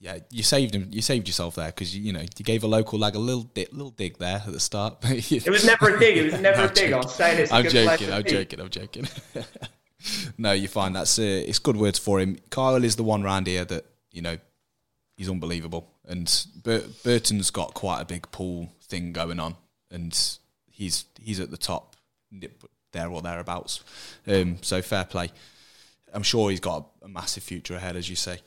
yeah, 0.00 0.18
you 0.30 0.42
saved 0.42 0.74
him. 0.74 0.88
You 0.90 1.02
saved 1.02 1.28
yourself 1.28 1.54
there 1.54 1.66
because 1.68 1.96
you, 1.96 2.02
you 2.02 2.12
know 2.12 2.20
you 2.20 2.44
gave 2.44 2.64
a 2.64 2.66
local 2.66 2.98
lag 2.98 3.14
a 3.14 3.18
little 3.18 3.44
dig, 3.44 3.68
little 3.72 3.90
dig 3.90 4.18
there 4.18 4.42
at 4.44 4.52
the 4.52 4.60
start. 4.60 4.96
it 5.02 5.48
was 5.48 5.64
never 5.64 5.94
a 5.94 5.98
dig. 5.98 6.16
It 6.16 6.32
was 6.32 6.40
never 6.40 6.64
a 6.64 6.72
dig. 6.72 6.92
I'm 6.92 7.02
saying 7.04 7.40
it's. 7.40 7.52
I'm 7.52 7.68
joking. 7.68 8.12
I'm 8.12 8.24
joking. 8.24 8.60
I'm 8.60 8.68
joking. 8.70 9.08
no, 10.36 10.52
you 10.52 10.68
find 10.68 10.96
that's 10.96 11.18
uh, 11.18 11.22
it's 11.22 11.60
good 11.60 11.76
words 11.76 11.98
for 11.98 12.18
him. 12.18 12.38
Kyle 12.50 12.82
is 12.82 12.96
the 12.96 13.04
one 13.04 13.22
round 13.22 13.46
here 13.46 13.64
that 13.64 13.86
you 14.10 14.22
know 14.22 14.36
he's 15.16 15.28
unbelievable, 15.28 15.92
and 16.06 16.46
Bur- 16.62 16.86
Burton's 17.04 17.50
got 17.50 17.74
quite 17.74 18.00
a 18.00 18.04
big 18.04 18.30
pool 18.32 18.72
thing 18.82 19.12
going 19.12 19.38
on, 19.38 19.56
and 19.92 20.38
he's 20.70 21.04
he's 21.20 21.38
at 21.40 21.50
the 21.50 21.56
top 21.56 21.96
there 22.92 23.08
or 23.08 23.22
thereabouts. 23.22 23.84
Um, 24.26 24.58
so 24.62 24.82
fair 24.82 25.04
play. 25.04 25.30
I'm 26.12 26.22
sure 26.22 26.50
he's 26.50 26.60
got 26.60 26.88
a 27.02 27.08
massive 27.08 27.42
future 27.42 27.76
ahead, 27.76 27.96
as 27.96 28.08
you 28.08 28.16
say. 28.16 28.40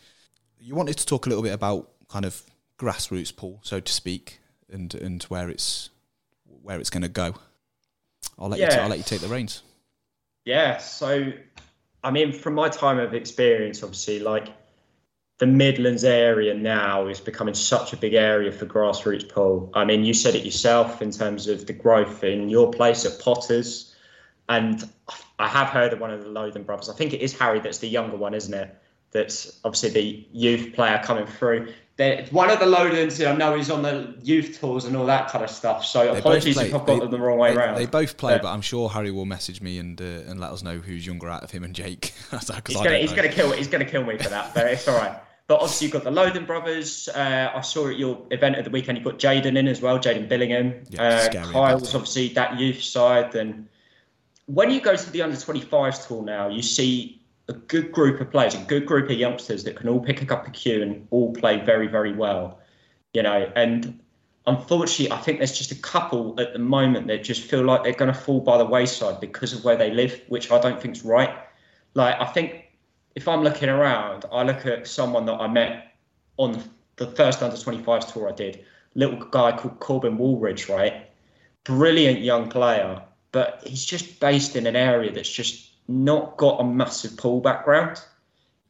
You 0.60 0.76
wanted 0.76 0.98
to 0.98 1.06
talk 1.06 1.26
a 1.26 1.30
little 1.30 1.44
bit 1.44 1.54
about 1.54 1.90
kind 2.08 2.26
of 2.26 2.42
grassroots 2.78 3.36
pool, 3.36 3.60
so 3.64 3.80
to 3.80 3.92
speak, 3.92 4.40
and 4.72 4.94
and 4.96 5.24
where 5.24 5.50
it's 5.50 5.90
where 6.62 6.80
it's 6.80 6.90
going 6.90 7.04
to 7.04 7.10
go. 7.10 7.36
I'll 8.38 8.50
let 8.50 8.60
yeah. 8.60 8.66
you. 8.66 8.72
T- 8.72 8.78
I'll 8.80 8.90
let 8.90 8.98
you 8.98 9.04
take 9.04 9.22
the 9.22 9.28
reins. 9.28 9.64
Yeah. 10.46 10.78
So, 10.78 11.32
I 12.04 12.12
mean, 12.12 12.34
from 12.34 12.56
my 12.56 12.70
time 12.70 13.00
of 13.00 13.14
experience, 13.14 13.84
obviously, 13.84 14.20
like 14.20 14.50
the 15.42 15.48
Midlands 15.48 16.04
area 16.04 16.54
now 16.54 17.08
is 17.08 17.20
becoming 17.20 17.56
such 17.56 17.94
a 17.94 17.98
big 17.98 18.14
area 18.14 18.52
for 18.52 18.68
grassroots 18.68 19.28
pool. 19.28 19.72
I 19.74 19.84
mean, 19.84 20.06
you 20.06 20.14
said 20.14 20.36
it 20.36 20.46
yourself 20.46 21.02
in 21.02 21.10
terms 21.10 21.48
of 21.48 21.66
the 21.66 21.74
growth 21.74 22.24
in 22.24 22.48
your 22.48 22.72
place 22.72 23.06
at 23.06 23.20
Potters 23.20 23.96
and 24.50 24.88
I 25.40 25.48
have 25.48 25.70
heard 25.70 25.94
of 25.94 26.00
one 26.00 26.12
of 26.12 26.24
the 26.24 26.30
Loden 26.30 26.64
brothers. 26.64 26.90
I 26.90 26.94
think 26.94 27.14
it 27.14 27.22
is 27.22 27.36
Harry 27.40 27.60
that's 27.60 27.80
the 27.80 27.88
younger 27.88 28.18
one, 28.18 28.36
isn't 28.36 28.54
it? 28.54 28.78
That's 29.14 29.60
obviously 29.64 29.90
the 29.90 30.28
youth 30.32 30.74
player 30.74 31.02
coming 31.04 31.26
through. 31.26 31.74
They're, 31.96 32.24
one 32.30 32.52
of 32.52 32.60
the 32.60 32.66
Lodens, 32.66 33.28
I 33.28 33.36
know 33.36 33.56
he's 33.56 33.72
on 33.72 33.82
the 33.82 34.14
youth 34.22 34.60
tours 34.60 34.86
and 34.86 34.96
all 34.96 35.08
that 35.08 35.30
kind 35.30 35.44
of 35.44 35.50
stuff. 35.50 35.84
So 35.84 36.14
they 36.14 36.20
apologies 36.20 36.56
if 36.56 36.72
I've 36.72 36.86
got 36.86 37.00
them 37.00 37.10
the 37.10 37.20
wrong 37.20 37.40
way 37.40 37.52
they, 37.52 37.58
around. 37.60 37.78
They 37.78 37.88
both 37.88 38.16
play, 38.16 38.38
but 38.40 38.50
I'm 38.50 38.62
sure 38.62 38.90
Harry 38.90 39.10
will 39.10 39.26
message 39.26 39.60
me 39.60 39.80
and 39.80 40.00
uh, 40.00 40.30
and 40.30 40.40
let 40.40 40.52
us 40.52 40.62
know 40.62 40.78
who's 40.78 41.08
younger 41.08 41.30
out 41.30 41.44
of 41.44 41.50
him 41.50 41.64
and 41.64 41.74
Jake. 41.74 42.14
he's 43.02 43.14
gonna 43.14 43.30
kill 43.30 43.52
he's 43.54 43.68
gonna 43.68 43.86
kill 43.86 44.04
me 44.04 44.20
for 44.20 44.30
that, 44.30 44.54
but 44.54 44.68
it's 44.68 44.88
all 44.88 44.98
right. 44.98 45.20
But 45.52 45.60
obviously 45.60 45.88
you've 45.88 45.92
got 45.92 46.06
the 46.06 46.12
Loden 46.12 46.48
brothers. 46.48 47.10
Uh, 47.10 47.52
I 47.54 47.60
saw 47.60 47.90
at 47.90 48.00
your 48.00 48.26
event 48.32 48.56
at 48.56 48.64
the 48.64 48.70
weekend 48.70 48.98
you've 48.98 49.04
got 49.04 49.20
Jaden 49.20 49.58
in 49.58 49.68
as 49.68 49.82
well, 49.82 50.00
Jaden 50.00 50.30
Billingham. 50.30 50.86
Yeah, 50.88 51.04
uh, 51.04 51.52
Kyle's 51.52 51.94
obviously 51.94 52.30
that 52.30 52.58
youth 52.58 52.82
side. 52.82 53.36
And 53.36 53.68
when 54.46 54.72
you 54.72 54.80
go 54.80 54.96
to 54.96 55.10
the 55.12 55.22
under 55.22 55.36
25s 55.36 56.08
tour 56.08 56.24
now, 56.24 56.48
you 56.48 56.62
see 56.62 57.22
a 57.50 57.54
good 57.54 57.92
group 57.92 58.22
of 58.22 58.32
players, 58.32 58.56
a 58.56 58.60
good 58.60 58.86
group 58.86 59.10
of 59.10 59.18
youngsters 59.18 59.66
that 59.66 59.76
can 59.76 59.90
all 59.90 60.00
pick 60.00 60.32
up 60.32 60.48
a 60.48 60.52
cue 60.52 60.84
and 60.84 61.06
all 61.10 61.34
play 61.34 61.60
very, 61.60 61.88
very 61.88 62.14
well. 62.14 62.62
You 63.14 63.24
know, 63.24 63.52
and 63.58 64.00
unfortunately, 64.48 65.12
I 65.12 65.20
think 65.20 65.40
there's 65.40 65.58
just 65.58 65.74
a 65.74 65.82
couple 65.82 66.40
at 66.40 66.54
the 66.54 66.60
moment 66.60 67.08
that 67.08 67.26
just 67.26 67.42
feel 67.42 67.66
like 67.66 67.84
they're 67.84 67.92
going 67.92 68.14
to 68.14 68.18
fall 68.18 68.40
by 68.40 68.58
the 68.58 68.66
wayside 68.66 69.20
because 69.20 69.52
of 69.52 69.66
where 69.66 69.76
they 69.76 69.92
live, 69.92 70.22
which 70.30 70.50
I 70.50 70.62
don't 70.62 70.82
think 70.82 70.96
is 70.96 71.04
right. 71.04 71.36
Like, 71.94 72.16
I 72.22 72.28
think 72.28 72.71
if 73.16 73.28
I'm 73.28 73.44
looking 73.44 73.70
around, 73.70 74.26
I 74.32 74.44
look 74.44 74.66
at 74.66 74.88
someone 74.88 75.26
that 75.26 75.34
I 75.34 75.48
met 75.48 75.96
on 76.38 76.62
the 76.96 77.08
first 77.08 77.42
under 77.42 77.56
25s 77.56 78.12
tour 78.12 78.30
I 78.30 78.32
did, 78.32 78.66
little 78.96 79.18
guy 79.18 79.56
called 79.56 79.80
Corbin 79.80 80.18
Woolridge, 80.18 80.70
right? 80.70 81.10
Brilliant 81.64 82.20
young 82.20 82.50
player, 82.50 83.02
but 83.32 83.62
he's 83.66 83.86
just 83.86 84.20
based 84.20 84.56
in 84.56 84.68
an 84.68 84.76
area 84.76 85.12
that's 85.12 85.32
just 85.32 85.72
not 85.88 86.38
got 86.38 86.60
a 86.60 86.64
massive 86.64 87.18
pool 87.18 87.42
background. 87.42 88.02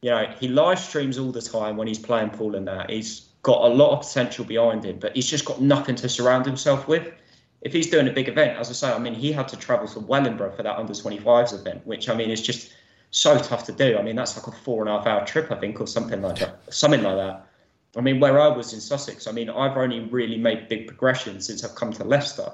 You 0.00 0.10
know, 0.10 0.34
he 0.38 0.48
live 0.48 0.78
streams 0.78 1.18
all 1.18 1.30
the 1.30 1.42
time 1.42 1.76
when 1.76 1.86
he's 1.86 1.98
playing 1.98 2.30
pool 2.30 2.56
and 2.56 2.66
that. 2.66 2.90
He's 2.90 3.28
got 3.42 3.62
a 3.62 3.68
lot 3.68 3.92
of 3.92 4.06
potential 4.06 4.44
behind 4.44 4.84
him, 4.84 4.98
but 4.98 5.14
he's 5.14 5.28
just 5.28 5.44
got 5.44 5.60
nothing 5.60 5.94
to 5.96 6.08
surround 6.08 6.46
himself 6.46 6.88
with. 6.88 7.12
If 7.60 7.72
he's 7.72 7.88
doing 7.88 8.08
a 8.08 8.12
big 8.12 8.28
event, 8.28 8.58
as 8.58 8.70
I 8.70 8.72
say, 8.72 8.92
I 8.92 8.98
mean, 8.98 9.14
he 9.14 9.30
had 9.30 9.46
to 9.48 9.56
travel 9.56 9.86
to 9.88 10.00
Wellingborough 10.00 10.56
for 10.56 10.64
that 10.64 10.76
under 10.76 10.92
25s 10.92 11.54
event, 11.54 11.86
which 11.86 12.08
I 12.08 12.14
mean 12.14 12.30
is 12.30 12.42
just 12.42 12.72
so 13.12 13.38
tough 13.38 13.64
to 13.66 13.72
do. 13.72 13.96
I 13.98 14.02
mean, 14.02 14.16
that's 14.16 14.36
like 14.36 14.46
a 14.46 14.58
four 14.58 14.80
and 14.80 14.88
a 14.88 14.98
half 14.98 15.06
hour 15.06 15.24
trip, 15.24 15.52
I 15.52 15.56
think, 15.56 15.80
or 15.80 15.86
something 15.86 16.20
like 16.22 16.38
that. 16.38 16.74
Something 16.74 17.02
like 17.02 17.16
that. 17.16 17.46
I 17.94 18.00
mean, 18.00 18.20
where 18.20 18.40
I 18.40 18.48
was 18.48 18.72
in 18.72 18.80
Sussex, 18.80 19.26
I 19.26 19.32
mean, 19.32 19.50
I've 19.50 19.76
only 19.76 20.00
really 20.00 20.38
made 20.38 20.68
big 20.68 20.88
progression 20.88 21.40
since 21.40 21.62
I've 21.62 21.74
come 21.74 21.92
to 21.92 22.04
Leicester 22.04 22.50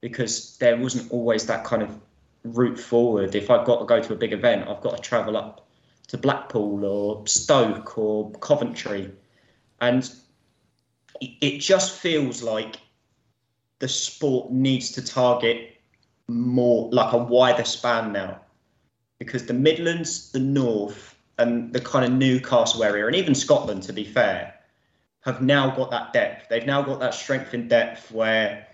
because 0.00 0.56
there 0.58 0.76
wasn't 0.76 1.10
always 1.10 1.44
that 1.46 1.64
kind 1.64 1.82
of 1.82 1.90
route 2.44 2.78
forward. 2.78 3.34
If 3.34 3.50
I've 3.50 3.66
got 3.66 3.80
to 3.80 3.84
go 3.84 4.00
to 4.00 4.12
a 4.12 4.16
big 4.16 4.32
event, 4.32 4.68
I've 4.68 4.80
got 4.80 4.96
to 4.96 5.02
travel 5.02 5.36
up 5.36 5.66
to 6.06 6.16
Blackpool 6.16 6.84
or 6.84 7.26
Stoke 7.26 7.98
or 7.98 8.30
Coventry. 8.34 9.10
And 9.80 10.08
it 11.20 11.58
just 11.58 11.98
feels 11.98 12.44
like 12.44 12.76
the 13.80 13.88
sport 13.88 14.52
needs 14.52 14.92
to 14.92 15.04
target 15.04 15.78
more 16.28 16.88
like 16.92 17.12
a 17.12 17.18
wider 17.18 17.64
span 17.64 18.12
now 18.12 18.39
because 19.20 19.46
the 19.46 19.54
Midlands, 19.54 20.32
the 20.32 20.40
North, 20.40 21.14
and 21.38 21.72
the 21.72 21.80
kind 21.80 22.04
of 22.04 22.10
Newcastle 22.10 22.82
area, 22.82 23.06
and 23.06 23.14
even 23.14 23.34
Scotland, 23.34 23.84
to 23.84 23.92
be 23.92 24.02
fair, 24.02 24.54
have 25.20 25.40
now 25.40 25.70
got 25.76 25.90
that 25.90 26.12
depth. 26.12 26.48
They've 26.48 26.66
now 26.66 26.82
got 26.82 26.98
that 27.00 27.14
strength 27.14 27.54
in 27.54 27.68
depth 27.68 28.10
where 28.10 28.66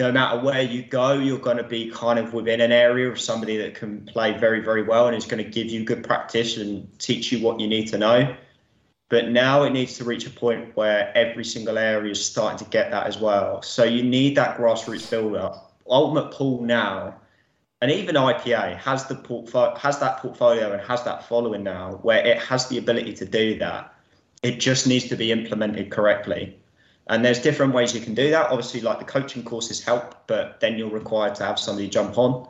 no 0.00 0.12
matter 0.12 0.40
where 0.40 0.62
you 0.62 0.82
go, 0.82 1.14
you're 1.14 1.38
going 1.38 1.56
to 1.56 1.64
be 1.64 1.90
kind 1.90 2.18
of 2.18 2.34
within 2.34 2.60
an 2.60 2.72
area 2.72 3.08
of 3.08 3.20
somebody 3.20 3.56
that 3.56 3.74
can 3.74 4.04
play 4.06 4.36
very, 4.36 4.60
very 4.60 4.82
well 4.82 5.06
and 5.06 5.16
is 5.16 5.24
going 5.24 5.42
to 5.42 5.50
give 5.50 5.66
you 5.68 5.84
good 5.84 6.04
practice 6.04 6.56
and 6.56 6.86
teach 6.98 7.32
you 7.32 7.40
what 7.40 7.58
you 7.58 7.66
need 7.66 7.86
to 7.88 7.98
know. 7.98 8.36
But 9.08 9.30
now 9.30 9.62
it 9.62 9.70
needs 9.70 9.96
to 9.98 10.04
reach 10.04 10.26
a 10.26 10.30
point 10.30 10.76
where 10.76 11.16
every 11.16 11.44
single 11.44 11.78
area 11.78 12.12
is 12.12 12.24
starting 12.24 12.58
to 12.58 12.70
get 12.70 12.90
that 12.90 13.06
as 13.06 13.18
well. 13.18 13.62
So 13.62 13.84
you 13.84 14.02
need 14.02 14.36
that 14.36 14.58
grassroots 14.58 15.08
build 15.10 15.36
up. 15.36 15.72
Ultimate 15.88 16.32
Pool 16.32 16.62
now 16.62 17.14
and 17.80 17.90
even 17.90 18.16
IPA 18.16 18.76
has 18.78 19.06
the 19.06 19.14
portfolio 19.14 19.74
has 19.76 20.00
that 20.00 20.18
portfolio 20.18 20.72
and 20.72 20.82
has 20.82 21.04
that 21.04 21.28
following 21.28 21.62
now 21.62 21.98
where 22.02 22.24
it 22.26 22.38
has 22.38 22.66
the 22.68 22.78
ability 22.78 23.14
to 23.14 23.24
do 23.24 23.58
that. 23.58 23.94
It 24.42 24.58
just 24.58 24.86
needs 24.86 25.08
to 25.08 25.16
be 25.16 25.30
implemented 25.32 25.90
correctly. 25.90 26.58
And 27.08 27.24
there's 27.24 27.40
different 27.40 27.72
ways 27.72 27.94
you 27.94 28.00
can 28.00 28.14
do 28.14 28.30
that. 28.30 28.50
Obviously, 28.50 28.80
like 28.80 28.98
the 28.98 29.04
coaching 29.04 29.42
courses 29.42 29.82
help, 29.82 30.26
but 30.26 30.60
then 30.60 30.76
you're 30.76 30.90
required 30.90 31.34
to 31.36 31.44
have 31.44 31.58
somebody 31.58 31.88
jump 31.88 32.18
on. 32.18 32.48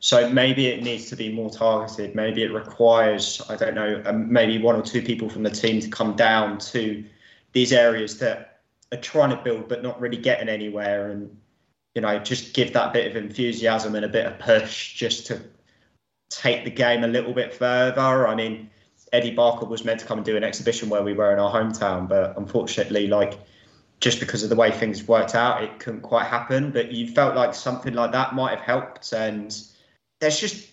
So 0.00 0.28
maybe 0.30 0.66
it 0.68 0.82
needs 0.82 1.08
to 1.10 1.16
be 1.16 1.30
more 1.30 1.50
targeted. 1.50 2.14
Maybe 2.14 2.42
it 2.42 2.52
requires, 2.52 3.42
I 3.48 3.56
don't 3.56 3.74
know, 3.74 4.02
um, 4.06 4.32
maybe 4.32 4.58
one 4.58 4.74
or 4.74 4.82
two 4.82 5.02
people 5.02 5.28
from 5.28 5.42
the 5.42 5.50
team 5.50 5.80
to 5.80 5.88
come 5.88 6.16
down 6.16 6.58
to 6.58 7.04
these 7.52 7.72
areas 7.72 8.18
that 8.18 8.60
are 8.92 8.98
trying 8.98 9.30
to 9.30 9.36
build 9.36 9.68
but 9.68 9.82
not 9.82 10.00
really 10.00 10.16
getting 10.16 10.48
anywhere 10.48 11.10
and 11.10 11.36
you 11.94 12.02
know, 12.02 12.18
just 12.18 12.54
give 12.54 12.72
that 12.72 12.92
bit 12.92 13.10
of 13.10 13.16
enthusiasm 13.16 13.94
and 13.94 14.04
a 14.04 14.08
bit 14.08 14.26
of 14.26 14.38
push 14.38 14.94
just 14.94 15.26
to 15.26 15.40
take 16.30 16.64
the 16.64 16.70
game 16.70 17.04
a 17.04 17.08
little 17.08 17.32
bit 17.32 17.52
further. 17.52 18.28
I 18.28 18.34
mean, 18.34 18.70
Eddie 19.12 19.32
Barker 19.32 19.66
was 19.66 19.84
meant 19.84 20.00
to 20.00 20.06
come 20.06 20.18
and 20.18 20.24
do 20.24 20.36
an 20.36 20.44
exhibition 20.44 20.88
where 20.88 21.02
we 21.02 21.12
were 21.12 21.32
in 21.32 21.38
our 21.38 21.52
hometown, 21.52 22.08
but 22.08 22.36
unfortunately, 22.36 23.08
like 23.08 23.38
just 23.98 24.20
because 24.20 24.42
of 24.42 24.50
the 24.50 24.56
way 24.56 24.70
things 24.70 25.06
worked 25.06 25.34
out, 25.34 25.62
it 25.62 25.78
couldn't 25.78 26.02
quite 26.02 26.26
happen. 26.26 26.70
But 26.70 26.92
you 26.92 27.08
felt 27.08 27.34
like 27.34 27.54
something 27.54 27.94
like 27.94 28.12
that 28.12 28.34
might 28.34 28.50
have 28.50 28.60
helped, 28.60 29.12
and 29.12 29.56
there's 30.20 30.38
just 30.38 30.70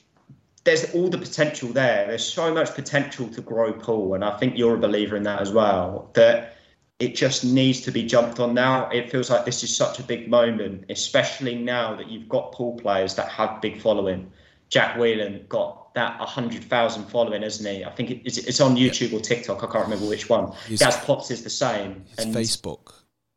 there's 0.63 0.93
all 0.93 1.09
the 1.09 1.17
potential 1.17 1.69
there. 1.69 2.07
There's 2.07 2.25
so 2.25 2.53
much 2.53 2.75
potential 2.75 3.27
to 3.29 3.41
grow 3.41 3.73
pool, 3.73 4.13
and 4.13 4.23
I 4.23 4.37
think 4.37 4.57
you're 4.57 4.75
a 4.75 4.79
believer 4.79 5.15
in 5.15 5.23
that 5.23 5.41
as 5.41 5.51
well. 5.51 6.11
That 6.13 6.56
it 6.99 7.15
just 7.15 7.45
needs 7.45 7.81
to 7.81 7.91
be 7.91 8.05
jumped 8.05 8.39
on 8.39 8.53
now. 8.53 8.89
It 8.89 9.11
feels 9.11 9.29
like 9.29 9.45
this 9.45 9.63
is 9.63 9.75
such 9.75 9.99
a 9.99 10.03
big 10.03 10.29
moment, 10.29 10.85
especially 10.89 11.55
now 11.55 11.95
that 11.95 12.09
you've 12.09 12.27
got 12.27 12.51
pool 12.51 12.77
players 12.79 13.15
that 13.15 13.29
have 13.29 13.61
big 13.61 13.81
following. 13.81 14.31
Jack 14.69 14.97
Whelan 14.97 15.45
got 15.47 15.93
that 15.93 16.19
100,000 16.19 17.05
following, 17.05 17.43
isn't 17.43 17.65
he? 17.65 17.85
I 17.85 17.91
think 17.91 18.21
it's, 18.25 18.37
it's 18.37 18.59
on 18.59 18.75
YouTube 18.75 19.13
or 19.13 19.19
TikTok. 19.19 19.63
I 19.63 19.67
can't 19.67 19.85
remember 19.85 20.07
which 20.07 20.27
one. 20.27 20.51
His, 20.67 20.79
Gaz 20.79 20.97
Potts 20.97 21.31
is 21.31 21.43
the 21.43 21.49
same. 21.49 22.03
and 22.17 22.35
Facebook 22.35 22.93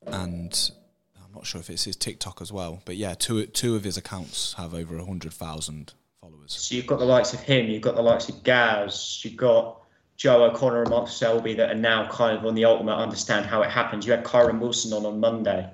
and 0.07 0.71
I'm 1.17 1.33
not 1.35 1.47
sure 1.47 1.61
if 1.61 1.71
it's 1.71 1.85
his 1.85 1.97
TikTok 1.97 2.41
as 2.41 2.53
well. 2.53 2.83
But 2.85 2.97
yeah, 2.97 3.15
two 3.15 3.47
two 3.47 3.77
of 3.77 3.85
his 3.85 3.97
accounts 3.97 4.55
have 4.55 4.75
over 4.75 4.97
100,000 4.97 5.93
followers. 6.21 6.53
So 6.53 6.75
you've 6.75 6.87
got 6.87 6.99
the 6.99 7.05
likes 7.05 7.33
of 7.33 7.41
him, 7.41 7.67
you've 7.69 7.83
got 7.83 7.97
the 7.97 8.03
likes 8.03 8.29
of 8.29 8.43
Gaz, 8.43 9.21
you've 9.23 9.37
got 9.37 9.80
Joe 10.21 10.45
O'Connor 10.45 10.83
and 10.83 10.91
Mark 10.91 11.09
Selby 11.09 11.55
that 11.55 11.71
are 11.71 11.75
now 11.75 12.07
kind 12.11 12.37
of 12.37 12.45
on 12.45 12.55
the 12.55 12.67
ultimate 12.67 12.95
understand 12.95 13.47
how 13.47 13.63
it 13.63 13.71
happens. 13.71 14.05
You 14.05 14.13
had 14.13 14.23
Kyren 14.23 14.59
Wilson 14.59 14.93
on 14.93 15.07
on 15.07 15.19
Monday. 15.19 15.67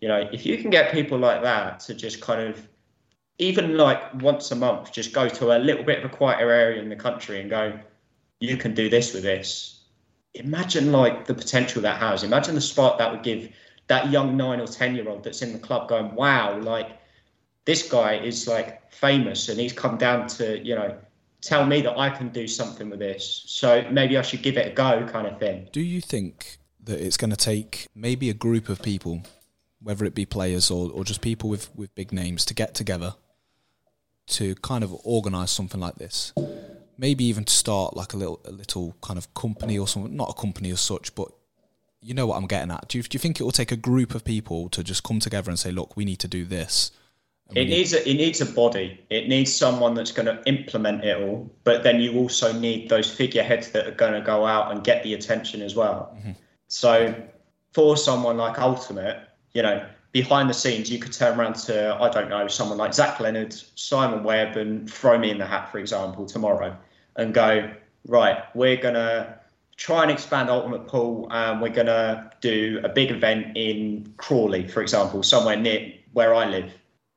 You 0.00 0.08
know, 0.08 0.26
if 0.32 0.46
you 0.46 0.56
can 0.56 0.70
get 0.70 0.92
people 0.92 1.18
like 1.18 1.42
that 1.42 1.80
to 1.80 1.94
just 1.94 2.22
kind 2.22 2.40
of, 2.40 2.66
even 3.36 3.76
like 3.76 4.14
once 4.22 4.50
a 4.50 4.56
month, 4.56 4.92
just 4.92 5.12
go 5.12 5.28
to 5.28 5.54
a 5.54 5.58
little 5.58 5.84
bit 5.84 5.98
of 6.02 6.10
a 6.10 6.16
quieter 6.16 6.50
area 6.50 6.80
in 6.80 6.88
the 6.88 6.96
country 6.96 7.42
and 7.42 7.50
go, 7.50 7.78
you 8.40 8.56
can 8.56 8.72
do 8.72 8.88
this 8.88 9.12
with 9.12 9.24
this. 9.24 9.82
Imagine 10.32 10.90
like 10.90 11.26
the 11.26 11.34
potential 11.34 11.82
that 11.82 12.00
has. 12.00 12.24
Imagine 12.24 12.54
the 12.54 12.62
spark 12.62 12.96
that 12.96 13.12
would 13.12 13.22
give 13.22 13.50
that 13.88 14.10
young 14.10 14.38
nine 14.38 14.58
or 14.58 14.66
ten 14.66 14.94
year 14.96 15.06
old 15.06 15.22
that's 15.22 15.42
in 15.42 15.52
the 15.52 15.58
club 15.58 15.90
going, 15.90 16.14
wow, 16.14 16.58
like 16.58 16.98
this 17.66 17.86
guy 17.90 18.14
is 18.14 18.48
like 18.48 18.90
famous 18.90 19.50
and 19.50 19.60
he's 19.60 19.74
come 19.74 19.98
down 19.98 20.28
to 20.28 20.58
you 20.66 20.74
know 20.74 20.96
tell 21.42 21.66
me 21.66 21.82
that 21.82 21.98
I 21.98 22.08
can 22.08 22.28
do 22.30 22.46
something 22.46 22.88
with 22.88 23.00
this. 23.00 23.42
So 23.46 23.84
maybe 23.90 24.16
I 24.16 24.22
should 24.22 24.42
give 24.42 24.56
it 24.56 24.66
a 24.68 24.74
go, 24.74 25.06
kind 25.10 25.26
of 25.26 25.38
thing. 25.38 25.68
Do 25.72 25.80
you 25.80 26.00
think 26.00 26.58
that 26.84 27.00
it's 27.00 27.16
going 27.16 27.30
to 27.30 27.36
take 27.36 27.88
maybe 27.94 28.30
a 28.30 28.34
group 28.34 28.68
of 28.68 28.80
people, 28.80 29.22
whether 29.82 30.04
it 30.04 30.14
be 30.14 30.24
players 30.24 30.70
or, 30.70 30.90
or 30.90 31.04
just 31.04 31.20
people 31.20 31.50
with, 31.50 31.74
with 31.76 31.94
big 31.94 32.12
names, 32.12 32.44
to 32.46 32.54
get 32.54 32.74
together 32.74 33.14
to 34.28 34.54
kind 34.56 34.84
of 34.84 34.94
organise 35.04 35.50
something 35.50 35.80
like 35.80 35.96
this? 35.96 36.32
Maybe 36.96 37.24
even 37.24 37.44
to 37.44 37.52
start 37.52 37.96
like 37.96 38.12
a 38.12 38.16
little 38.16 38.40
a 38.44 38.52
little 38.52 38.94
kind 39.02 39.18
of 39.18 39.32
company 39.34 39.78
or 39.78 39.88
something, 39.88 40.14
not 40.14 40.30
a 40.30 40.40
company 40.40 40.70
as 40.70 40.80
such, 40.80 41.14
but 41.14 41.28
you 42.00 42.14
know 42.14 42.26
what 42.26 42.36
I'm 42.36 42.46
getting 42.46 42.70
at. 42.70 42.88
Do 42.88 42.98
you, 42.98 43.02
do 43.02 43.16
you 43.16 43.18
think 43.18 43.40
it 43.40 43.44
will 43.44 43.52
take 43.52 43.72
a 43.72 43.76
group 43.76 44.14
of 44.14 44.24
people 44.24 44.68
to 44.70 44.84
just 44.84 45.02
come 45.02 45.18
together 45.18 45.50
and 45.50 45.58
say, 45.58 45.70
look, 45.70 45.96
we 45.96 46.04
need 46.04 46.18
to 46.20 46.28
do 46.28 46.44
this? 46.44 46.92
It 47.54 47.68
needs 47.68 47.92
a, 47.92 48.08
it 48.08 48.14
needs 48.14 48.40
a 48.40 48.46
body. 48.46 49.00
It 49.10 49.28
needs 49.28 49.54
someone 49.54 49.94
that's 49.94 50.12
going 50.12 50.26
to 50.26 50.42
implement 50.46 51.04
it 51.04 51.20
all. 51.20 51.50
But 51.64 51.82
then 51.82 52.00
you 52.00 52.16
also 52.18 52.52
need 52.52 52.88
those 52.88 53.10
figureheads 53.10 53.70
that 53.72 53.86
are 53.86 53.92
going 53.92 54.14
to 54.14 54.20
go 54.20 54.46
out 54.46 54.72
and 54.72 54.82
get 54.82 55.02
the 55.02 55.14
attention 55.14 55.62
as 55.62 55.74
well. 55.74 56.16
Mm-hmm. 56.18 56.32
So 56.68 57.14
for 57.72 57.96
someone 57.96 58.36
like 58.36 58.58
Ultimate, 58.58 59.28
you 59.52 59.62
know, 59.62 59.86
behind 60.12 60.48
the 60.48 60.54
scenes, 60.54 60.90
you 60.90 60.98
could 60.98 61.12
turn 61.12 61.38
around 61.38 61.54
to 61.54 61.96
I 62.00 62.08
don't 62.10 62.28
know 62.28 62.46
someone 62.48 62.78
like 62.78 62.94
Zach 62.94 63.18
Leonard, 63.20 63.54
Simon 63.74 64.22
Webb, 64.22 64.56
and 64.56 64.90
throw 64.90 65.18
me 65.18 65.30
in 65.30 65.38
the 65.38 65.46
hat, 65.46 65.70
for 65.70 65.78
example, 65.78 66.26
tomorrow, 66.26 66.76
and 67.16 67.34
go 67.34 67.70
right. 68.06 68.44
We're 68.54 68.76
gonna 68.76 69.38
try 69.76 70.02
and 70.02 70.10
expand 70.10 70.50
Ultimate 70.50 70.86
Pool, 70.86 71.28
and 71.30 71.60
we're 71.60 71.70
gonna 71.70 72.30
do 72.40 72.80
a 72.84 72.88
big 72.88 73.10
event 73.10 73.56
in 73.56 74.12
Crawley, 74.18 74.68
for 74.68 74.82
example, 74.82 75.22
somewhere 75.22 75.56
near 75.56 75.92
where 76.12 76.34
I 76.34 76.46
live 76.46 76.72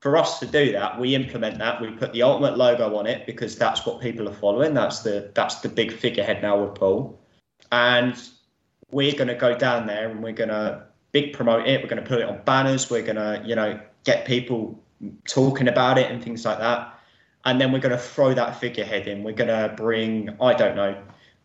for 0.05 0.17
us 0.17 0.37
to 0.37 0.45
do 0.45 0.71
that, 0.71 0.99
we 0.99 1.15
implement 1.15 1.57
that. 1.57 1.81
We 1.81 1.89
put 1.89 2.13
the 2.13 2.21
ultimate 2.21 2.59
logo 2.59 2.95
on 2.95 3.07
it 3.07 3.25
because 3.25 3.55
that's 3.55 3.87
what 3.87 3.99
people 3.99 4.29
are 4.29 4.33
following. 4.35 4.75
That's 4.75 4.99
the 4.99 5.31
that's 5.33 5.61
the 5.61 5.67
big 5.67 5.91
figurehead 5.91 6.43
now 6.43 6.63
with 6.63 6.75
pool, 6.75 7.19
and 7.71 8.15
we're 8.91 9.13
going 9.13 9.29
to 9.29 9.33
go 9.33 9.57
down 9.57 9.87
there 9.87 10.07
and 10.11 10.21
we're 10.21 10.33
going 10.33 10.51
to 10.51 10.83
big 11.11 11.33
promote 11.33 11.67
it. 11.67 11.81
We're 11.81 11.89
going 11.89 12.03
to 12.03 12.07
put 12.07 12.19
it 12.19 12.29
on 12.29 12.39
banners. 12.45 12.87
We're 12.91 13.01
going 13.01 13.15
to 13.15 13.41
you 13.47 13.55
know 13.55 13.79
get 14.03 14.27
people 14.27 14.79
talking 15.27 15.67
about 15.67 15.97
it 15.97 16.11
and 16.11 16.23
things 16.23 16.45
like 16.45 16.59
that. 16.59 16.99
And 17.45 17.59
then 17.59 17.71
we're 17.71 17.79
going 17.79 17.97
to 17.97 17.97
throw 17.97 18.35
that 18.35 18.59
figurehead 18.59 19.07
in. 19.07 19.23
We're 19.23 19.33
going 19.33 19.47
to 19.47 19.73
bring 19.75 20.37
I 20.39 20.53
don't 20.53 20.75
know. 20.75 20.95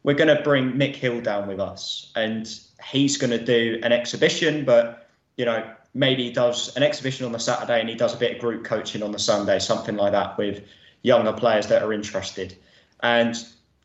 We're 0.03 0.17
going 0.23 0.37
to 0.37 0.43
bring 0.43 0.73
Mick 0.73 0.97
Hill 0.97 1.23
down 1.23 1.49
with 1.49 1.61
us, 1.61 2.13
and 2.15 2.47
he's 2.85 3.17
going 3.17 3.31
to 3.31 3.43
do 3.43 3.81
an 3.83 3.93
exhibition, 3.93 4.67
but 4.67 5.09
you 5.39 5.47
know 5.47 5.67
maybe 5.95 6.25
he 6.25 6.33
does 6.33 6.77
an 6.77 6.83
exhibition 6.83 7.27
on 7.27 7.33
the 7.33 7.39
Saturday 7.39 7.81
and 7.81 7.89
he 7.89 7.95
does 7.95 8.15
a 8.15 8.17
bit 8.17 8.37
of 8.37 8.39
group 8.39 8.65
coaching 8.65 9.03
on 9.03 9.13
the 9.13 9.19
Sunday, 9.19 9.59
something 9.59 9.97
like 9.97 10.13
that 10.13 10.39
with 10.39 10.63
younger 11.03 11.33
players 11.33 11.67
that 11.69 11.83
are 11.83 11.93
interested. 11.93 12.57
And, 13.03 13.37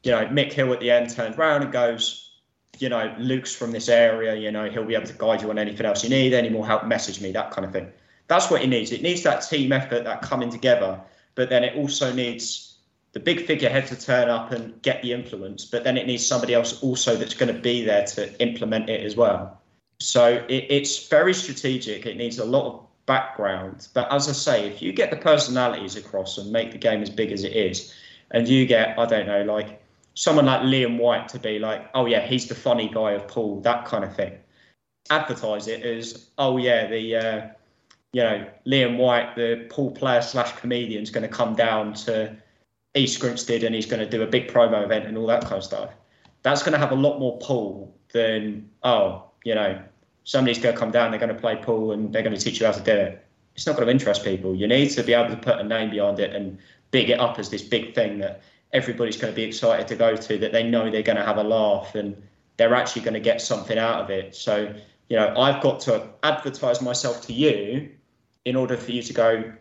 you 0.04 0.12
know, 0.12 0.26
Mick 0.28 0.52
Hill 0.52 0.72
at 0.74 0.80
the 0.80 0.92
end 0.92 1.10
turns 1.10 1.38
around 1.38 1.64
and 1.64 1.72
goes, 1.72 2.32
you 2.78 2.90
know, 2.90 3.16
Luke's 3.18 3.56
from 3.56 3.72
this 3.72 3.90
area, 3.90 4.36
you 4.36 4.52
know, 4.52 4.70
he'll 4.70 4.86
be 4.86 4.96
able 4.96 5.08
to 5.08 5.14
guide 5.14 5.42
you 5.42 5.50
on 5.50 5.58
anything 5.58 5.86
else 5.86 6.04
you 6.04 6.10
need, 6.10 6.34
any 6.34 6.50
more 6.50 6.66
help, 6.66 6.86
message 6.86 7.22
me, 7.22 7.32
that 7.32 7.52
kind 7.52 7.66
of 7.66 7.72
thing. 7.72 7.92
That's 8.28 8.50
what 8.50 8.62
it 8.62 8.68
needs. 8.68 8.92
It 8.92 9.02
needs 9.02 9.24
that 9.24 9.40
team 9.40 9.72
effort, 9.72 10.04
that 10.04 10.22
coming 10.22 10.50
together, 10.50 11.00
but 11.36 11.50
then 11.50 11.64
it 11.64 11.76
also 11.78 12.12
needs 12.12 12.76
the 13.14 13.20
big 13.20 13.46
figurehead 13.46 13.88
to 13.88 13.96
turn 13.96 14.30
up 14.30 14.52
and 14.52 14.82
get 14.82 15.02
the 15.02 15.14
influence, 15.14 15.64
but 15.64 15.86
then 15.86 15.98
it 15.98 16.06
needs 16.06 16.26
somebody 16.26 16.54
else 16.54 16.84
also 16.84 17.16
that's 17.16 17.34
going 17.34 17.54
to 17.54 17.60
be 17.60 17.84
there 17.84 18.06
to 18.06 18.42
implement 18.42 18.90
it 18.90 19.06
as 19.06 19.16
well. 19.16 19.62
So 20.00 20.46
it, 20.50 20.66
it's 20.70 21.08
very 21.08 21.34
strategic. 21.34 22.06
It 22.06 22.18
needs 22.18 22.40
a 22.40 22.46
lot 22.46 22.66
of 22.68 22.86
background. 23.06 23.88
But 23.94 24.12
as 24.12 24.28
I 24.28 24.34
say, 24.34 24.68
if 24.68 24.82
you 24.82 24.92
get 24.92 25.10
the 25.10 25.18
personalities 25.18 25.96
across 25.96 26.38
and 26.38 26.52
make 26.52 26.72
the 26.72 26.78
game 26.78 27.02
as 27.02 27.10
big 27.10 27.32
as 27.32 27.44
it 27.44 27.54
is, 27.54 27.94
and 28.32 28.48
you 28.48 28.66
get, 28.66 28.98
I 28.98 29.06
don't 29.06 29.28
know, 29.28 29.44
like 29.44 29.82
someone 30.16 30.46
like 30.46 30.62
Liam 30.62 30.98
White 30.98 31.28
to 31.30 31.40
be 31.40 31.60
like, 31.60 31.90
oh 31.94 32.06
yeah, 32.06 32.26
he's 32.26 32.48
the 32.48 32.56
funny 32.56 32.90
guy 32.90 33.12
of 33.12 33.28
pool, 33.28 33.62
that 33.62 33.86
kind 33.86 34.04
of 34.04 34.16
thing. 34.16 34.38
Advertise 35.10 35.68
it 35.68 35.84
as, 35.84 36.30
oh 36.38 36.58
yeah, 36.58 36.88
the 36.88 37.16
uh, 37.16 37.48
you 38.12 38.24
know 38.24 38.48
Liam 38.66 38.98
White, 38.98 39.36
the 39.36 39.68
pool 39.70 39.92
player 39.92 40.22
slash 40.22 40.54
comedian, 40.54 41.04
is 41.04 41.12
going 41.12 41.22
to 41.22 41.30
come 41.30 41.56
down 41.56 41.94
to 41.94 42.36
East 42.96 43.20
Grinstead 43.20 43.64
and 43.64 43.76
he's 43.76 43.86
going 43.86 44.00
to 44.00 44.10
do 44.10 44.24
a 44.24 44.28
big 44.28 44.48
promo 44.48 44.84
event 44.84 45.06
and 45.06 45.18
all 45.18 45.28
that 45.28 45.42
kind 45.42 45.56
of 45.56 45.64
stuff. 45.64 45.92
That's 46.42 46.64
going 46.64 46.74
to 46.74 46.80
have 46.80 46.92
a 46.92 46.96
lot 46.96 47.20
more 47.20 47.38
pull 47.40 47.96
than 48.14 48.70
oh 48.84 49.25
you 49.46 49.56
know, 49.56 49.82
somebody's 50.26 50.60
going 50.60 50.76
to 50.76 50.80
come 50.80 50.92
down, 50.92 51.12
they're 51.12 51.20
going 51.20 51.34
to 51.34 51.40
play 51.40 51.56
pool, 51.56 51.94
and 51.94 52.12
they're 52.12 52.24
going 52.24 52.36
to 52.36 52.42
teach 52.42 52.60
you 52.60 52.66
how 52.66 52.74
to 52.74 52.82
do 52.82 52.92
it. 52.92 53.26
It's 53.56 53.66
not 53.66 53.78
going 53.78 53.86
to 53.86 53.92
interest 53.92 54.26
people. 54.26 54.54
You 54.54 54.68
need 54.68 54.90
to 54.90 55.04
be 55.04 55.14
able 55.14 55.30
to 55.30 55.42
put 55.42 55.60
a 55.60 55.64
name 55.64 55.92
behind 55.92 56.20
it 56.20 56.36
and 56.36 56.58
big 56.92 57.10
it 57.10 57.20
up 57.22 57.40
as 57.40 57.50
this 57.50 57.62
big 57.62 57.96
thing 57.96 58.20
that 58.20 58.42
everybody's 58.74 59.16
going 59.16 59.32
to 59.32 59.36
be 59.36 59.44
excited 59.44 59.88
to 59.88 59.96
go 59.96 60.18
to, 60.18 60.38
that 60.40 60.52
they 60.52 60.64
know 60.64 60.92
they're 60.92 61.04
going 61.04 61.16
to 61.16 61.24
have 61.24 61.38
a 61.38 61.44
laugh 61.44 61.96
and 61.96 62.22
they're 62.58 62.74
actually 62.74 63.04
going 63.04 63.14
to 63.14 63.22
get 63.22 63.40
something 63.40 63.78
out 63.78 64.02
of 64.02 64.10
it. 64.10 64.36
So, 64.36 64.74
you 65.08 65.16
know, 65.16 65.34
I've 65.38 65.62
got 65.62 65.80
to 65.82 66.10
advertise 66.24 66.82
myself 66.82 67.22
to 67.28 67.34
you 67.34 67.92
in 68.44 68.56
order 68.56 68.76
for 68.76 68.92
you 68.92 69.02
to 69.04 69.14
go, 69.14 69.54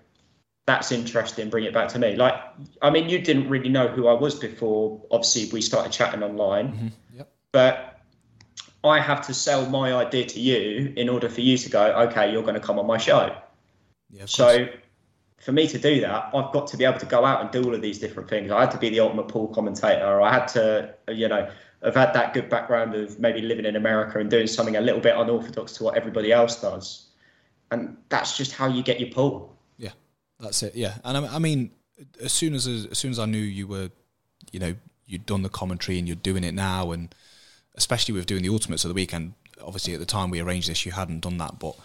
that's 0.66 0.90
interesting, 0.92 1.50
bring 1.50 1.64
it 1.64 1.74
back 1.74 1.88
to 1.90 1.98
me. 1.98 2.16
Like, 2.16 2.34
I 2.80 2.90
mean, 2.90 3.08
you 3.08 3.18
didn't 3.18 3.48
really 3.48 3.68
know 3.68 3.86
who 3.86 4.08
I 4.08 4.14
was 4.14 4.34
before, 4.34 5.00
obviously, 5.10 5.50
we 5.52 5.60
started 5.60 5.92
chatting 5.92 6.22
online. 6.22 6.68
Mm-hmm. 6.72 6.88
Yep. 7.18 7.32
But 7.52 7.93
I 8.84 9.00
have 9.00 9.26
to 9.26 9.34
sell 9.34 9.68
my 9.68 9.94
idea 9.94 10.26
to 10.26 10.40
you 10.40 10.92
in 10.96 11.08
order 11.08 11.28
for 11.28 11.40
you 11.40 11.56
to 11.56 11.70
go, 11.70 11.86
okay, 12.08 12.30
you're 12.30 12.42
going 12.42 12.54
to 12.54 12.60
come 12.60 12.78
on 12.78 12.86
my 12.86 12.98
show. 12.98 13.34
Yeah, 14.10 14.26
so 14.26 14.68
for 15.40 15.52
me 15.52 15.66
to 15.68 15.78
do 15.78 16.00
that, 16.02 16.30
I've 16.34 16.52
got 16.52 16.66
to 16.68 16.76
be 16.76 16.84
able 16.84 17.00
to 17.00 17.06
go 17.06 17.24
out 17.24 17.40
and 17.40 17.50
do 17.50 17.64
all 17.64 17.74
of 17.74 17.82
these 17.82 17.98
different 17.98 18.28
things. 18.28 18.50
I 18.50 18.60
had 18.60 18.70
to 18.72 18.78
be 18.78 18.90
the 18.90 19.00
ultimate 19.00 19.28
pool 19.28 19.48
commentator. 19.48 20.20
I 20.20 20.32
had 20.32 20.46
to, 20.48 20.94
you 21.08 21.28
know, 21.28 21.50
have 21.82 21.94
had 21.94 22.14
that 22.14 22.32
good 22.34 22.48
background 22.48 22.94
of 22.94 23.18
maybe 23.18 23.40
living 23.40 23.66
in 23.66 23.76
America 23.76 24.18
and 24.18 24.30
doing 24.30 24.46
something 24.46 24.76
a 24.76 24.80
little 24.80 25.00
bit 25.00 25.16
unorthodox 25.16 25.72
to 25.74 25.84
what 25.84 25.96
everybody 25.96 26.32
else 26.32 26.60
does. 26.60 27.08
And 27.70 27.96
that's 28.08 28.36
just 28.36 28.52
how 28.52 28.68
you 28.68 28.82
get 28.82 29.00
your 29.00 29.10
pool. 29.10 29.56
Yeah, 29.76 29.92
that's 30.38 30.62
it. 30.62 30.74
Yeah, 30.74 30.94
and 31.04 31.16
I, 31.16 31.36
I 31.36 31.38
mean, 31.38 31.70
as 32.22 32.32
soon 32.32 32.54
as 32.54 32.66
as 32.66 32.98
soon 32.98 33.10
as 33.10 33.18
I 33.18 33.26
knew 33.26 33.38
you 33.38 33.66
were, 33.66 33.90
you 34.52 34.60
know, 34.60 34.74
you'd 35.06 35.26
done 35.26 35.42
the 35.42 35.48
commentary 35.48 35.98
and 35.98 36.06
you're 36.08 36.16
doing 36.16 36.44
it 36.44 36.54
now, 36.54 36.92
and 36.92 37.14
especially 37.74 38.14
with 38.14 38.26
doing 38.26 38.42
the 38.42 38.48
ultimates 38.48 38.84
of 38.84 38.88
the 38.88 38.94
weekend. 38.94 39.34
Obviously, 39.62 39.94
at 39.94 40.00
the 40.00 40.06
time 40.06 40.30
we 40.30 40.40
arranged 40.40 40.68
this, 40.68 40.84
you 40.84 40.92
hadn't 40.92 41.20
done 41.20 41.38
that, 41.38 41.58
but 41.58 41.76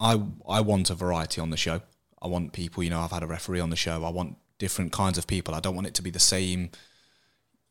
I 0.00 0.20
I 0.48 0.60
want 0.60 0.90
a 0.90 0.94
variety 0.94 1.40
on 1.40 1.50
the 1.50 1.56
show. 1.56 1.82
I 2.20 2.28
want 2.28 2.52
people, 2.52 2.82
you 2.82 2.90
know, 2.90 3.00
I've 3.00 3.12
had 3.12 3.22
a 3.22 3.26
referee 3.26 3.60
on 3.60 3.70
the 3.70 3.76
show. 3.76 4.04
I 4.04 4.10
want 4.10 4.36
different 4.58 4.92
kinds 4.92 5.18
of 5.18 5.26
people. 5.26 5.54
I 5.54 5.60
don't 5.60 5.74
want 5.74 5.86
it 5.86 5.94
to 5.94 6.02
be 6.02 6.10
the 6.10 6.18
same. 6.18 6.70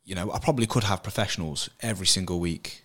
You 0.04 0.16
know, 0.16 0.32
I 0.32 0.40
probably 0.40 0.68
could 0.68 0.84
have 0.84 1.02
professionals 1.02 1.70
every 1.82 2.06
single 2.06 2.40
week. 2.40 2.84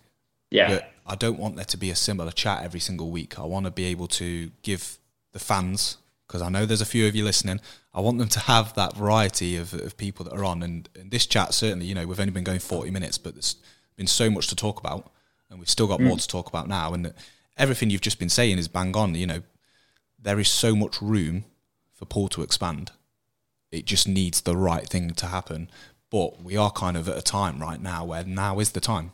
Yeah. 0.49 0.69
But 0.69 0.91
I 1.05 1.15
don't 1.15 1.39
want 1.39 1.55
there 1.55 1.65
to 1.65 1.77
be 1.77 1.89
a 1.89 1.95
similar 1.95 2.31
chat 2.31 2.63
every 2.63 2.79
single 2.79 3.09
week. 3.11 3.39
I 3.39 3.43
want 3.43 3.65
to 3.65 3.71
be 3.71 3.85
able 3.85 4.07
to 4.07 4.51
give 4.63 4.97
the 5.31 5.39
fans, 5.39 5.97
because 6.27 6.41
I 6.41 6.49
know 6.49 6.65
there's 6.65 6.81
a 6.81 6.85
few 6.85 7.07
of 7.07 7.15
you 7.15 7.23
listening, 7.23 7.61
I 7.93 8.01
want 8.01 8.17
them 8.17 8.27
to 8.29 8.39
have 8.39 8.73
that 8.75 8.95
variety 8.95 9.55
of, 9.55 9.73
of 9.73 9.97
people 9.97 10.25
that 10.25 10.33
are 10.33 10.43
on. 10.43 10.61
And, 10.63 10.89
and 10.99 11.11
this 11.11 11.25
chat, 11.25 11.53
certainly, 11.53 11.85
you 11.85 11.95
know, 11.95 12.05
we've 12.05 12.19
only 12.19 12.31
been 12.31 12.43
going 12.43 12.59
40 12.59 12.91
minutes, 12.91 13.17
but 13.17 13.33
there's 13.33 13.55
been 14.01 14.07
so 14.07 14.31
much 14.31 14.47
to 14.47 14.55
talk 14.55 14.79
about, 14.79 15.11
and 15.49 15.59
we've 15.59 15.69
still 15.69 15.85
got 15.85 15.99
mm. 15.99 16.07
more 16.07 16.17
to 16.17 16.27
talk 16.27 16.47
about 16.49 16.67
now. 16.67 16.93
And 16.95 17.13
everything 17.55 17.91
you've 17.91 18.01
just 18.01 18.17
been 18.17 18.29
saying 18.29 18.57
is 18.57 18.67
bang 18.67 18.97
on. 18.97 19.13
You 19.13 19.27
know, 19.27 19.41
there 20.19 20.39
is 20.39 20.49
so 20.49 20.75
much 20.75 21.01
room 21.03 21.45
for 21.93 22.05
pool 22.05 22.27
to 22.29 22.41
expand. 22.41 22.91
It 23.71 23.85
just 23.85 24.07
needs 24.07 24.41
the 24.41 24.57
right 24.57 24.89
thing 24.89 25.11
to 25.11 25.27
happen. 25.27 25.69
But 26.09 26.41
we 26.41 26.57
are 26.57 26.71
kind 26.71 26.97
of 26.97 27.07
at 27.07 27.15
a 27.15 27.21
time 27.21 27.59
right 27.59 27.79
now 27.79 28.03
where 28.05 28.23
now 28.23 28.59
is 28.59 28.71
the 28.71 28.81
time. 28.81 29.11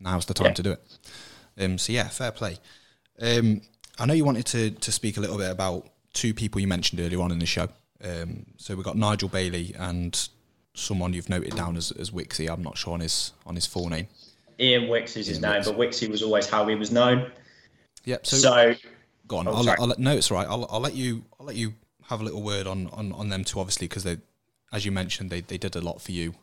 Now 0.00 0.16
is 0.16 0.24
the 0.24 0.34
time 0.34 0.48
yeah. 0.48 0.54
to 0.54 0.62
do 0.62 0.72
it. 0.72 0.82
Um, 1.60 1.76
so 1.76 1.92
yeah, 1.92 2.08
fair 2.08 2.32
play. 2.32 2.56
Um, 3.20 3.60
I 3.98 4.06
know 4.06 4.14
you 4.14 4.24
wanted 4.24 4.46
to 4.46 4.70
to 4.70 4.90
speak 4.90 5.18
a 5.18 5.20
little 5.20 5.36
bit 5.36 5.50
about 5.50 5.86
two 6.14 6.32
people 6.32 6.62
you 6.62 6.66
mentioned 6.66 7.00
earlier 7.00 7.20
on 7.20 7.30
in 7.30 7.40
the 7.40 7.46
show. 7.46 7.68
Um, 8.02 8.46
so 8.56 8.74
we've 8.74 8.84
got 8.84 8.96
Nigel 8.96 9.28
Bailey 9.28 9.74
and 9.78 10.28
someone 10.74 11.12
you've 11.12 11.28
noted 11.28 11.54
down 11.54 11.76
as, 11.76 11.92
as 11.92 12.10
Wixie. 12.10 12.52
I'm 12.52 12.62
not 12.62 12.76
sure 12.76 12.94
on 12.94 13.00
his 13.00 13.32
on 13.46 13.54
his 13.54 13.66
full 13.66 13.88
name. 13.88 14.08
Ian 14.60 14.88
Wicks 14.88 15.16
is 15.16 15.26
his 15.26 15.40
name, 15.40 15.54
Wicks. 15.54 15.68
but 15.68 15.78
Wixie 15.78 16.08
was 16.08 16.22
always 16.22 16.48
how 16.48 16.66
he 16.66 16.74
was 16.74 16.90
known. 16.90 17.30
Yep. 18.04 18.26
So, 18.26 18.36
so 18.36 18.74
go 19.26 19.38
on. 19.38 19.48
Oh, 19.48 19.52
I'll, 19.52 19.70
I'll, 19.70 19.94
no, 19.98 20.16
it's 20.16 20.30
right. 20.30 20.46
I'll, 20.46 20.66
I'll 20.70 20.80
let 20.80 20.94
you. 20.94 21.24
I'll 21.40 21.46
let 21.46 21.56
you 21.56 21.74
have 22.08 22.20
a 22.20 22.24
little 22.24 22.42
word 22.42 22.66
on 22.66 22.88
on, 22.88 23.12
on 23.12 23.28
them 23.28 23.44
too, 23.44 23.60
obviously, 23.60 23.88
because 23.88 24.04
they, 24.04 24.18
as 24.72 24.84
you 24.84 24.92
mentioned, 24.92 25.30
they 25.30 25.40
they 25.40 25.58
did 25.58 25.76
a 25.76 25.80
lot 25.80 26.00
for 26.00 26.12
you 26.12 26.34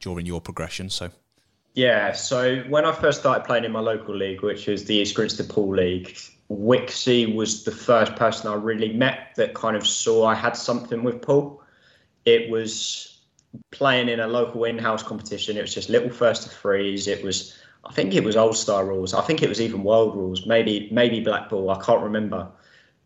during 0.00 0.26
your 0.26 0.40
progression. 0.40 0.90
So. 0.90 1.10
Yeah. 1.74 2.12
So 2.12 2.62
when 2.68 2.84
I 2.84 2.92
first 2.92 3.20
started 3.20 3.44
playing 3.44 3.64
in 3.64 3.72
my 3.72 3.80
local 3.80 4.14
league, 4.14 4.42
which 4.42 4.68
is 4.68 4.86
the 4.86 4.96
East 4.96 5.14
Grinstead 5.14 5.48
Pool 5.48 5.76
League, 5.76 6.18
Wixie 6.50 7.32
was 7.32 7.62
the 7.62 7.70
first 7.70 8.16
person 8.16 8.48
I 8.48 8.54
really 8.54 8.92
met 8.92 9.28
that 9.36 9.54
kind 9.54 9.76
of 9.76 9.86
saw 9.86 10.26
I 10.26 10.34
had 10.34 10.56
something 10.56 11.04
with 11.04 11.22
pool. 11.22 11.62
It 12.24 12.50
was 12.50 13.19
playing 13.70 14.08
in 14.08 14.20
a 14.20 14.26
local 14.26 14.64
in-house 14.64 15.02
competition. 15.02 15.56
It 15.56 15.62
was 15.62 15.74
just 15.74 15.88
little 15.88 16.10
first 16.10 16.44
to 16.44 16.48
threes. 16.48 17.08
It 17.08 17.24
was, 17.24 17.56
I 17.84 17.92
think 17.92 18.14
it 18.14 18.22
was 18.22 18.36
Old 18.36 18.56
Star 18.56 18.84
rules. 18.84 19.14
I 19.14 19.22
think 19.22 19.42
it 19.42 19.48
was 19.48 19.60
even 19.60 19.82
World 19.82 20.14
rules. 20.14 20.46
Maybe 20.46 20.88
maybe 20.92 21.20
Blackball. 21.20 21.70
I 21.70 21.84
can't 21.84 22.02
remember, 22.02 22.48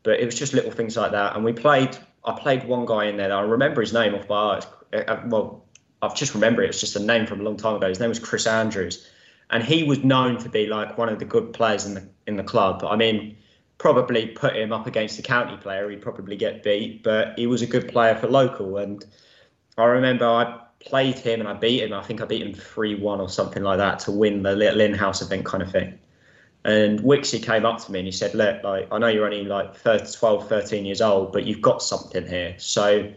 but 0.03 0.21
it 0.21 0.25
was 0.25 0.35
just 0.35 0.53
little 0.53 0.71
things 0.71 0.97
like 0.97 1.13
that. 1.13 1.35
And 1.35 1.45
we 1.45 1.53
played. 1.53 1.97
I 2.25 2.39
played 2.39 2.67
one 2.67 2.87
guy 2.87 3.07
in 3.07 3.17
there. 3.17 3.33
I 3.33 3.43
remember 3.43 3.81
his 3.81 3.93
name 3.93 4.15
off 4.15 4.27
by 4.29 4.35
heart. 4.35 4.67
Uh, 4.93 4.99
uh, 4.99 5.23
well, 5.27 5.65
I've 6.03 6.15
just 6.15 6.35
remembered 6.35 6.65
it. 6.65 6.69
was 6.69 6.81
just 6.81 6.97
a 6.97 7.01
name 7.01 7.27
from 7.27 7.41
a 7.41 7.45
long 7.45 7.57
time 7.57 7.77
ago. 7.77 7.89
His 7.89 8.01
name 8.01 8.09
was 8.11 8.19
Chris 8.19 8.47
Andrews, 8.47 9.09
and 9.51 9.63
he 9.63 9.85
was 9.85 10.05
known 10.05 10.39
to 10.39 10.49
be 10.49 10.67
like 10.67 10.99
one 10.99 11.09
of 11.09 11.19
the 11.19 11.25
good 11.25 11.53
players 11.53 11.87
in 11.87 11.95
the 11.95 12.09
in 12.27 12.37
the 12.37 12.45
club. 12.45 12.85
I 12.85 12.97
mean. 12.97 13.37
Probably 13.77 14.29
put 14.29 14.55
him 14.55 14.73
up 14.73 14.87
against 14.87 15.19
a 15.19 15.23
county 15.23 15.57
player, 15.57 15.91
he'd 15.91 16.01
probably 16.01 16.37
get 16.37 16.63
beat. 16.63 17.03
But 17.03 17.37
he 17.37 17.49
was 17.49 17.61
a 17.61 17.67
good 17.67 17.89
player 17.89 18.15
for 18.15 18.29
local, 18.29 18.77
and 18.77 19.05
I 19.77 19.85
remember 19.85 20.27
I 20.27 20.61
played 20.81 21.19
him 21.19 21.41
and 21.41 21.49
I 21.49 21.55
beat 21.55 21.83
him. 21.83 21.93
I 21.93 22.03
think 22.03 22.21
I 22.21 22.25
beat 22.25 22.43
him 22.43 22.55
3 22.55 22.97
1 22.97 23.21
or 23.21 23.29
something 23.29 23.63
like 23.63 23.79
that 23.79 23.99
to 24.01 24.13
win 24.13 24.43
the 24.43 24.55
little 24.55 24.81
in 24.81 24.95
house 24.95 25.23
event 25.23 25.45
kind 25.45 25.63
of 25.63 25.71
thing. 25.71 25.99
And 26.65 27.01
Wixie 27.01 27.43
came 27.43 27.67
up 27.67 27.85
to 27.85 27.93
me 27.93 27.99
and 28.01 28.07
he 28.07 28.13
said, 28.13 28.35
Look, 28.35 28.63
like, 28.65 28.89
I 28.91 28.99
know 28.99 29.09
you're 29.09 29.25
only 29.25 29.45
like 29.45 29.81
12, 29.83 30.49
13 30.49 30.85
years 30.87 31.03
old, 31.03 31.33
but 31.33 31.45
you've 31.45 31.61
got 31.61 31.83
something 31.83 32.27
here. 32.27 32.55
So 32.59 33.13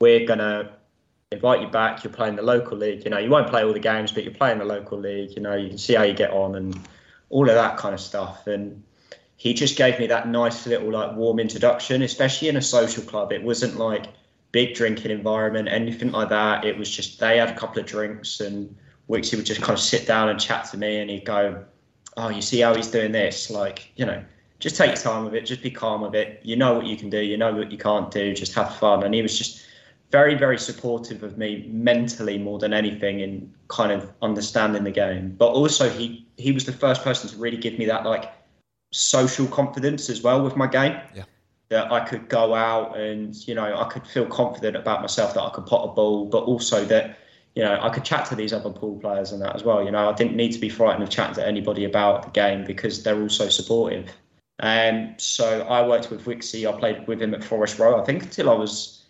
we're 0.00 0.26
going 0.26 0.40
to 0.40 0.72
invite 1.30 1.62
you 1.62 1.68
back. 1.68 2.04
You're 2.04 2.12
playing 2.12 2.36
the 2.36 2.42
local 2.42 2.76
league. 2.76 3.04
You 3.04 3.10
know, 3.10 3.18
you 3.18 3.30
won't 3.30 3.48
play 3.48 3.64
all 3.64 3.72
the 3.72 3.80
games, 3.80 4.12
but 4.12 4.24
you're 4.24 4.34
playing 4.34 4.58
the 4.58 4.66
local 4.66 4.98
league. 4.98 5.34
You 5.34 5.42
know, 5.42 5.54
you 5.54 5.70
can 5.70 5.78
see 5.78 5.94
how 5.94 6.02
you 6.02 6.12
get 6.12 6.32
on 6.32 6.54
and 6.54 6.78
all 7.30 7.48
of 7.48 7.54
that 7.54 7.78
kind 7.78 7.94
of 7.94 8.00
stuff. 8.00 8.46
And 8.46 8.82
he 9.36 9.54
just 9.54 9.78
gave 9.78 9.98
me 9.98 10.06
that 10.08 10.28
nice 10.28 10.66
little 10.66 10.90
like 10.90 11.16
warm 11.16 11.38
introduction, 11.40 12.02
especially 12.02 12.48
in 12.48 12.56
a 12.56 12.62
social 12.62 13.02
club. 13.04 13.32
It 13.32 13.42
wasn't 13.42 13.78
like, 13.78 14.06
big 14.52 14.74
drinking 14.74 15.10
environment, 15.10 15.68
anything 15.68 16.12
like 16.12 16.28
that. 16.28 16.64
It 16.64 16.76
was 16.76 16.90
just 16.90 17.18
they 17.18 17.38
had 17.38 17.48
a 17.48 17.56
couple 17.56 17.80
of 17.80 17.86
drinks 17.86 18.40
and 18.40 18.74
Wixie 19.08 19.36
would 19.36 19.46
just 19.46 19.60
kind 19.60 19.72
of 19.72 19.80
sit 19.80 20.06
down 20.06 20.28
and 20.28 20.38
chat 20.38 20.66
to 20.70 20.76
me 20.76 21.00
and 21.00 21.10
he'd 21.10 21.24
go, 21.24 21.64
Oh, 22.16 22.28
you 22.28 22.42
see 22.42 22.60
how 22.60 22.74
he's 22.74 22.88
doing 22.88 23.10
this? 23.10 23.50
Like, 23.50 23.90
you 23.96 24.04
know, 24.04 24.22
just 24.58 24.76
take 24.76 24.94
time 24.94 25.24
with 25.24 25.34
it, 25.34 25.46
just 25.46 25.62
be 25.62 25.70
calm 25.70 26.02
with 26.02 26.14
it. 26.14 26.40
You 26.44 26.56
know 26.56 26.74
what 26.74 26.86
you 26.86 26.96
can 26.96 27.10
do, 27.10 27.20
you 27.20 27.36
know 27.36 27.52
what 27.52 27.72
you 27.72 27.78
can't 27.78 28.10
do, 28.10 28.34
just 28.34 28.54
have 28.54 28.76
fun. 28.76 29.02
And 29.02 29.14
he 29.14 29.22
was 29.22 29.36
just 29.36 29.64
very, 30.10 30.34
very 30.34 30.58
supportive 30.58 31.22
of 31.22 31.38
me 31.38 31.66
mentally 31.68 32.36
more 32.38 32.58
than 32.58 32.74
anything 32.74 33.20
in 33.20 33.52
kind 33.68 33.90
of 33.90 34.12
understanding 34.20 34.84
the 34.84 34.90
game. 34.90 35.34
But 35.38 35.48
also 35.48 35.88
he 35.88 36.26
he 36.36 36.52
was 36.52 36.64
the 36.64 36.72
first 36.72 37.02
person 37.02 37.30
to 37.30 37.36
really 37.38 37.56
give 37.56 37.78
me 37.78 37.86
that 37.86 38.04
like 38.04 38.30
social 38.92 39.46
confidence 39.46 40.10
as 40.10 40.22
well 40.22 40.42
with 40.42 40.54
my 40.54 40.66
game. 40.66 41.00
Yeah. 41.14 41.24
That 41.72 41.90
I 41.90 42.00
could 42.00 42.28
go 42.28 42.54
out 42.54 42.98
and, 42.98 43.34
you 43.48 43.54
know, 43.54 43.76
I 43.76 43.88
could 43.88 44.06
feel 44.06 44.26
confident 44.26 44.76
about 44.76 45.00
myself 45.00 45.32
that 45.34 45.42
I 45.42 45.50
could 45.50 45.66
pot 45.66 45.88
a 45.88 45.92
ball, 45.92 46.26
but 46.26 46.44
also 46.44 46.84
that 46.84 47.16
you 47.54 47.62
know, 47.62 47.78
I 47.80 47.90
could 47.90 48.04
chat 48.04 48.24
to 48.26 48.34
these 48.34 48.52
other 48.52 48.70
pool 48.70 48.98
players 48.98 49.32
and 49.32 49.42
that 49.42 49.54
as 49.54 49.62
well. 49.62 49.84
You 49.84 49.90
know, 49.90 50.08
I 50.08 50.14
didn't 50.14 50.36
need 50.36 50.52
to 50.52 50.58
be 50.58 50.68
frightened 50.68 51.02
of 51.02 51.10
chatting 51.10 51.34
to 51.34 51.46
anybody 51.46 51.84
about 51.84 52.22
the 52.22 52.30
game 52.30 52.64
because 52.64 53.02
they're 53.02 53.20
all 53.20 53.28
so 53.28 53.48
supportive. 53.48 54.10
And 54.58 55.08
um, 55.08 55.14
so 55.18 55.62
I 55.62 55.86
worked 55.86 56.10
with 56.10 56.24
Wixie. 56.24 56.72
I 56.72 56.78
played 56.78 57.06
with 57.06 57.20
him 57.20 57.34
at 57.34 57.44
Forest 57.44 57.78
Row, 57.78 58.00
I 58.00 58.04
think, 58.04 58.22
until 58.22 58.48
I 58.48 58.54
was 58.54 59.04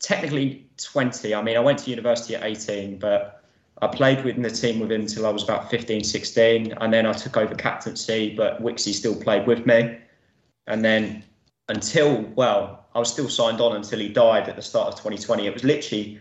technically 0.00 0.66
20. 0.76 1.34
I 1.34 1.42
mean, 1.42 1.56
I 1.56 1.60
went 1.60 1.78
to 1.80 1.90
university 1.90 2.34
at 2.34 2.44
18, 2.44 2.98
but 2.98 3.42
I 3.80 3.86
played 3.86 4.24
within 4.24 4.42
the 4.42 4.50
team 4.50 4.80
with 4.80 4.92
him 4.92 5.02
until 5.02 5.26
I 5.26 5.30
was 5.30 5.42
about 5.42 5.70
15, 5.70 6.04
16. 6.04 6.72
And 6.72 6.92
then 6.92 7.06
I 7.06 7.12
took 7.12 7.36
over 7.36 7.54
captaincy, 7.54 8.34
but 8.36 8.62
Wixie 8.62 8.92
still 8.92 9.14
played 9.14 9.46
with 9.46 9.64
me. 9.64 9.98
And 10.66 10.84
then 10.84 11.24
until, 11.68 12.22
well, 12.34 12.86
I 12.94 12.98
was 12.98 13.10
still 13.10 13.28
signed 13.28 13.60
on 13.60 13.76
until 13.76 13.98
he 13.98 14.08
died 14.08 14.48
at 14.48 14.56
the 14.56 14.62
start 14.62 14.88
of 14.88 14.94
2020. 14.94 15.46
It 15.46 15.54
was 15.54 15.64
literally 15.64 16.20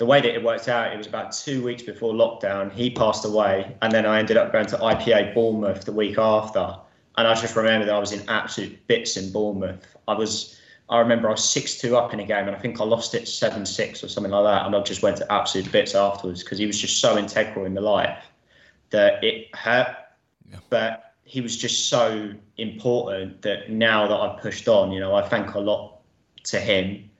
the 0.00 0.06
way 0.06 0.18
that 0.18 0.34
it 0.34 0.42
worked 0.42 0.66
out, 0.66 0.94
it 0.94 0.96
was 0.96 1.06
about 1.06 1.30
two 1.30 1.62
weeks 1.62 1.82
before 1.82 2.14
lockdown. 2.14 2.72
He 2.72 2.90
passed 2.90 3.26
away, 3.26 3.76
and 3.82 3.92
then 3.92 4.06
I 4.06 4.18
ended 4.18 4.38
up 4.38 4.50
going 4.50 4.64
to 4.66 4.78
IPA 4.78 5.34
Bournemouth 5.34 5.84
the 5.84 5.92
week 5.92 6.16
after. 6.16 6.74
And 7.18 7.28
I 7.28 7.34
just 7.34 7.54
remember 7.54 7.84
that 7.84 7.94
I 7.94 7.98
was 7.98 8.12
in 8.12 8.26
absolute 8.26 8.86
bits 8.86 9.18
in 9.18 9.30
Bournemouth. 9.30 9.94
I 10.08 10.14
was, 10.14 10.58
I 10.88 11.00
remember 11.00 11.28
I 11.28 11.32
was 11.32 11.46
six 11.46 11.78
two 11.78 11.98
up 11.98 12.14
in 12.14 12.20
a 12.20 12.24
game, 12.24 12.46
and 12.46 12.56
I 12.56 12.58
think 12.58 12.80
I 12.80 12.84
lost 12.84 13.14
it 13.14 13.28
seven 13.28 13.66
six 13.66 14.02
or 14.02 14.08
something 14.08 14.32
like 14.32 14.44
that. 14.44 14.64
And 14.64 14.74
I 14.74 14.80
just 14.80 15.02
went 15.02 15.18
to 15.18 15.30
absolute 15.30 15.70
bits 15.70 15.94
afterwards 15.94 16.42
because 16.42 16.58
he 16.58 16.66
was 16.66 16.80
just 16.80 16.98
so 16.98 17.18
integral 17.18 17.66
in 17.66 17.74
the 17.74 17.82
life 17.82 18.24
that 18.88 19.22
it 19.22 19.54
hurt. 19.54 19.94
Yeah. 20.50 20.56
But 20.70 21.09
he 21.30 21.40
was 21.40 21.56
just 21.56 21.88
so 21.88 22.32
important 22.56 23.42
that 23.42 23.70
now 23.70 24.08
that 24.08 24.14
I've 24.14 24.42
pushed 24.42 24.66
on, 24.66 24.90
you 24.90 24.98
know, 24.98 25.14
I 25.14 25.26
thank 25.28 25.54
a 25.54 25.60
lot 25.60 26.00
to 26.44 26.58
him 26.58 27.10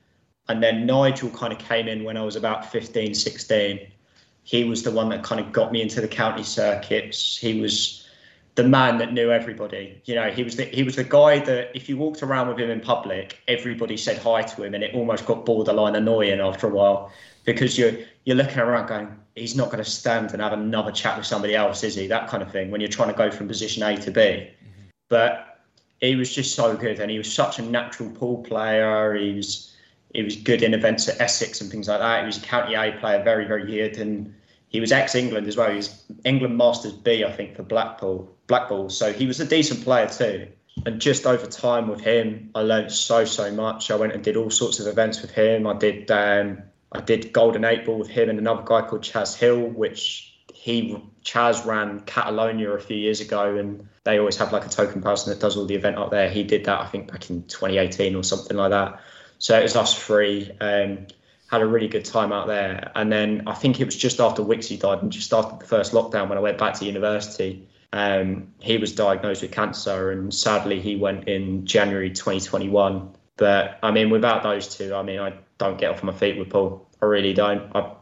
and 0.51 0.61
then 0.61 0.85
Nigel 0.85 1.31
kind 1.31 1.53
of 1.53 1.61
came 1.61 1.87
in 1.87 2.03
when 2.03 2.17
I 2.17 2.25
was 2.25 2.35
about 2.35 2.73
15, 2.73 3.15
16. 3.15 3.87
He 4.43 4.65
was 4.65 4.83
the 4.83 4.91
one 4.91 5.09
that 5.11 5.23
kind 5.23 5.41
of 5.41 5.53
got 5.53 5.71
me 5.71 5.81
into 5.81 6.01
the 6.01 6.09
county 6.09 6.43
circuits. 6.43 7.37
He 7.37 7.61
was 7.61 8.05
the 8.57 8.65
man 8.65 8.99
that 8.99 9.13
knew 9.13 9.31
everybody. 9.31 10.03
You 10.07 10.17
know, 10.17 10.29
he 10.29 10.43
was 10.43 10.57
the 10.57 10.65
he 10.65 10.83
was 10.83 10.97
the 10.97 11.05
guy 11.05 11.39
that 11.39 11.71
if 11.77 11.89
you 11.89 11.97
walked 11.97 12.25
around 12.25 12.49
with 12.49 12.59
him 12.59 12.69
in 12.69 12.81
public, 12.81 13.39
everybody 13.47 13.97
said 13.97 14.19
hi 14.19 14.43
to 14.43 14.65
him, 14.65 14.75
and 14.75 14.83
it 14.83 14.93
almost 14.93 15.25
got 15.25 15.47
borderline 15.47 15.95
annoying 15.95 16.41
after 16.41 16.67
a 16.67 16.71
while 16.71 17.13
because 17.45 17.79
you're 17.79 17.93
you're 18.25 18.37
looking 18.37 18.59
around 18.59 18.89
going, 18.89 19.17
he's 19.41 19.57
not 19.57 19.71
going 19.71 19.83
to 19.83 19.91
stand 19.91 20.33
and 20.33 20.43
have 20.43 20.53
another 20.53 20.93
chat 20.93 21.17
with 21.17 21.27
somebody 21.27 21.55
else, 21.57 21.83
is 21.83 21.95
he? 21.95 22.07
That 22.07 22.29
kind 22.29 22.43
of 22.43 22.53
thing 22.53 22.71
when 22.71 22.81
you're 22.81 22.91
trying 22.91 23.09
to 23.09 23.17
go 23.17 23.31
from 23.31 23.49
position 23.49 23.83
A 23.83 23.97
to 23.97 24.11
B. 24.11 24.21
Mm-hmm. 24.21 24.89
But 25.09 25.61
he 26.01 26.15
was 26.15 26.33
just 26.33 26.55
so 26.55 26.77
good, 26.77 27.01
and 27.01 27.11
he 27.11 27.19
was 27.19 27.33
such 27.33 27.59
a 27.59 27.63
natural 27.63 28.11
pool 28.11 28.43
player. 28.43 29.15
He 29.15 29.33
was 29.33 29.75
he 30.15 30.23
was 30.23 30.37
good 30.37 30.63
in 30.63 30.75
events 30.75 31.09
at 31.09 31.21
Essex 31.21 31.61
and 31.61 31.71
things 31.71 31.89
like 31.89 32.01
that. 32.01 32.21
He 32.21 32.27
was 32.27 32.39
a 32.39 32.41
county 32.41 32.75
A 32.75 32.93
player, 32.99 33.23
very, 33.23 33.47
very 33.47 33.65
good, 33.65 33.99
and 33.99 34.35
he 34.69 34.81
was 34.81 34.93
ex-England 34.93 35.47
as 35.47 35.57
well. 35.57 35.71
He 35.71 35.77
was 35.77 36.05
England 36.25 36.57
Masters 36.57 36.93
B, 36.93 37.25
I 37.25 37.33
think, 37.33 37.57
for 37.57 37.63
Blackpool. 37.63 38.29
Blackpool. 38.47 38.91
So 38.91 39.13
he 39.13 39.27
was 39.27 39.39
a 39.41 39.47
decent 39.47 39.83
player 39.85 40.09
too. 40.09 40.49
And 40.87 41.01
just 41.01 41.27
over 41.27 41.47
time 41.47 41.89
with 41.89 42.01
him, 42.01 42.51
I 42.55 42.63
learned 42.63 42.91
so 42.91 43.25
so 43.25 43.53
much. 43.53 43.91
I 43.91 43.97
went 43.97 44.13
and 44.13 44.23
did 44.25 44.37
all 44.37 44.51
sorts 44.51 44.81
of 44.81 44.87
events 44.87 45.23
with 45.23 45.31
him. 45.31 45.67
I 45.67 45.75
did 45.75 46.11
um, 46.11 46.63
I 46.93 47.01
did 47.01 47.33
Golden 47.33 47.65
Eight 47.65 47.87
Ball 47.87 47.99
with 47.99 48.09
him 48.09 48.31
and 48.31 48.39
another 48.39 48.63
guy 48.65 48.83
called 48.83 49.03
Chaz 49.03 49.37
Hill, 49.37 49.61
which 49.61 50.35
he 50.53 50.97
Chaz 51.25 51.65
ran 51.65 52.01
Catalonia 52.01 52.71
a 52.71 52.81
few 52.81 52.97
years 52.97 53.21
ago, 53.21 53.57
and 53.57 53.89
they 54.05 54.19
always 54.19 54.37
have 54.37 54.53
like 54.53 54.67
a 54.67 54.69
token 54.69 55.01
person 55.01 55.33
that 55.33 55.41
does 55.41 55.57
all 55.57 55.67
the 55.67 55.75
event 55.75 55.97
up 55.97 56.11
there. 56.11 56.29
He 56.29 56.43
did 56.43 56.65
that 56.65 56.81
I 56.81 56.87
think 56.87 57.11
back 57.11 57.31
in 57.31 57.45
2018 57.45 58.15
or 58.15 58.23
something 58.23 58.57
like 58.57 58.71
that. 58.71 59.01
So 59.39 59.59
it 59.59 59.63
was 59.63 59.77
us 59.77 59.99
three. 59.99 60.51
Um, 60.61 61.07
had 61.51 61.63
a 61.63 61.67
really 61.67 61.89
good 61.89 62.05
time 62.05 62.33
out 62.33 62.47
there. 62.47 62.93
And 62.95 63.11
then 63.11 63.43
I 63.49 63.55
think 63.55 63.81
it 63.81 63.85
was 63.85 63.97
just 63.97 64.21
after 64.21 64.43
Wixie 64.43 64.79
died 64.79 65.03
and 65.03 65.11
just 65.11 65.33
after 65.33 65.57
the 65.59 65.65
first 65.65 65.93
lockdown 65.93 66.29
when 66.29 66.39
I 66.39 66.41
went 66.41 66.59
back 66.59 66.75
to 66.75 66.85
university. 66.85 67.67
Um, 67.93 68.53
he 68.61 68.79
was 68.79 68.95
diagnosed 68.95 69.43
with 69.43 69.51
cancer 69.51 70.13
and 70.13 70.33
sadly 70.33 70.81
he 70.81 70.95
went 70.95 71.27
in 71.27 71.67
January 71.67 72.11
2021. 72.11 73.17
But 73.37 73.79
I 73.83 73.91
mean, 73.91 74.11
without 74.11 74.45
those 74.45 74.77
two, 74.77 74.95
I 74.95 75.03
mean, 75.03 75.19
I 75.19 75.33
don't 75.61 75.79
get 75.79 75.91
off 75.91 76.03
my 76.03 76.13
feet 76.13 76.39
with 76.39 76.51
pool. 76.51 76.89
I 77.01 77.05
really 77.05 77.33
don't. 77.33 77.71
I, 77.77 77.93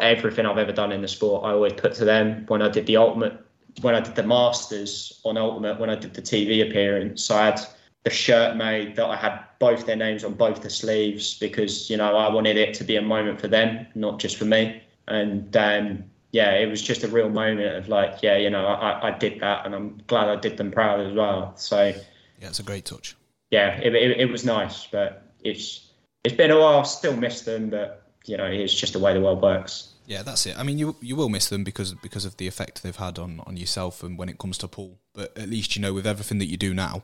everything 0.00 0.46
I've 0.46 0.58
ever 0.58 0.72
done 0.72 0.90
in 0.90 1.02
the 1.02 1.08
sport, 1.08 1.44
I 1.44 1.52
always 1.52 1.74
put 1.74 1.94
to 1.94 2.04
them. 2.04 2.44
When 2.48 2.62
I 2.62 2.68
did 2.68 2.86
the 2.86 2.96
ultimate, 2.96 3.38
when 3.82 3.94
I 3.94 4.00
did 4.00 4.16
the 4.16 4.22
Masters 4.22 5.20
on 5.24 5.36
ultimate, 5.36 5.78
when 5.78 5.90
I 5.90 5.94
did 5.94 6.14
the 6.14 6.22
TV 6.22 6.68
appearance, 6.68 7.30
I 7.30 7.46
had 7.46 7.60
the 8.02 8.10
shirt 8.10 8.56
made 8.56 8.96
that 8.96 9.06
I 9.06 9.16
had 9.16 9.38
both 9.58 9.86
their 9.86 9.96
names 9.96 10.24
on 10.24 10.34
both 10.34 10.62
the 10.62 10.70
sleeves 10.70 11.38
because 11.38 11.88
you 11.88 11.96
know 11.96 12.16
I 12.16 12.32
wanted 12.32 12.56
it 12.56 12.74
to 12.74 12.84
be 12.84 12.96
a 12.96 13.02
moment 13.02 13.40
for 13.40 13.48
them, 13.48 13.86
not 13.94 14.18
just 14.18 14.36
for 14.36 14.46
me. 14.46 14.82
And 15.06 15.54
um, 15.56 16.04
yeah, 16.32 16.52
it 16.52 16.68
was 16.68 16.80
just 16.80 17.04
a 17.04 17.08
real 17.08 17.28
moment 17.28 17.76
of 17.76 17.88
like, 17.88 18.22
yeah, 18.22 18.36
you 18.36 18.48
know, 18.48 18.66
I, 18.66 19.08
I 19.08 19.18
did 19.18 19.40
that, 19.40 19.66
and 19.66 19.74
I'm 19.74 20.00
glad 20.06 20.28
I 20.28 20.36
did 20.36 20.56
them 20.56 20.70
proud 20.70 21.00
as 21.00 21.12
well. 21.12 21.54
So 21.56 21.94
yeah, 22.40 22.48
it's 22.48 22.58
a 22.58 22.64
great 22.64 22.86
touch. 22.86 23.16
Yeah, 23.50 23.76
it, 23.80 23.94
it, 23.94 24.18
it 24.18 24.30
was 24.30 24.46
nice, 24.46 24.86
but 24.86 25.34
it's 25.44 25.91
it's 26.24 26.34
been 26.34 26.50
a 26.50 26.58
while. 26.58 26.78
I've 26.78 26.86
still 26.86 27.16
missed 27.16 27.44
them, 27.44 27.70
but 27.70 28.02
you 28.24 28.36
know, 28.36 28.46
it's 28.46 28.74
just 28.74 28.92
the 28.92 28.98
way 28.98 29.14
the 29.14 29.20
world 29.20 29.42
works. 29.42 29.88
Yeah, 30.06 30.22
that's 30.22 30.46
it. 30.46 30.58
I 30.58 30.62
mean, 30.62 30.78
you 30.78 30.96
you 31.00 31.16
will 31.16 31.28
miss 31.28 31.48
them 31.48 31.64
because 31.64 31.94
because 31.94 32.24
of 32.24 32.36
the 32.36 32.46
effect 32.46 32.82
they've 32.82 32.94
had 32.94 33.18
on 33.18 33.40
on 33.46 33.56
yourself 33.56 34.02
and 34.02 34.18
when 34.18 34.28
it 34.28 34.38
comes 34.38 34.58
to 34.58 34.68
pool. 34.68 34.98
But 35.14 35.36
at 35.38 35.48
least 35.48 35.76
you 35.76 35.82
know 35.82 35.92
with 35.92 36.06
everything 36.06 36.38
that 36.38 36.46
you 36.46 36.56
do 36.56 36.74
now, 36.74 37.02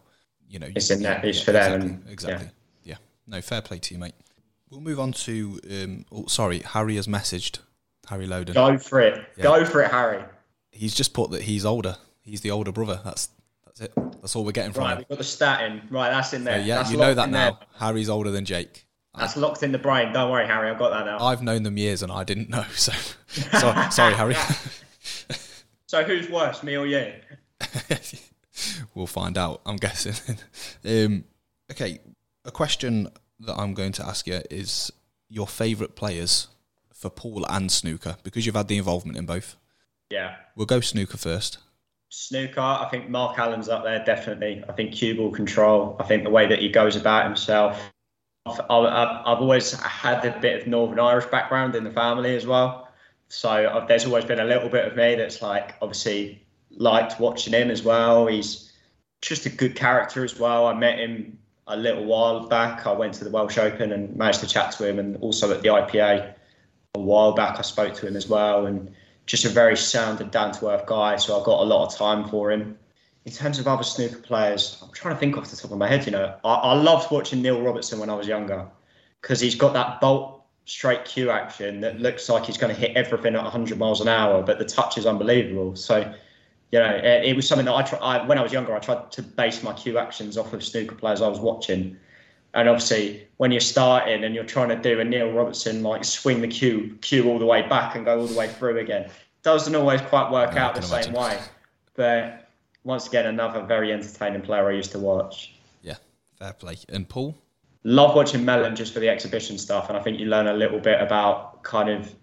you 0.49 0.59
know, 0.59 0.69
it's 0.75 0.91
in 0.91 1.03
that. 1.03 1.25
It's 1.25 1.39
yeah, 1.39 1.45
for 1.45 1.53
them. 1.53 1.73
Exactly. 1.73 1.91
And, 1.91 2.11
exactly. 2.11 2.51
Yeah. 2.85 2.91
yeah. 2.93 2.97
No, 3.27 3.41
fair 3.41 3.63
play 3.63 3.79
to 3.79 3.95
you, 3.95 4.01
mate. 4.01 4.15
We'll 4.71 4.81
move 4.81 5.01
on 5.01 5.13
to. 5.13 5.61
Um, 5.71 6.05
oh, 6.13 6.27
sorry, 6.27 6.61
Harry 6.61 6.97
has 6.97 7.07
messaged. 7.07 7.61
Harry 8.09 8.27
Loden. 8.27 8.55
Go 8.55 8.79
for 8.79 9.01
it. 9.01 9.23
Yeah. 9.37 9.43
Go 9.43 9.65
for 9.65 9.83
it, 9.83 9.91
Harry. 9.91 10.25
He's 10.73 10.95
just 10.95 11.13
put 11.13 11.31
that 11.33 11.43
he's 11.43 11.65
older. 11.65 11.97
He's 12.23 12.41
the 12.41 12.51
older 12.51 12.73
brother. 12.73 13.01
That's 13.05 13.29
that's 13.65 13.81
it. 13.81 13.93
That's 14.21 14.35
all 14.35 14.45
we're 14.45 14.53
getting 14.53 14.73
from 14.73 14.85
right, 14.85 14.91
him. 14.91 14.97
Right, 14.97 15.07
we've 15.09 15.09
got 15.09 15.19
the 15.19 15.25
stat 15.25 15.65
in. 15.65 15.83
Right, 15.91 16.11
that's 16.11 16.33
in 16.33 16.45
there. 16.45 16.61
yeah, 16.61 16.79
that's 16.79 16.91
you 16.91 16.97
know 16.97 17.15
that 17.15 17.31
now. 17.31 17.53
There. 17.53 17.59
Harry's 17.79 18.09
older 18.09 18.31
than 18.31 18.45
Jake. 18.45 18.87
That's 19.19 19.37
I, 19.37 19.41
locked 19.41 19.63
in 19.63 19.73
the 19.73 19.79
brain. 19.79 20.13
Don't 20.13 20.31
worry, 20.31 20.47
Harry. 20.47 20.71
I've 20.71 20.79
got 20.79 20.91
that 20.91 21.07
now. 21.07 21.25
I've 21.25 21.43
known 21.43 21.63
them 21.63 21.77
years 21.77 22.03
and 22.03 22.13
I 22.13 22.25
didn't 22.25 22.49
know. 22.49 22.65
So, 22.75 22.93
so 23.29 23.75
sorry, 23.91 24.15
Harry. 24.15 24.35
so 25.87 26.05
who's 26.05 26.29
worse, 26.29 26.63
me 26.63 26.77
or 26.77 26.87
you? 26.87 27.13
we'll 28.95 29.07
find 29.07 29.37
out. 29.37 29.61
I'm 29.67 29.77
guessing. 29.77 30.37
um, 30.85 31.25
okay, 31.71 32.01
a 32.45 32.51
question 32.51 33.09
that 33.41 33.55
I'm 33.59 33.75
going 33.75 33.93
to 33.93 34.05
ask 34.07 34.27
you 34.27 34.41
is 34.51 34.93
your 35.29 35.47
favourite 35.47 35.95
players 35.95 36.49
for 36.93 37.11
pool 37.11 37.47
and 37.49 37.71
snooker 37.71 38.17
because 38.23 38.45
you've 38.45 38.57
had 38.57 38.69
the 38.69 38.79
involvement 38.79 39.19
in 39.19 39.27
both. 39.27 39.57
Yeah, 40.11 40.37
we'll 40.57 40.67
go 40.67 40.81
snooker 40.81 41.19
first. 41.19 41.59
Snooker, 42.11 42.61
I 42.61 42.89
think 42.91 43.11
Mark 43.11 43.39
Allen's 43.39 43.69
up 43.69 43.85
there 43.85 44.03
definitely. 44.05 44.65
I 44.69 44.73
think 44.73 44.93
cue 44.93 45.15
ball 45.15 45.31
control. 45.31 45.97
I 46.01 46.05
think 46.05 46.25
the 46.25 46.31
way 46.31 46.47
that 46.47 46.61
he 46.61 46.71
goes 46.71 46.97
about 46.97 47.25
himself. 47.25 47.79
I've, 48.51 49.27
I've 49.27 49.39
always 49.41 49.73
had 49.73 50.25
a 50.25 50.39
bit 50.41 50.63
of 50.63 50.67
Northern 50.67 50.99
Irish 50.99 51.27
background 51.27 51.75
in 51.75 51.85
the 51.85 51.91
family 51.91 52.37
as 52.37 52.47
well. 52.47 52.89
So 53.29 53.51
I've, 53.51 53.89
there's 53.89 54.07
always 54.07 54.25
been 54.25 54.41
a 54.41 54.45
little 54.45 54.69
bit 54.69 54.87
of 54.87 54.97
me 54.97 55.15
that's 55.15 55.43
like 55.43 55.75
obviously 55.83 56.43
liked 56.71 57.21
watching 57.21 57.53
him 57.53 57.71
as 57.71 57.83
well. 57.83 58.27
He's 58.27 58.73
just 59.21 59.47
a 59.47 59.51
good 59.51 59.75
character 59.75 60.25
as 60.25 60.39
well. 60.39 60.67
I 60.67 60.75
met 60.75 60.99
him 60.99 61.39
a 61.67 61.77
little 61.77 62.05
while 62.05 62.49
back. 62.49 62.87
I 62.87 62.93
went 62.93 63.15
to 63.15 63.25
the 63.25 63.31
Welsh 63.31 63.59
Open 63.59 63.93
and 63.93 64.17
managed 64.17 64.41
to 64.41 64.47
chat 64.47 64.73
to 64.73 64.89
him, 64.89 64.99
and 64.99 65.17
also 65.19 65.53
at 65.53 65.63
the 65.63 65.69
IPA 65.69 66.35
a 66.95 67.01
while 67.01 67.33
back, 67.33 67.59
I 67.59 67.63
spoke 67.63 67.95
to 67.95 68.07
him 68.07 68.17
as 68.17 68.29
well. 68.29 68.67
And 68.67 68.95
just 69.27 69.45
a 69.45 69.51
very 69.51 69.77
sound 69.77 70.21
and 70.21 70.31
down 70.31 70.53
to 70.53 70.71
earth 70.71 70.87
guy. 70.87 71.17
So 71.17 71.39
I've 71.39 71.45
got 71.45 71.61
a 71.61 71.65
lot 71.65 71.87
of 71.87 71.97
time 71.97 72.29
for 72.29 72.51
him. 72.51 72.79
In 73.29 73.35
terms 73.35 73.59
of 73.59 73.69
other 73.69 73.83
snooker 73.83 74.17
players, 74.17 74.79
I'm 74.83 74.91
trying 74.93 75.13
to 75.13 75.21
think 75.21 75.37
off 75.37 75.51
the 75.51 75.57
top 75.57 75.71
of 75.71 75.77
my 75.77 75.87
head. 75.87 76.07
You 76.07 76.13
know, 76.13 76.35
I, 76.47 76.55
I 76.55 76.73
loved 76.73 77.11
watching 77.11 77.43
Neil 77.43 77.61
Robertson 77.61 77.99
when 77.99 78.09
I 78.09 78.15
was 78.15 78.27
younger 78.27 78.67
because 79.21 79.39
he's 79.39 79.55
got 79.55 79.75
that 79.75 80.01
bolt 80.01 80.45
straight 80.65 81.05
cue 81.05 81.29
action 81.29 81.83
that 81.83 82.01
looks 82.01 82.31
like 82.31 82.47
he's 82.47 82.57
going 82.57 82.75
to 82.75 82.81
hit 82.81 82.97
everything 82.97 83.35
at 83.35 83.43
100 83.43 83.77
miles 83.77 84.01
an 84.01 84.09
hour, 84.09 84.43
but 84.43 84.59
the 84.59 84.65
touch 84.65 84.97
is 84.97 85.05
unbelievable. 85.05 85.77
So 85.77 86.11
you 86.73 86.79
know, 86.79 86.89
it, 86.89 87.27
it 87.27 87.37
was 87.37 87.47
something 87.47 87.67
that 87.67 87.75
I, 87.75 87.83
tried. 87.83 88.01
I 88.01 88.27
when 88.27 88.39
I 88.39 88.43
was 88.43 88.51
younger, 88.51 88.75
I 88.75 88.79
tried 88.79 89.13
to 89.13 89.23
base 89.23 89.63
my 89.63 89.75
cue 89.75 89.99
actions 89.99 90.39
off 90.39 90.55
of 90.55 90.65
snooker 90.65 90.95
players 90.95 91.21
I 91.21 91.29
was 91.29 91.39
watching. 91.39 91.99
And 92.55 92.67
obviously, 92.67 93.29
when 93.37 93.53
you're 93.53 93.61
starting 93.61 94.25
and 94.25 94.35
you're 94.35 94.45
trying 94.45 94.71
to 94.71 94.77
do 94.77 95.01
a 95.01 95.05
Neil 95.05 95.33
Robertson 95.33 95.83
like 95.83 96.03
swing 96.03 96.41
the 96.41 96.49
cue, 96.49 96.97
cue 97.03 97.29
all 97.29 97.39
the 97.39 97.45
way 97.45 97.61
back 97.69 97.95
and 97.95 98.07
go 98.07 98.21
all 98.21 98.27
the 98.27 98.39
way 98.39 98.49
through 98.49 98.79
again, 98.79 99.11
doesn't 99.43 99.75
always 99.75 100.01
quite 100.01 100.33
work 100.33 100.57
out 100.57 100.75
the 100.75 100.81
same 100.81 101.13
way. 101.13 101.39
But 101.95 102.48
once 102.89 103.07
again, 103.07 103.27
another 103.27 103.61
very 103.61 103.93
entertaining 103.93 104.41
player 104.41 104.67
I 104.67 104.73
used 104.73 104.93
to 104.93 104.99
watch. 104.99 105.55
Yeah, 105.83 105.97
fair 106.39 106.55
play. 106.55 106.79
And 106.89 107.07
pool? 107.07 107.37
Love 107.85 108.17
watching 108.17 108.47
Mellon 108.47 108.75
just 108.75 108.95
for 108.95 109.01
the 109.01 109.11
exhibition 109.11 109.59
stuff, 109.59 109.89
and 109.89 109.97
I 109.97 110.03
think 110.03 110.19
you 110.19 110.27
learn 110.27 110.47
a 110.47 110.55
little 110.55 110.81
bit 110.81 110.99
about 111.01 111.63
kind 111.63 111.91
of 111.91 112.15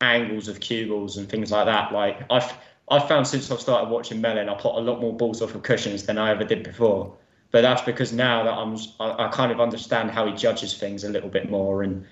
angles 0.00 0.48
of 0.48 0.58
cue 0.58 0.88
balls 0.88 1.16
and 1.16 1.28
things 1.28 1.52
like 1.52 1.66
that. 1.66 1.92
Like 1.92 2.22
I've 2.28 2.52
I've 2.90 3.06
found 3.06 3.28
since 3.28 3.52
I've 3.52 3.60
started 3.60 3.88
watching 3.88 4.20
Mellon, 4.20 4.48
I 4.48 4.54
put 4.54 4.74
a 4.74 4.80
lot 4.80 5.00
more 5.00 5.16
balls 5.16 5.40
off 5.42 5.54
of 5.54 5.62
cushions 5.62 6.04
than 6.06 6.18
I 6.18 6.32
ever 6.32 6.42
did 6.42 6.64
before. 6.64 7.16
But 7.52 7.62
that's 7.62 7.82
because 7.82 8.12
now 8.12 8.42
that 8.42 8.52
I'm, 8.52 8.76
I, 8.98 9.26
I 9.26 9.28
kind 9.28 9.52
of 9.52 9.60
understand 9.60 10.10
how 10.10 10.26
he 10.26 10.32
judges 10.34 10.76
things 10.76 11.04
a 11.04 11.08
little 11.08 11.28
bit 11.28 11.50
more, 11.50 11.84
and 11.84 12.04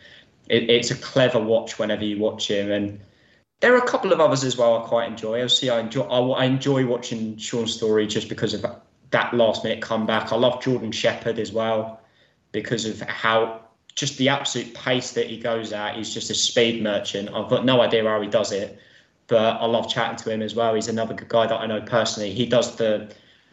it, 0.49 0.70
it's 0.70 0.92
a 0.92 0.96
clever 0.96 1.40
watch 1.40 1.80
whenever 1.80 2.05
you 2.05 2.18
watch 2.18 2.49
him. 2.49 2.70
And 2.70 3.01
there 3.61 3.74
are 3.74 3.78
a 3.78 3.86
couple 3.86 4.12
of 4.12 4.20
others 4.20 4.44
as 4.44 4.56
well 4.56 4.82
I 4.82 4.86
quite 4.86 5.09
enjoy. 5.09 5.36
Obviously, 5.40 5.70
I 5.70 5.80
enjoy 5.80 6.02
I, 6.02 6.42
I 6.42 6.44
enjoy 6.44 6.86
watching 6.86 7.36
Shaun 7.36 7.66
Storey 7.66 8.06
just 8.06 8.28
because 8.28 8.54
of 8.54 8.64
that 9.11 9.34
last 9.34 9.64
minute 9.64 9.82
comeback. 9.82 10.32
I 10.32 10.36
love 10.36 10.62
Jordan 10.62 10.92
Shepherd 10.92 11.38
as 11.38 11.52
well 11.52 12.00
because 12.52 12.84
of 12.84 13.00
how 13.00 13.61
just 13.94 14.16
the 14.18 14.28
absolute 14.28 14.74
pace 14.74 15.12
that 15.12 15.26
he 15.26 15.38
goes 15.38 15.72
at. 15.72 15.96
He's 15.96 16.14
just 16.14 16.30
a 16.30 16.34
speed 16.34 16.82
merchant. 16.82 17.30
I've 17.34 17.50
got 17.50 17.64
no 17.64 17.80
idea 17.80 18.04
how 18.04 18.20
he 18.20 18.28
does 18.28 18.52
it, 18.52 18.78
but 19.26 19.56
I 19.56 19.66
love 19.66 19.88
chatting 19.88 20.16
to 20.18 20.30
him 20.30 20.40
as 20.40 20.54
well. 20.54 20.74
He's 20.74 20.88
another 20.88 21.14
good 21.14 21.28
guy 21.28 21.46
that 21.48 21.61
I 21.61 21.66
know 21.66 21.80
personally. 21.80 22.32
He 22.32 22.46
does 22.46 22.76
the 22.76 23.12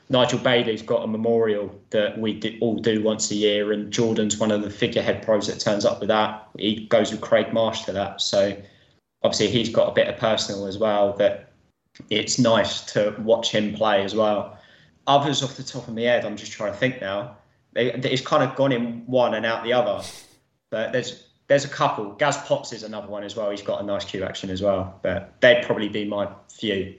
Nigel 0.09 0.37
Bailey's 0.37 0.83
got 0.83 1.03
a 1.03 1.07
memorial 1.07 1.73
that 1.89 2.19
we 2.19 2.35
do, 2.35 2.55
all 2.61 2.77
do 2.77 3.01
once 3.01 3.31
a 3.31 3.35
year, 3.35 3.71
and 3.71 3.91
Jordan's 3.91 4.37
one 4.37 4.51
of 4.51 4.61
the 4.61 4.69
figurehead 4.69 5.23
pros 5.23 5.47
that 5.47 5.59
turns 5.59 5.83
up 5.83 5.99
with 5.99 6.09
that. 6.09 6.47
He 6.59 6.85
goes 6.85 7.11
with 7.11 7.21
Craig 7.21 7.51
Marsh 7.51 7.81
to 7.85 7.91
that, 7.93 8.21
so 8.21 8.55
obviously 9.25 9.47
he's 9.47 9.69
got 9.69 9.89
a 9.89 9.91
bit 9.91 10.07
of 10.07 10.17
personal 10.17 10.67
as 10.67 10.77
well. 10.77 11.13
That 11.13 11.51
it's 12.09 12.37
nice 12.37 12.81
to 12.93 13.15
watch 13.19 13.51
him 13.51 13.73
play 13.73 14.03
as 14.03 14.13
well. 14.13 14.57
Others 15.07 15.43
off 15.43 15.57
the 15.57 15.63
top 15.63 15.87
of 15.87 15.95
my 15.95 16.01
head, 16.01 16.25
I'm 16.25 16.37
just 16.37 16.51
trying 16.51 16.71
to 16.71 16.77
think 16.77 17.01
now. 17.01 17.37
It's 17.75 18.21
kind 18.21 18.43
of 18.43 18.55
gone 18.55 18.71
in 18.71 19.05
one 19.05 19.33
and 19.33 19.45
out 19.45 19.63
the 19.63 19.73
other, 19.73 20.03
but 20.69 20.93
there's 20.93 21.27
there's 21.47 21.65
a 21.65 21.69
couple. 21.69 22.13
Gaz 22.13 22.37
Potts 22.37 22.71
is 22.71 22.83
another 22.83 23.07
one 23.07 23.23
as 23.23 23.35
well. 23.35 23.49
He's 23.49 23.61
got 23.61 23.81
a 23.81 23.83
nice 23.83 24.05
cue 24.05 24.23
action 24.23 24.49
as 24.49 24.61
well, 24.61 24.97
but 25.03 25.33
they'd 25.41 25.63
probably 25.63 25.89
be 25.89 26.05
my 26.05 26.27
few. 26.49 26.95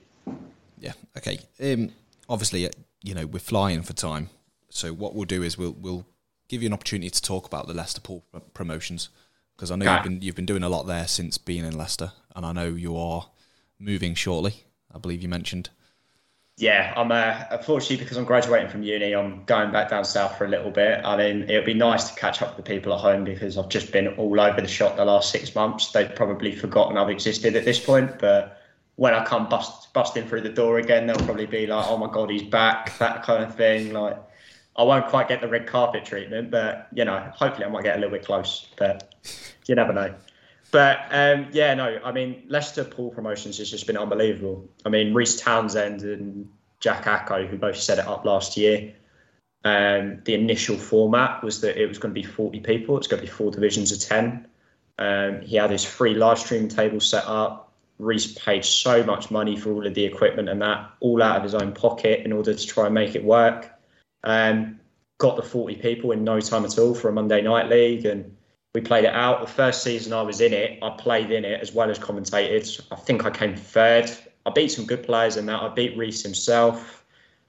Yeah. 0.78 0.92
Okay. 1.16 1.38
Um, 1.62 1.90
obviously, 2.28 2.68
you 3.02 3.14
know 3.14 3.26
we're 3.26 3.38
flying 3.38 3.82
for 3.82 3.92
time. 3.92 4.28
So 4.68 4.92
what 4.92 5.14
we'll 5.14 5.24
do 5.24 5.42
is 5.42 5.56
we'll 5.56 5.76
we'll 5.78 6.06
give 6.48 6.62
you 6.62 6.66
an 6.66 6.72
opportunity 6.72 7.10
to 7.10 7.22
talk 7.22 7.46
about 7.46 7.66
the 7.66 7.74
Leicester 7.74 8.00
Pool 8.00 8.24
promotions 8.52 9.08
because 9.56 9.70
I 9.70 9.76
know 9.76 9.92
you've 9.92 10.02
been 10.02 10.22
you've 10.22 10.36
been 10.36 10.46
doing 10.46 10.62
a 10.62 10.68
lot 10.68 10.86
there 10.86 11.06
since 11.06 11.38
being 11.38 11.64
in 11.64 11.76
Leicester, 11.76 12.12
and 12.34 12.44
I 12.44 12.52
know 12.52 12.66
you 12.66 12.96
are 12.96 13.30
moving 13.78 14.14
shortly. 14.14 14.64
I 14.94 14.98
believe 14.98 15.22
you 15.22 15.28
mentioned. 15.28 15.70
Yeah, 16.58 16.94
I'm 16.96 17.12
uh, 17.12 17.44
unfortunately 17.50 17.98
because 17.98 18.16
I'm 18.16 18.24
graduating 18.24 18.70
from 18.70 18.82
uni, 18.82 19.14
I'm 19.14 19.44
going 19.44 19.72
back 19.72 19.90
down 19.90 20.06
south 20.06 20.38
for 20.38 20.46
a 20.46 20.48
little 20.48 20.70
bit. 20.70 21.04
I 21.04 21.16
mean, 21.16 21.50
it 21.50 21.54
would 21.54 21.66
be 21.66 21.74
nice 21.74 22.10
to 22.10 22.18
catch 22.18 22.40
up 22.40 22.56
with 22.56 22.64
the 22.64 22.74
people 22.74 22.94
at 22.94 23.00
home 23.00 23.24
because 23.24 23.58
I've 23.58 23.68
just 23.68 23.92
been 23.92 24.08
all 24.08 24.40
over 24.40 24.60
the 24.60 24.68
shop 24.68 24.96
the 24.96 25.04
last 25.04 25.30
six 25.30 25.54
months. 25.54 25.92
They've 25.92 26.14
probably 26.14 26.54
forgotten 26.54 26.96
I've 26.96 27.10
existed 27.10 27.56
at 27.56 27.66
this 27.66 27.78
point, 27.78 28.18
but 28.18 28.58
when 28.94 29.12
I 29.12 29.22
come 29.24 29.50
bust 29.50 29.92
busting 29.92 30.28
through 30.28 30.42
the 30.42 30.48
door 30.48 30.78
again, 30.78 31.06
they'll 31.06 31.16
probably 31.16 31.44
be 31.44 31.66
like, 31.66 31.86
"Oh 31.88 31.98
my 31.98 32.10
god, 32.10 32.30
he's 32.30 32.42
back!" 32.42 32.96
That 32.98 33.22
kind 33.22 33.44
of 33.44 33.54
thing. 33.54 33.92
Like, 33.92 34.16
I 34.76 34.82
won't 34.82 35.06
quite 35.06 35.28
get 35.28 35.40
the 35.40 35.48
red 35.48 35.66
carpet 35.66 36.04
treatment, 36.04 36.50
but 36.50 36.88
you 36.92 37.04
know, 37.04 37.18
hopefully 37.34 37.64
I 37.64 37.68
might 37.68 37.84
get 37.84 37.96
a 37.96 37.98
little 38.00 38.16
bit 38.16 38.24
close. 38.24 38.68
But 38.76 39.14
you 39.66 39.74
never 39.74 39.92
know. 39.92 40.14
But 40.70 41.00
um, 41.10 41.46
yeah, 41.52 41.74
no, 41.74 41.98
I 42.04 42.12
mean, 42.12 42.42
Leicester 42.48 42.84
Pool 42.84 43.10
Promotions 43.10 43.58
has 43.58 43.70
just 43.70 43.86
been 43.86 43.96
unbelievable. 43.96 44.68
I 44.84 44.88
mean, 44.88 45.14
Reese 45.14 45.40
Townsend 45.40 46.02
and 46.02 46.48
Jack 46.80 47.06
Acko, 47.06 47.46
who 47.46 47.56
both 47.56 47.76
set 47.76 47.98
it 47.98 48.06
up 48.06 48.24
last 48.24 48.56
year. 48.56 48.92
Um, 49.64 50.20
the 50.24 50.34
initial 50.34 50.76
format 50.76 51.42
was 51.42 51.60
that 51.62 51.80
it 51.80 51.88
was 51.88 51.98
going 51.98 52.14
to 52.14 52.20
be 52.20 52.26
40 52.26 52.60
people. 52.60 52.98
It's 52.98 53.06
going 53.06 53.20
to 53.20 53.26
be 53.26 53.32
four 53.32 53.50
divisions 53.50 53.90
of 53.92 54.00
10. 54.00 54.46
Um, 54.98 55.40
he 55.40 55.56
had 55.56 55.70
his 55.70 55.84
free 55.84 56.14
live 56.14 56.38
stream 56.38 56.68
table 56.68 57.00
set 57.00 57.24
up 57.26 57.66
Reese 57.98 58.34
paid 58.34 58.64
so 58.64 59.02
much 59.02 59.30
money 59.30 59.56
for 59.56 59.72
all 59.72 59.86
of 59.86 59.94
the 59.94 60.04
equipment 60.04 60.48
and 60.48 60.60
that, 60.60 60.90
all 61.00 61.22
out 61.22 61.38
of 61.38 61.42
his 61.42 61.54
own 61.54 61.72
pocket 61.72 62.24
in 62.24 62.32
order 62.32 62.52
to 62.52 62.66
try 62.66 62.86
and 62.86 62.94
make 62.94 63.14
it 63.14 63.24
work. 63.24 63.70
Um, 64.26 64.80
got 65.18 65.36
the 65.36 65.42
40 65.42 65.76
people 65.76 66.10
in 66.12 66.24
no 66.24 66.40
time 66.40 66.64
at 66.64 66.78
all 66.78 66.94
for 66.94 67.08
a 67.08 67.12
Monday 67.12 67.40
night 67.40 67.70
league, 67.70 68.04
and 68.04 68.36
we 68.74 68.80
played 68.80 69.04
it 69.04 69.14
out. 69.14 69.40
The 69.40 69.46
first 69.46 69.82
season 69.82 70.12
I 70.12 70.22
was 70.22 70.40
in 70.40 70.52
it, 70.52 70.78
I 70.82 70.90
played 70.90 71.30
in 71.30 71.44
it 71.44 71.60
as 71.62 71.72
well 71.72 71.90
as 71.90 71.98
commentated. 71.98 72.80
I 72.90 72.96
think 72.96 73.24
I 73.24 73.30
came 73.30 73.56
third. 73.56 74.10
I 74.44 74.50
beat 74.50 74.68
some 74.68 74.84
good 74.84 75.04
players 75.04 75.36
in 75.36 75.46
that. 75.46 75.62
I 75.62 75.68
beat 75.68 75.96
Reese 75.96 76.22
himself. 76.22 77.04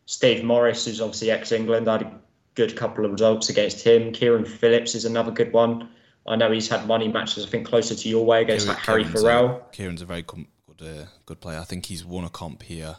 Steve 0.05 0.43
Morris, 0.43 0.85
who's 0.85 1.01
obviously 1.01 1.31
ex 1.31 1.51
England, 1.51 1.89
I 1.89 1.93
had 1.93 2.01
a 2.03 2.19
good 2.55 2.77
couple 2.77 3.03
of 3.03 3.11
results 3.11 3.49
against 3.49 3.83
him. 3.83 4.13
Kieran 4.13 4.45
Phillips 4.45 4.95
is 4.95 5.03
another 5.03 5.31
good 5.31 5.51
one. 5.51 5.89
I 6.25 6.35
know 6.35 6.51
he's 6.51 6.69
had 6.69 6.87
money 6.87 7.07
matches, 7.07 7.45
I 7.45 7.49
think, 7.49 7.67
closer 7.67 7.95
to 7.95 8.09
your 8.09 8.25
way 8.25 8.43
against 8.43 8.65
Kieran, 8.65 8.77
like 8.77 8.85
Harry 8.85 9.03
Kieran's 9.03 9.21
Farrell. 9.21 9.65
A, 9.67 9.75
Kieran's 9.75 10.01
a 10.01 10.05
very 10.05 10.23
com- 10.23 10.47
good, 10.77 10.87
uh, 10.87 11.05
good 11.25 11.41
player. 11.41 11.59
I 11.59 11.63
think 11.63 11.87
he's 11.87 12.05
won 12.05 12.23
a 12.23 12.29
comp 12.29 12.63
here 12.63 12.97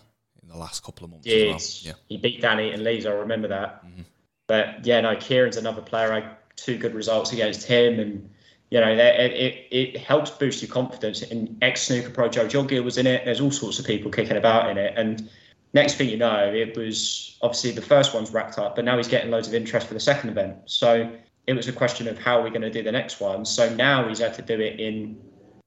in 0.49 0.55
the 0.55 0.61
last 0.61 0.83
couple 0.83 1.05
of 1.05 1.11
months. 1.11 1.27
Well. 1.27 1.93
Yeah, 1.93 1.99
he 2.09 2.17
beat 2.17 2.41
Danny 2.41 2.71
and 2.71 2.83
Lees. 2.83 3.07
I 3.07 3.11
remember 3.11 3.49
that. 3.49 3.85
Mm-hmm. 3.85 4.03
But 4.47 4.87
yeah, 4.87 5.01
no, 5.01 5.15
Kieran's 5.17 5.57
another 5.57 5.83
player. 5.83 6.13
I 6.13 6.31
two 6.57 6.79
good 6.79 6.95
results 6.95 7.33
against 7.33 7.67
him, 7.67 8.01
and 8.01 8.31
you 8.71 8.81
know, 8.81 8.91
it, 8.91 8.99
it, 8.99 9.67
it 9.71 9.97
helps 9.99 10.31
boost 10.31 10.63
your 10.63 10.71
confidence. 10.71 11.23
And 11.23 11.59
ex 11.63 11.83
snooker 11.83 12.11
pro 12.11 12.29
Joe 12.29 12.47
Jogia 12.47 12.83
was 12.83 12.99
in 12.99 13.07
it. 13.07 13.25
There's 13.25 13.41
all 13.41 13.51
sorts 13.51 13.79
of 13.79 13.87
people 13.87 14.11
kicking 14.11 14.37
about 14.37 14.71
in 14.71 14.79
it, 14.79 14.95
and 14.97 15.29
next 15.75 15.95
thing 15.95 16.09
you 16.09 16.17
know, 16.17 16.53
it 16.53 16.77
was 16.77 17.37
obviously 17.43 17.73
the 17.73 17.83
first 17.83 18.15
one's 18.15 18.33
wrapped 18.33 18.59
up, 18.59 18.77
but 18.77 18.85
now 18.85 18.97
he's 18.97 19.09
getting 19.09 19.31
loads 19.31 19.49
of 19.49 19.55
interest 19.55 19.87
for 19.87 19.95
the 19.95 20.01
second 20.01 20.31
event. 20.31 20.57
So 20.67 21.11
it 21.47 21.53
was 21.55 21.69
a 21.69 21.73
question 21.73 22.09
of 22.09 22.19
how 22.19 22.39
are 22.39 22.43
we 22.43 22.51
going 22.51 22.63
to 22.63 22.71
do 22.71 22.83
the 22.83 22.93
next 22.93 23.21
one. 23.21 23.45
So 23.45 23.75
now 23.75 24.09
he's 24.09 24.19
had 24.19 24.35
to 24.35 24.43
do 24.43 24.61
it 24.61 24.81
in 24.81 25.21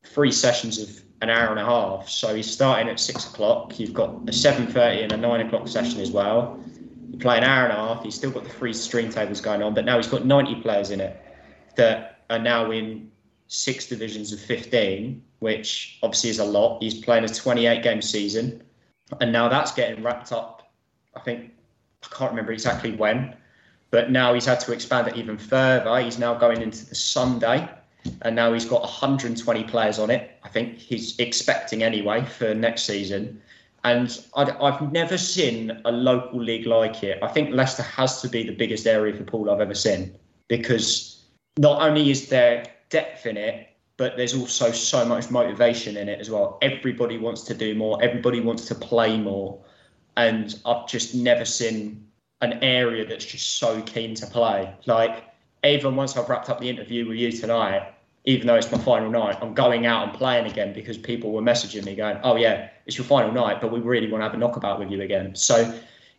three 0.03 0.31
sessions 0.31 0.79
of 0.79 1.01
an 1.21 1.29
hour 1.29 1.49
and 1.49 1.59
a 1.59 1.65
half. 1.65 2.09
So 2.09 2.35
he's 2.35 2.49
starting 2.49 2.89
at 2.89 2.99
six 2.99 3.25
o'clock. 3.25 3.79
You've 3.79 3.93
got 3.93 4.15
a 4.27 4.33
seven 4.33 4.67
thirty 4.67 5.01
and 5.03 5.11
a 5.11 5.17
nine 5.17 5.45
o'clock 5.45 5.67
session 5.67 6.01
as 6.01 6.11
well. 6.11 6.59
You 7.11 7.17
play 7.17 7.37
an 7.37 7.43
hour 7.43 7.65
and 7.65 7.73
a 7.73 7.75
half. 7.75 8.03
He's 8.03 8.15
still 8.15 8.31
got 8.31 8.43
the 8.43 8.49
three 8.49 8.73
stream 8.73 9.11
tables 9.11 9.41
going 9.41 9.61
on, 9.61 9.73
but 9.73 9.85
now 9.85 9.97
he's 9.97 10.07
got 10.07 10.25
ninety 10.25 10.55
players 10.55 10.91
in 10.91 10.99
it 10.99 11.21
that 11.75 12.23
are 12.29 12.39
now 12.39 12.71
in 12.71 13.11
six 13.47 13.87
divisions 13.87 14.33
of 14.33 14.39
fifteen, 14.39 15.21
which 15.39 15.99
obviously 16.01 16.29
is 16.29 16.39
a 16.39 16.45
lot. 16.45 16.81
He's 16.81 16.95
playing 16.95 17.23
a 17.23 17.29
twenty-eight 17.29 17.83
game 17.83 18.01
season, 18.01 18.63
and 19.19 19.31
now 19.31 19.47
that's 19.47 19.71
getting 19.73 20.03
wrapped 20.03 20.31
up. 20.31 20.71
I 21.15 21.19
think 21.19 21.51
I 22.03 22.15
can't 22.15 22.31
remember 22.31 22.53
exactly 22.53 22.93
when, 22.93 23.35
but 23.91 24.09
now 24.09 24.33
he's 24.33 24.45
had 24.45 24.59
to 24.61 24.71
expand 24.71 25.07
it 25.09 25.17
even 25.17 25.37
further. 25.37 25.99
He's 25.99 26.17
now 26.17 26.33
going 26.33 26.61
into 26.61 26.85
the 26.85 26.95
Sunday, 26.95 27.69
and 28.21 28.35
now 28.35 28.53
he's 28.53 28.65
got 28.65 28.81
120 28.81 29.63
players 29.65 29.99
on 29.99 30.09
it. 30.09 30.39
I 30.43 30.49
think 30.49 30.77
he's 30.77 31.17
expecting 31.19 31.83
anyway 31.83 32.25
for 32.25 32.53
next 32.53 32.83
season. 32.83 33.41
And 33.83 34.23
i 34.35 34.45
have 34.45 34.91
never 34.91 35.17
seen 35.17 35.81
a 35.85 35.91
local 35.91 36.39
league 36.41 36.67
like 36.67 37.03
it. 37.03 37.17
I 37.23 37.27
think 37.27 37.51
Leicester 37.51 37.83
has 37.83 38.21
to 38.21 38.29
be 38.29 38.43
the 38.43 38.53
biggest 38.53 38.85
area 38.85 39.15
for 39.15 39.23
pool 39.23 39.49
I've 39.49 39.59
ever 39.59 39.73
seen 39.73 40.15
because 40.47 41.23
not 41.57 41.81
only 41.81 42.11
is 42.11 42.29
there 42.29 42.65
depth 42.89 43.25
in 43.25 43.37
it, 43.37 43.69
but 43.97 44.17
there's 44.17 44.35
also 44.35 44.71
so 44.71 45.05
much 45.05 45.31
motivation 45.31 45.97
in 45.97 46.09
it 46.09 46.19
as 46.19 46.29
well. 46.29 46.57
Everybody 46.61 47.17
wants 47.17 47.43
to 47.43 47.53
do 47.53 47.73
more, 47.73 48.01
everybody 48.03 48.39
wants 48.39 48.65
to 48.67 48.75
play 48.75 49.17
more. 49.17 49.59
And 50.17 50.59
I've 50.65 50.87
just 50.87 51.15
never 51.15 51.45
seen 51.45 52.05
an 52.41 52.59
area 52.63 53.05
that's 53.05 53.25
just 53.25 53.57
so 53.57 53.81
keen 53.83 54.13
to 54.15 54.27
play. 54.27 54.73
Like 54.85 55.30
even 55.63 55.95
once 55.95 56.17
I've 56.17 56.29
wrapped 56.29 56.49
up 56.49 56.59
the 56.59 56.69
interview 56.69 57.07
with 57.07 57.17
you 57.17 57.31
tonight, 57.31 57.93
even 58.25 58.47
though 58.47 58.55
it's 58.55 58.71
my 58.71 58.77
final 58.77 59.09
night, 59.09 59.37
I'm 59.41 59.53
going 59.53 59.85
out 59.85 60.07
and 60.07 60.17
playing 60.17 60.45
again 60.45 60.73
because 60.73 60.97
people 60.97 61.31
were 61.31 61.41
messaging 61.41 61.85
me 61.85 61.95
going, 61.95 62.19
"Oh 62.23 62.35
yeah, 62.35 62.69
it's 62.85 62.97
your 62.97 63.05
final 63.05 63.31
night, 63.31 63.61
but 63.61 63.71
we 63.71 63.79
really 63.79 64.11
want 64.11 64.21
to 64.21 64.25
have 64.25 64.33
a 64.33 64.37
knockabout 64.37 64.79
with 64.79 64.91
you 64.91 65.01
again." 65.01 65.35
So 65.35 65.73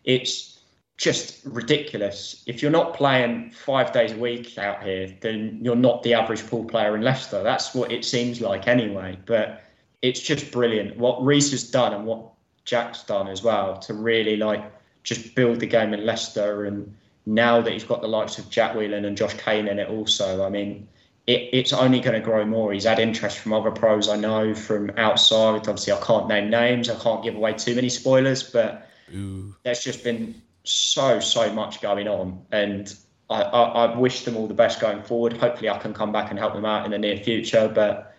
it's 0.05 0.53
just 0.97 1.45
ridiculous. 1.45 2.43
If 2.47 2.62
you're 2.62 2.70
not 2.70 2.95
playing 2.95 3.51
five 3.51 3.93
days 3.93 4.12
a 4.12 4.16
week 4.16 4.59
out 4.59 4.82
here, 4.82 5.12
then 5.20 5.59
you're 5.62 5.76
not 5.76 6.03
the 6.03 6.14
average 6.14 6.47
pool 6.47 6.64
player 6.64 6.95
in 6.95 7.03
Leicester. 7.03 7.43
That's 7.43 7.74
what 7.74 7.90
it 7.90 8.05
seems 8.05 8.40
like 8.40 8.68
anyway. 8.68 9.18
But 9.26 9.64
it's 10.03 10.20
just 10.20 10.51
brilliant 10.53 10.97
what 10.97 11.24
Reese 11.24 11.51
has 11.53 11.68
done 11.68 11.93
and 11.93 12.07
what 12.07 12.24
Jack's 12.64 13.03
done 13.05 13.28
as 13.28 13.43
well 13.43 13.78
to 13.78 13.95
really 13.95 14.36
like 14.36 14.62
just 15.03 15.34
build 15.34 15.61
the 15.61 15.66
game 15.66 15.93
in 15.95 16.07
Leicester. 16.07 16.64
And 16.64 16.95
now 17.27 17.61
that 17.61 17.73
he's 17.73 17.85
got 17.85 18.01
the 18.01 18.09
likes 18.09 18.39
of 18.39 18.51
Jack 18.51 18.75
Whelan 18.75 19.05
and 19.05 19.16
Josh 19.16 19.35
Kane 19.35 19.68
in 19.68 19.79
it, 19.79 19.89
also, 19.89 20.45
I 20.45 20.49
mean, 20.49 20.89
it, 21.27 21.49
it's 21.53 21.73
only 21.73 22.01
going 22.01 22.14
to 22.14 22.25
grow 22.25 22.45
more. 22.45 22.73
He's 22.73 22.85
had 22.85 22.99
interest 22.99 23.39
from 23.39 23.53
other 23.53 23.70
pros 23.70 24.09
I 24.09 24.16
know 24.16 24.55
from 24.55 24.91
outside. 24.97 25.68
Obviously, 25.68 25.93
I 25.93 26.01
can't 26.01 26.29
name 26.29 26.51
names. 26.51 26.89
I 26.89 26.99
can't 26.99 27.23
give 27.23 27.37
away 27.37 27.53
too 27.53 27.75
many 27.75 27.89
spoilers, 27.89 28.43
but 28.43 28.89
Ooh. 29.14 29.55
there's 29.62 29.85
just 29.85 30.03
been 30.03 30.41
so 30.64 31.20
so 31.20 31.53
much 31.53 31.81
going 31.81 32.09
on, 32.09 32.45
and 32.53 32.95
I, 33.31 33.43
I, 33.43 33.62
I, 33.87 33.99
wish 33.99 34.25
them 34.25 34.37
all 34.37 34.47
the 34.47 34.55
best 34.55 34.81
going 34.81 35.03
forward. 35.03 35.37
Hopefully, 35.37 35.68
I 35.68 35.79
can 35.79 35.95
come 35.95 36.12
back 36.12 36.31
and 36.31 36.39
help 36.39 36.55
them 36.55 36.64
out 36.64 36.85
in 36.85 36.91
the 36.91 36.99
near 36.99 37.16
future. 37.16 37.70
But 37.73 38.14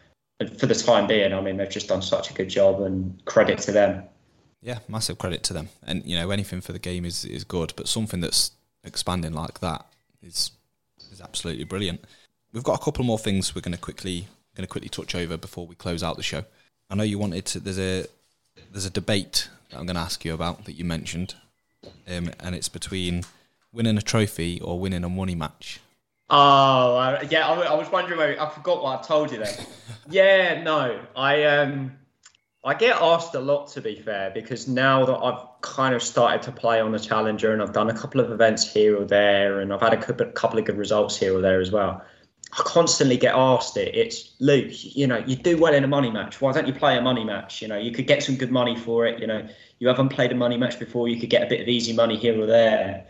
for 0.58 0.66
the 0.66 0.76
time 0.76 1.08
being, 1.08 1.34
I 1.34 1.41
mean, 1.41 1.58
they've 1.58 1.70
just 1.70 1.88
done 1.88 2.01
such 2.01 2.32
a 2.32 2.34
good 2.34 2.49
job, 2.49 2.82
and 2.82 3.24
credit 3.26 3.60
to 3.60 3.72
them. 3.72 4.04
Yeah, 4.62 4.80
massive 4.88 5.18
credit 5.18 5.43
to 5.43 5.54
them. 5.54 5.70
And 5.84 6.06
you 6.06 6.16
know, 6.18 6.32
anything 6.32 6.62
for 6.62 6.72
the 6.72 6.80
game 6.80 7.04
is 7.06 7.26
is 7.26 7.43
good, 7.43 7.74
but 7.76 7.88
something 7.88 8.22
that's 8.22 8.51
expanding 8.84 9.34
like 9.34 9.60
that 9.60 9.86
is 10.22 10.52
is 11.12 11.22
absolutely 11.22 11.64
brilliant. 11.64 12.04
We've 12.52 12.64
got 12.64 12.80
a 12.80 12.84
couple 12.84 13.04
more 13.04 13.20
things 13.20 13.56
we're 13.56 13.62
going 13.62 13.74
to 13.74 13.80
quickly 13.80 14.28
going 14.56 14.66
to 14.66 14.72
quickly 14.72 14.90
touch 14.90 15.16
over 15.16 15.38
before 15.38 15.66
we 15.66 15.76
close 15.76 16.04
out 16.04 16.18
the 16.18 16.24
show. 16.24 16.44
I 16.90 16.96
know 16.96 17.04
you 17.04 17.18
wanted 17.18 17.46
to. 17.48 17.60
There's 17.60 17.80
a 17.80 18.06
there's 18.72 18.86
a 18.86 18.92
debate 18.92 19.50
that 19.70 19.80
I'm 19.80 19.86
going 19.86 19.96
to 19.96 20.02
ask 20.02 20.24
you 20.24 20.34
about 20.34 20.66
that 20.66 20.74
you 20.74 20.86
mentioned, 20.86 21.36
um, 22.08 22.32
and 22.40 22.56
it's 22.56 22.70
between 22.70 23.24
winning 23.72 23.98
a 23.98 24.02
trophy 24.02 24.62
or 24.62 24.80
winning 24.80 25.04
a 25.04 25.10
money 25.10 25.36
match. 25.36 25.80
Oh, 26.30 26.96
uh, 26.98 27.26
yeah. 27.30 27.48
I, 27.48 27.54
I 27.62 27.74
was 27.74 27.92
wondering. 27.92 28.18
Where, 28.18 28.42
I 28.42 28.50
forgot 28.50 28.84
what 28.84 29.00
I 29.00 29.04
told 29.04 29.32
you 29.32 29.40
then. 29.40 29.54
yeah, 30.10 30.62
no. 30.62 31.00
I 31.16 31.44
um, 31.44 31.98
I 32.66 32.74
get 32.74 33.01
asked 33.01 33.36
a 33.36 33.41
lot 33.41 33.68
to 33.70 33.82
be 33.82 33.95
fair 33.95 34.32
because 34.32 34.70
now 34.70 35.05
that 35.05 35.18
I've 35.18 35.45
kind 35.59 35.93
of 35.93 36.01
started 36.01 36.41
to 36.43 36.51
play 36.53 36.80
on 36.80 36.93
the 36.93 36.99
Challenger 36.99 37.51
and 37.51 37.61
I've 37.61 37.74
done 37.74 37.89
a 37.89 37.93
couple 37.93 38.22
of 38.22 38.32
events 38.32 38.72
here 38.72 38.97
or 38.97 39.03
there 39.03 39.59
and 39.59 39.74
I've 39.74 39.82
had 39.82 39.93
a 39.93 40.32
couple 40.32 40.57
of 40.57 40.66
good 40.66 40.78
results 40.78 41.18
here 41.18 41.38
or 41.38 41.41
there 41.41 41.59
as 41.59 41.72
well. 41.72 42.01
I 42.53 42.64
constantly 42.64 43.18
get 43.18 43.36
asked 43.36 43.76
it. 43.76 43.93
It's 43.93 44.36
Luke, 44.39 44.72
you 44.95 45.07
know, 45.07 45.18
you 45.28 45.36
do 45.36 45.57
well 45.57 45.74
in 45.74 45.84
a 45.84 45.88
money 45.88 46.09
match. 46.09 46.39
Why 46.39 46.53
don't 46.53 46.66
you 46.66 46.74
play 46.74 46.97
a 46.97 47.01
money 47.01 47.26
match? 47.26 47.61
You 47.61 47.68
know, 47.68 47.78
you 47.78 47.91
could 47.91 48.07
get 48.07 48.24
some 48.24 48.36
good 48.36 48.51
money 48.51 48.78
for 48.78 49.05
it. 49.07 49.20
You 49.20 49.28
know, 49.28 49.45
you 49.80 49.89
haven't 49.89 50.09
played 50.09 50.32
a 50.32 50.36
money 50.36 50.55
match 50.55 50.80
before. 50.80 51.09
You 51.09 51.20
could 51.20 51.30
get 51.30 51.43
a 51.43 51.47
bit 51.47 51.59
of 51.59 51.68
easy 51.68 51.91
money 51.91 52.16
here 52.16 52.41
or 52.41 52.45
there. 52.45 53.05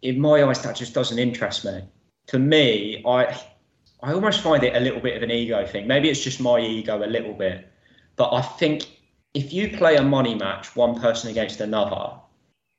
In 0.00 0.18
my 0.18 0.44
eyes, 0.44 0.62
that 0.62 0.76
just 0.76 0.94
doesn't 0.94 1.18
interest 1.18 1.64
me. 1.66 1.82
For 2.28 2.38
me, 2.38 3.02
I 3.06 3.38
I 4.02 4.12
almost 4.14 4.40
find 4.40 4.62
it 4.62 4.74
a 4.74 4.80
little 4.80 5.00
bit 5.00 5.16
of 5.16 5.22
an 5.22 5.30
ego 5.30 5.66
thing. 5.66 5.86
Maybe 5.86 6.08
it's 6.08 6.22
just 6.22 6.40
my 6.40 6.58
ego 6.58 7.04
a 7.04 7.06
little 7.06 7.34
bit, 7.34 7.68
but 8.16 8.32
I 8.32 8.40
think 8.40 8.86
if 9.34 9.52
you 9.52 9.76
play 9.76 9.96
a 9.96 10.02
money 10.02 10.34
match, 10.34 10.74
one 10.74 11.00
person 11.00 11.30
against 11.30 11.60
another, 11.60 12.12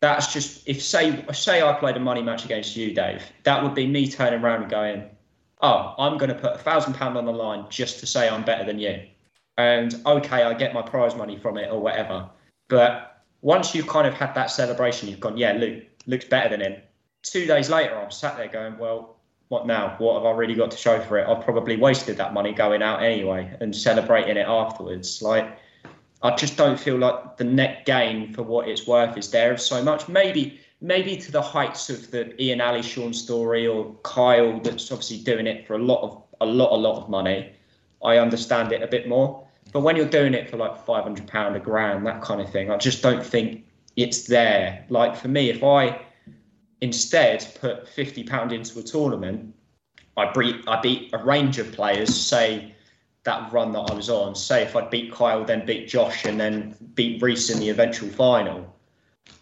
that's 0.01 0.33
just 0.33 0.67
if 0.67 0.81
say 0.81 1.25
say 1.33 1.61
I 1.61 1.73
played 1.73 1.97
a 1.97 1.99
money 1.99 2.21
match 2.21 2.45
against 2.45 2.75
you, 2.75 2.93
Dave, 2.93 3.23
that 3.43 3.61
would 3.63 3.75
be 3.75 3.87
me 3.87 4.09
turning 4.09 4.41
around 4.41 4.63
and 4.63 4.71
going 4.71 5.09
oh, 5.61 5.95
I'm 5.97 6.17
going 6.17 6.29
to 6.29 6.35
put 6.35 6.53
a 6.53 6.57
thousand 6.57 6.93
pound 6.93 7.17
on 7.17 7.25
the 7.25 7.33
line 7.33 7.65
just 7.69 7.99
to 7.99 8.05
say 8.05 8.29
I'm 8.29 8.43
better 8.43 8.65
than 8.65 8.79
you. 8.79 9.01
And 9.57 10.01
okay, 10.05 10.43
I 10.43 10.53
get 10.53 10.73
my 10.73 10.81
prize 10.81 11.15
money 11.15 11.37
from 11.37 11.57
it 11.57 11.71
or 11.71 11.79
whatever. 11.79 12.29
But 12.67 13.23
once 13.41 13.73
you've 13.73 13.87
kind 13.87 14.07
of 14.07 14.13
had 14.13 14.33
that 14.35 14.51
celebration, 14.51 15.09
you've 15.09 15.19
gone, 15.19 15.37
yeah, 15.37 15.53
Luke 15.53 15.83
looks 16.07 16.25
better 16.25 16.49
than 16.49 16.61
him. 16.61 16.81
Two 17.23 17.45
days 17.45 17.69
later, 17.69 17.97
I'm 17.97 18.11
sat 18.11 18.37
there 18.37 18.47
going, 18.47 18.77
well, 18.77 19.15
what 19.47 19.65
now? 19.65 19.95
What 19.97 20.15
have 20.15 20.25
I 20.25 20.31
really 20.31 20.55
got 20.55 20.71
to 20.71 20.77
show 20.77 20.99
for 20.99 21.17
it? 21.17 21.27
I've 21.27 21.43
probably 21.43 21.77
wasted 21.77 22.17
that 22.17 22.33
money 22.33 22.53
going 22.53 22.81
out 22.81 23.01
anyway 23.01 23.55
and 23.61 23.75
celebrating 23.75 24.37
it 24.37 24.47
afterwards. 24.47 25.21
Like, 25.21 25.57
I 26.25 26.35
just 26.35 26.57
don't 26.57 26.79
feel 26.79 26.97
like 26.97 27.37
the 27.37 27.43
net 27.43 27.85
gain 27.85 28.33
for 28.33 28.41
what 28.41 28.67
it's 28.67 28.87
worth 28.87 29.15
is 29.15 29.29
there 29.29 29.55
so 29.57 29.83
much. 29.83 30.07
Maybe 30.07 30.59
maybe 30.81 31.15
to 31.17 31.31
the 31.31 31.41
heights 31.41 31.87
of 31.91 32.09
the 32.09 32.41
Ian 32.41 32.61
Ally-Shaun 32.61 33.13
Storey 33.13 33.67
or 33.67 33.93
Kyle 34.03 34.59
that's 34.59 34.91
obviously 34.91 35.19
doing 35.19 35.45
it 35.45 35.67
for 35.67 35.75
a 35.75 35.77
lot 35.77 36.01
of 36.01 36.23
a 36.41 36.45
lot 36.45 36.71
a 36.71 36.75
lot 36.75 36.97
of 36.97 37.09
money. 37.09 37.51
I 38.03 38.17
understand 38.17 38.71
it 38.71 38.81
a 38.81 38.87
bit 38.87 39.07
more. 39.07 39.47
But 39.71 39.81
when 39.81 39.95
you're 39.95 40.09
doing 40.09 40.33
it 40.33 40.49
for 40.49 40.57
like 40.57 40.83
five 40.83 41.03
hundred 41.03 41.27
pound 41.27 41.55
a 41.57 41.59
grand, 41.59 42.07
that 42.07 42.21
kind 42.23 42.41
of 42.41 42.51
thing, 42.51 42.71
I 42.71 42.77
just 42.77 43.03
don't 43.03 43.23
think 43.23 43.63
it's 43.95 44.23
there. 44.23 44.83
Like 44.89 45.15
for 45.15 45.27
me, 45.27 45.51
if 45.51 45.63
I 45.63 46.01
instead 46.81 47.47
put 47.61 47.87
fifty 47.87 48.23
pound 48.23 48.51
into 48.51 48.79
a 48.79 48.83
tournament, 48.83 49.53
I 50.17 50.31
beat 50.31 50.67
I 50.67 50.81
beat 50.81 51.13
a 51.13 51.23
range 51.23 51.59
of 51.59 51.71
players. 51.71 52.15
Say 52.15 52.73
that 53.25 53.51
run 53.51 53.73
that 53.73 53.91
I 53.91 53.93
was 53.93 54.09
on. 54.09 54.35
Say 54.35 54.63
if 54.63 54.75
I'd 54.75 54.89
beat 54.89 55.11
Kyle, 55.11 55.43
then 55.43 55.65
beat 55.65 55.87
Josh, 55.87 56.25
and 56.25 56.39
then 56.39 56.75
beat 56.95 57.21
Reese 57.21 57.49
in 57.49 57.59
the 57.59 57.69
eventual 57.69 58.09
final 58.09 58.75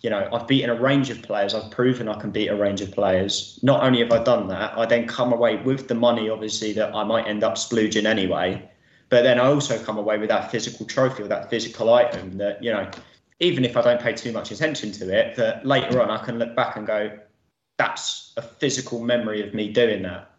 you 0.03 0.09
know, 0.09 0.27
I've 0.34 0.47
beaten 0.47 0.69
a 0.69 0.75
range 0.75 1.09
of 1.09 1.21
players. 1.21 1.53
I've 1.53 1.71
proven 1.71 2.09
I 2.09 2.19
can 2.19 2.29
beat 2.29 2.49
a 2.49 2.55
range 2.55 2.81
of 2.81 2.91
players. 2.91 3.57
Not 3.63 3.84
only 3.84 3.99
have 3.99 4.11
I 4.11 4.21
done 4.21 4.47
that, 4.49 4.77
I 4.77 4.86
then 4.86 5.07
come 5.07 5.31
away 5.31 5.55
with 5.57 5.88
the 5.88 5.95
money, 5.95 6.29
obviously, 6.29 6.73
that 6.73 6.93
I 6.93 7.05
might 7.05 7.25
end 7.25 7.43
up 7.43 7.55
splooging 7.55 8.05
anyway. 8.05 8.69
But 9.07 9.23
then 9.23 9.39
I 9.39 9.45
also 9.45 9.81
come 9.81 9.97
away 9.97 10.17
with 10.17 10.27
that 10.29 10.51
physical 10.51 10.86
trophy 10.86 11.23
or 11.23 11.27
that 11.29 11.49
physical 11.49 11.93
item 11.93 12.38
that, 12.38 12.61
you 12.61 12.71
know, 12.71 12.89
even 13.39 13.63
if 13.63 13.77
I 13.77 13.81
don't 13.81 14.01
pay 14.01 14.13
too 14.13 14.34
much 14.34 14.51
attention 14.51 14.91
to 14.93 15.09
it, 15.09 15.36
that 15.38 15.65
later 15.65 16.01
on 16.01 16.09
I 16.09 16.23
can 16.23 16.38
look 16.38 16.53
back 16.53 16.75
and 16.75 16.86
go, 16.86 17.17
that's 17.77 18.34
a 18.36 18.41
physical 18.41 18.99
memory 19.01 19.45
of 19.45 19.53
me 19.53 19.71
doing 19.71 20.03
that. 20.03 20.32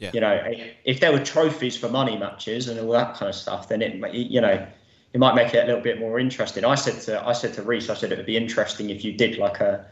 Yeah. 0.00 0.10
You 0.14 0.20
know, 0.20 0.42
if 0.84 0.98
there 1.00 1.12
were 1.12 1.22
trophies 1.22 1.76
for 1.76 1.90
money 1.90 2.16
matches 2.16 2.68
and 2.68 2.80
all 2.80 2.90
that 2.92 3.16
kind 3.16 3.28
of 3.28 3.34
stuff, 3.34 3.68
then 3.68 3.82
it, 3.82 4.14
you 4.14 4.40
know, 4.40 4.66
it 5.12 5.20
might 5.20 5.34
make 5.34 5.52
it 5.52 5.62
a 5.62 5.66
little 5.66 5.82
bit 5.82 6.00
more 6.00 6.18
interesting. 6.18 6.64
I 6.64 6.74
said 6.74 7.02
to 7.02 7.26
I 7.26 7.34
said 7.34 7.52
to 7.54 7.62
Reese, 7.62 7.90
I 7.90 7.94
said 7.94 8.10
it 8.10 8.16
would 8.16 8.26
be 8.26 8.38
interesting 8.38 8.88
if 8.88 9.04
you 9.04 9.12
did 9.12 9.36
like 9.36 9.60
a 9.60 9.86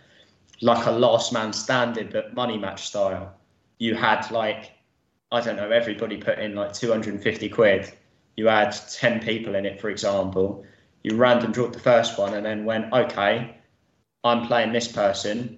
like 0.62 0.86
a 0.86 0.90
last 0.90 1.30
man 1.32 1.52
standing 1.52 2.09
but 2.11 2.34
money 2.34 2.56
match 2.56 2.86
style. 2.86 3.36
You 3.78 3.94
had 3.94 4.30
like 4.30 4.72
I 5.30 5.42
don't 5.42 5.56
know, 5.56 5.70
everybody 5.70 6.16
put 6.16 6.38
in 6.38 6.54
like 6.54 6.72
250 6.72 7.50
quid. 7.50 7.92
You 8.38 8.46
had 8.46 8.70
10 8.70 9.20
people 9.20 9.56
in 9.56 9.66
it, 9.66 9.78
for 9.78 9.90
example. 9.90 10.64
You 11.02 11.16
random 11.16 11.52
drew 11.52 11.68
the 11.68 11.78
first 11.78 12.18
one 12.18 12.32
and 12.32 12.46
then 12.46 12.64
went, 12.64 12.90
okay, 12.94 13.59
I'm 14.24 14.46
playing 14.46 14.72
this 14.72 14.88
person 14.88 15.57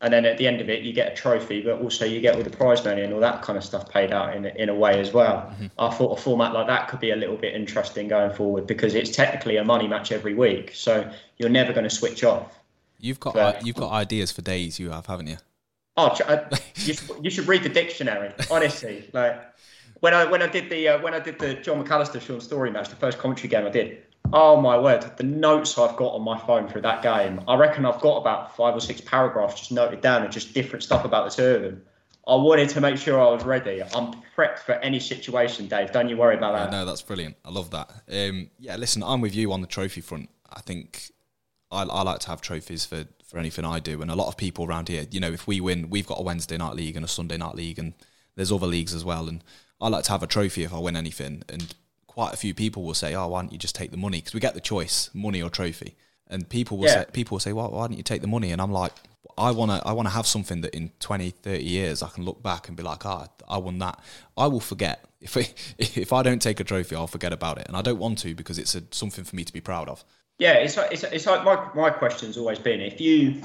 and 0.00 0.12
then 0.12 0.24
at 0.24 0.38
the 0.38 0.46
end 0.46 0.60
of 0.60 0.68
it 0.68 0.82
you 0.82 0.92
get 0.92 1.12
a 1.12 1.16
trophy 1.16 1.60
but 1.60 1.80
also 1.80 2.04
you 2.04 2.20
get 2.20 2.34
all 2.36 2.42
the 2.42 2.50
prize 2.50 2.84
money 2.84 3.02
and 3.02 3.12
all 3.12 3.20
that 3.20 3.42
kind 3.42 3.58
of 3.58 3.64
stuff 3.64 3.88
paid 3.90 4.12
out 4.12 4.34
in, 4.34 4.46
in 4.46 4.68
a 4.68 4.74
way 4.74 4.98
as 4.98 5.12
well. 5.12 5.52
Mm-hmm. 5.52 5.66
i 5.78 5.90
thought 5.90 6.18
a 6.18 6.20
format 6.20 6.52
like 6.52 6.66
that 6.66 6.88
could 6.88 7.00
be 7.00 7.10
a 7.10 7.16
little 7.16 7.36
bit 7.36 7.54
interesting 7.54 8.08
going 8.08 8.32
forward 8.32 8.66
because 8.66 8.94
it's 8.94 9.10
technically 9.10 9.56
a 9.56 9.64
money 9.64 9.88
match 9.88 10.12
every 10.12 10.34
week. 10.34 10.72
So 10.74 11.10
you're 11.38 11.50
never 11.50 11.72
going 11.72 11.84
to 11.84 11.90
switch 11.90 12.24
off. 12.24 12.58
You've 12.98 13.20
got 13.20 13.34
but, 13.34 13.66
you've 13.66 13.76
got 13.76 13.92
ideas 13.92 14.32
for 14.32 14.42
days 14.42 14.78
you 14.78 14.90
have 14.90 15.06
haven't 15.06 15.28
you? 15.28 15.36
Oh 15.96 16.16
uh, 16.26 16.48
you, 16.76 16.94
should, 16.94 17.24
you 17.24 17.30
should 17.30 17.48
read 17.48 17.62
the 17.62 17.68
dictionary 17.68 18.32
honestly. 18.50 19.08
Like 19.12 19.42
when 20.00 20.14
I 20.14 20.24
when 20.24 20.42
I 20.42 20.46
did 20.46 20.70
the 20.70 20.88
uh, 20.88 21.02
when 21.02 21.14
I 21.14 21.20
did 21.20 21.38
the 21.38 21.54
John 21.54 21.82
McAllister 21.82 22.20
Shaun 22.20 22.40
Storey 22.40 22.70
match, 22.70 22.88
the 22.88 22.96
first 22.96 23.18
commentary 23.18 23.48
game 23.48 23.66
I 23.66 23.70
did, 23.70 24.02
Oh 24.32 24.60
my 24.60 24.78
word, 24.78 25.04
the 25.16 25.24
notes 25.24 25.76
I've 25.76 25.96
got 25.96 26.14
on 26.14 26.22
my 26.22 26.38
phone 26.38 26.68
for 26.68 26.80
that 26.80 27.02
game. 27.02 27.40
I 27.48 27.56
reckon 27.56 27.84
I've 27.84 28.00
got 28.00 28.18
about 28.18 28.56
five 28.56 28.76
or 28.76 28.80
six 28.80 29.00
paragraphs 29.00 29.58
just 29.58 29.72
noted 29.72 30.00
down 30.00 30.22
and 30.22 30.32
just 30.32 30.54
different 30.54 30.84
stuff 30.84 31.04
about 31.04 31.28
the 31.28 31.36
two 31.36 31.48
of 31.56 31.62
them. 31.62 31.82
I 32.28 32.36
wanted 32.36 32.68
to 32.70 32.80
make 32.80 32.96
sure 32.96 33.20
I 33.20 33.28
was 33.30 33.44
ready. 33.44 33.82
I'm 33.82 34.14
prepped 34.36 34.60
for 34.60 34.72
any 34.74 35.00
situation, 35.00 35.66
Dave. 35.66 35.90
Don't 35.90 36.08
you 36.08 36.16
worry 36.16 36.36
about 36.36 36.54
that. 36.54 36.70
no, 36.70 36.84
that's 36.84 37.02
brilliant. 37.02 37.36
I 37.44 37.50
love 37.50 37.70
that. 37.70 37.90
Um, 38.08 38.50
yeah, 38.58 38.76
listen, 38.76 39.02
I'm 39.02 39.20
with 39.20 39.34
you 39.34 39.52
on 39.52 39.62
the 39.62 39.66
trophy 39.66 40.00
front. 40.00 40.28
I 40.48 40.60
think 40.60 41.10
I, 41.72 41.82
I, 41.82 42.02
like 42.02 42.20
to 42.20 42.28
have 42.28 42.40
trophies 42.40 42.84
for, 42.84 43.06
for 43.24 43.38
anything 43.38 43.64
I 43.64 43.80
do. 43.80 44.00
And 44.00 44.12
a 44.12 44.14
lot 44.14 44.28
of 44.28 44.36
people 44.36 44.64
around 44.64 44.88
here, 44.88 45.06
you 45.10 45.18
know, 45.18 45.32
if 45.32 45.48
we 45.48 45.60
win, 45.60 45.90
we've 45.90 46.06
got 46.06 46.20
a 46.20 46.22
Wednesday 46.22 46.56
night 46.56 46.76
league 46.76 46.94
and 46.94 47.04
a 47.04 47.08
Sunday 47.08 47.36
night 47.36 47.56
league, 47.56 47.80
and 47.80 47.94
there's 48.36 48.52
other 48.52 48.66
leagues 48.66 48.94
as 48.94 49.04
well. 49.04 49.28
And 49.28 49.42
I 49.80 49.88
like 49.88 50.04
to 50.04 50.12
have 50.12 50.22
a 50.22 50.28
trophy 50.28 50.62
if 50.62 50.72
I 50.72 50.78
win 50.78 50.94
anything. 50.94 51.42
And 51.48 51.74
quite 52.10 52.34
a 52.34 52.36
few 52.36 52.52
people 52.52 52.82
will 52.82 52.94
say, 52.94 53.14
"Oh, 53.14 53.28
why 53.28 53.40
don't 53.40 53.52
you 53.52 53.58
just 53.58 53.74
take 53.74 53.92
the 53.92 53.96
money?" 53.96 54.18
Because 54.18 54.34
we 54.34 54.40
get 54.40 54.54
the 54.54 54.60
choice, 54.60 55.10
money 55.14 55.40
or 55.40 55.48
trophy. 55.48 55.96
And 56.30 56.48
people 56.48 56.78
will 56.78 56.86
yeah. 56.86 57.04
say, 57.04 57.06
people 57.12 57.34
will 57.34 57.40
say, 57.40 57.52
well, 57.52 57.70
why 57.70 57.88
don't 57.88 57.96
you 57.96 58.04
take 58.04 58.22
the 58.22 58.28
money? 58.28 58.52
And 58.52 58.62
I'm 58.62 58.70
like, 58.70 58.92
I 59.36 59.50
want 59.50 59.72
to, 59.72 59.86
I 59.86 59.92
want 59.92 60.06
to 60.06 60.14
have 60.14 60.26
something 60.26 60.60
that 60.60 60.74
in 60.74 60.92
20, 61.00 61.30
30 61.30 61.62
years 61.62 62.02
I 62.02 62.08
can 62.08 62.24
look 62.24 62.40
back 62.42 62.68
and 62.68 62.76
be 62.76 62.84
like, 62.84 63.04
ah, 63.04 63.26
oh, 63.28 63.44
I 63.48 63.58
won 63.58 63.78
that. 63.78 63.98
I 64.36 64.46
will 64.46 64.60
forget 64.60 65.04
if 65.20 65.36
I, 65.36 65.48
if 65.78 66.12
I 66.12 66.22
don't 66.22 66.40
take 66.40 66.60
a 66.60 66.64
trophy, 66.64 66.96
I'll 66.96 67.06
forget 67.06 67.32
about 67.32 67.58
it, 67.58 67.66
and 67.66 67.76
I 67.76 67.82
don't 67.82 67.98
want 67.98 68.18
to 68.20 68.34
because 68.34 68.58
it's 68.58 68.74
a, 68.74 68.82
something 68.90 69.24
for 69.24 69.36
me 69.36 69.44
to 69.44 69.52
be 69.52 69.60
proud 69.60 69.88
of. 69.88 70.02
Yeah, 70.38 70.54
it's 70.54 70.78
like, 70.78 70.92
it's, 70.92 71.02
it's 71.04 71.26
like 71.26 71.44
my 71.44 71.68
my 71.74 71.90
question's 71.90 72.38
always 72.38 72.58
been 72.58 72.80
if 72.80 73.00
you, 73.02 73.42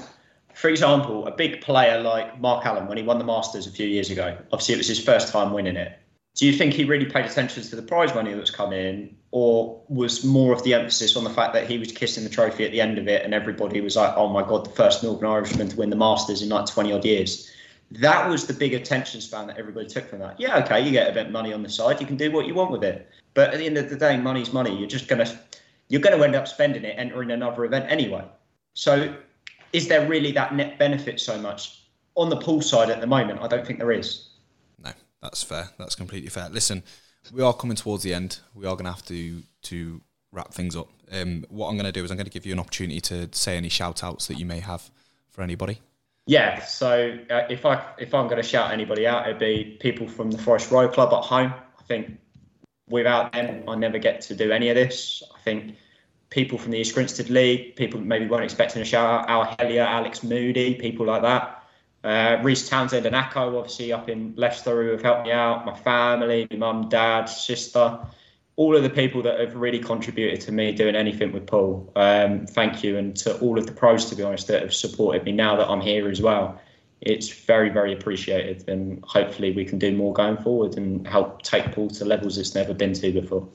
for 0.54 0.70
example, 0.70 1.26
a 1.26 1.30
big 1.30 1.60
player 1.60 2.00
like 2.00 2.40
Mark 2.40 2.64
Allen 2.64 2.86
when 2.86 2.96
he 2.96 3.02
won 3.02 3.18
the 3.18 3.24
Masters 3.24 3.66
a 3.66 3.70
few 3.70 3.86
years 3.86 4.10
ago, 4.10 4.38
obviously 4.52 4.74
it 4.74 4.78
was 4.78 4.88
his 4.88 5.04
first 5.04 5.30
time 5.30 5.52
winning 5.52 5.76
it 5.76 5.98
do 6.36 6.46
you 6.46 6.52
think 6.52 6.74
he 6.74 6.84
really 6.84 7.06
paid 7.06 7.24
attention 7.24 7.62
to 7.64 7.76
the 7.76 7.82
prize 7.82 8.14
money 8.14 8.32
that's 8.32 8.50
come 8.50 8.72
in, 8.72 9.16
or 9.32 9.82
was 9.88 10.24
more 10.24 10.52
of 10.52 10.62
the 10.62 10.74
emphasis 10.74 11.16
on 11.16 11.24
the 11.24 11.30
fact 11.30 11.52
that 11.54 11.68
he 11.68 11.78
was 11.78 11.90
kissing 11.90 12.22
the 12.22 12.30
trophy 12.30 12.64
at 12.64 12.70
the 12.70 12.80
end 12.80 12.98
of 12.98 13.08
it, 13.08 13.24
and 13.24 13.34
everybody 13.34 13.80
was 13.80 13.96
like, 13.96 14.14
"Oh 14.16 14.28
my 14.28 14.42
God, 14.42 14.66
the 14.66 14.70
first 14.70 15.02
Northern 15.02 15.28
Irishman 15.28 15.68
to 15.68 15.76
win 15.76 15.90
the 15.90 15.96
Masters 15.96 16.42
in 16.42 16.48
like 16.48 16.66
20 16.66 16.92
odd 16.92 17.04
years"? 17.04 17.50
That 17.90 18.28
was 18.28 18.46
the 18.46 18.52
big 18.52 18.74
attention 18.74 19.20
span 19.20 19.46
that 19.48 19.58
everybody 19.58 19.86
took 19.86 20.08
from 20.08 20.18
that. 20.20 20.38
Yeah, 20.38 20.58
okay, 20.58 20.80
you 20.80 20.90
get 20.90 21.10
a 21.10 21.12
bit 21.12 21.26
of 21.26 21.32
money 21.32 21.52
on 21.52 21.62
the 21.62 21.68
side, 21.68 22.00
you 22.00 22.06
can 22.06 22.16
do 22.16 22.30
what 22.30 22.46
you 22.46 22.54
want 22.54 22.70
with 22.70 22.84
it, 22.84 23.08
but 23.34 23.52
at 23.52 23.58
the 23.58 23.66
end 23.66 23.78
of 23.78 23.90
the 23.90 23.96
day, 23.96 24.16
money's 24.16 24.52
money. 24.52 24.76
You're 24.76 24.88
just 24.88 25.08
gonna 25.08 25.26
you're 25.88 26.00
going 26.00 26.16
to 26.16 26.24
end 26.24 26.34
up 26.34 26.48
spending 26.48 26.84
it 26.84 26.94
entering 26.98 27.30
another 27.30 27.64
event 27.64 27.86
anyway. 27.88 28.24
So, 28.74 29.14
is 29.72 29.88
there 29.88 30.06
really 30.06 30.32
that 30.32 30.54
net 30.54 30.78
benefit 30.78 31.20
so 31.20 31.38
much 31.38 31.82
on 32.14 32.28
the 32.28 32.36
pool 32.36 32.60
side 32.60 32.90
at 32.90 33.00
the 33.00 33.06
moment? 33.06 33.40
I 33.40 33.48
don't 33.48 33.66
think 33.66 33.78
there 33.78 33.92
is. 33.92 34.30
That's 35.26 35.42
fair. 35.42 35.70
That's 35.76 35.96
completely 35.96 36.28
fair. 36.30 36.48
Listen, 36.50 36.84
we 37.32 37.42
are 37.42 37.52
coming 37.52 37.76
towards 37.76 38.04
the 38.04 38.14
end. 38.14 38.38
We 38.54 38.64
are 38.64 38.76
going 38.76 38.84
to 38.84 38.92
have 38.92 39.04
to 39.06 39.42
to 39.62 40.00
wrap 40.30 40.54
things 40.54 40.76
up. 40.76 40.88
Um, 41.10 41.44
what 41.48 41.66
I'm 41.66 41.74
going 41.74 41.86
to 41.86 41.90
do 41.90 42.04
is 42.04 42.12
I'm 42.12 42.16
going 42.16 42.26
to 42.26 42.30
give 42.30 42.46
you 42.46 42.52
an 42.52 42.60
opportunity 42.60 43.00
to 43.00 43.28
say 43.32 43.56
any 43.56 43.68
shout 43.68 44.04
outs 44.04 44.28
that 44.28 44.38
you 44.38 44.46
may 44.46 44.60
have 44.60 44.88
for 45.30 45.42
anybody. 45.42 45.80
Yeah, 46.26 46.62
so 46.64 47.18
uh, 47.28 47.42
if 47.50 47.66
I 47.66 47.84
if 47.98 48.14
I'm 48.14 48.28
going 48.28 48.40
to 48.40 48.48
shout 48.48 48.70
anybody 48.70 49.04
out, 49.04 49.26
it'd 49.26 49.40
be 49.40 49.76
people 49.80 50.06
from 50.06 50.30
the 50.30 50.38
Forest 50.38 50.70
Row 50.70 50.88
Club 50.88 51.12
at 51.12 51.24
home. 51.24 51.52
I 51.52 51.82
think 51.88 52.18
without 52.88 53.32
them, 53.32 53.68
I 53.68 53.74
never 53.74 53.98
get 53.98 54.20
to 54.22 54.36
do 54.36 54.52
any 54.52 54.68
of 54.68 54.76
this. 54.76 55.24
I 55.34 55.40
think 55.40 55.74
people 56.30 56.56
from 56.56 56.70
the 56.70 56.78
East 56.78 56.94
Grinstead 56.94 57.30
League, 57.30 57.74
people 57.74 58.00
maybe 58.00 58.26
weren't 58.26 58.44
expecting 58.44 58.80
a 58.80 58.84
shout 58.84 59.28
out, 59.28 59.28
Al 59.28 59.56
Hellier, 59.56 59.84
Alex 59.84 60.22
Moody, 60.22 60.76
people 60.76 61.04
like 61.06 61.22
that. 61.22 61.64
Uh, 62.06 62.40
Reese 62.40 62.68
Townsend 62.68 63.04
and 63.04 63.16
Acco, 63.16 63.58
obviously 63.58 63.92
up 63.92 64.08
in 64.08 64.32
Leicester, 64.36 64.80
who 64.80 64.90
have 64.92 65.02
helped 65.02 65.26
me 65.26 65.32
out, 65.32 65.66
my 65.66 65.74
family, 65.74 66.46
my 66.52 66.56
mum, 66.56 66.88
dad, 66.88 67.24
sister, 67.24 67.98
all 68.54 68.76
of 68.76 68.84
the 68.84 68.90
people 68.90 69.22
that 69.22 69.40
have 69.40 69.56
really 69.56 69.80
contributed 69.80 70.40
to 70.42 70.52
me 70.52 70.70
doing 70.70 70.94
anything 70.94 71.32
with 71.32 71.48
pool. 71.48 71.92
Um, 71.96 72.46
thank 72.46 72.84
you. 72.84 72.96
And 72.96 73.16
to 73.16 73.36
all 73.40 73.58
of 73.58 73.66
the 73.66 73.72
pros, 73.72 74.04
to 74.10 74.14
be 74.14 74.22
honest, 74.22 74.46
that 74.46 74.62
have 74.62 74.72
supported 74.72 75.24
me 75.24 75.32
now 75.32 75.56
that 75.56 75.68
I'm 75.68 75.80
here 75.80 76.08
as 76.08 76.22
well. 76.22 76.60
It's 77.00 77.28
very, 77.28 77.70
very 77.70 77.92
appreciated. 77.92 78.68
And 78.68 79.04
hopefully 79.04 79.50
we 79.50 79.64
can 79.64 79.80
do 79.80 79.90
more 79.90 80.12
going 80.12 80.36
forward 80.36 80.76
and 80.76 81.04
help 81.08 81.42
take 81.42 81.72
pool 81.72 81.90
to 81.90 82.04
levels 82.04 82.38
it's 82.38 82.54
never 82.54 82.72
been 82.72 82.92
to 82.92 83.12
before. 83.12 83.48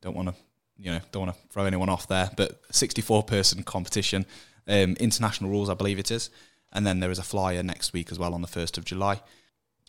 Don't 0.00 0.16
want 0.16 0.28
to, 0.28 0.34
you 0.80 0.90
know, 0.90 1.00
don't 1.12 1.26
want 1.26 1.36
to 1.36 1.48
throw 1.48 1.64
anyone 1.64 1.88
off 1.88 2.08
there, 2.08 2.30
but 2.36 2.60
64 2.70 3.24
person 3.24 3.62
competition, 3.62 4.24
um, 4.66 4.96
international 4.98 5.50
rules, 5.50 5.68
I 5.68 5.74
believe 5.74 5.98
it 5.98 6.10
is. 6.10 6.30
And 6.72 6.86
then 6.86 7.00
there 7.00 7.10
is 7.10 7.18
a 7.18 7.24
flyer 7.24 7.62
next 7.62 7.92
week 7.92 8.10
as 8.10 8.18
well 8.18 8.32
on 8.32 8.42
the 8.42 8.48
1st 8.48 8.78
of 8.78 8.84
July. 8.84 9.20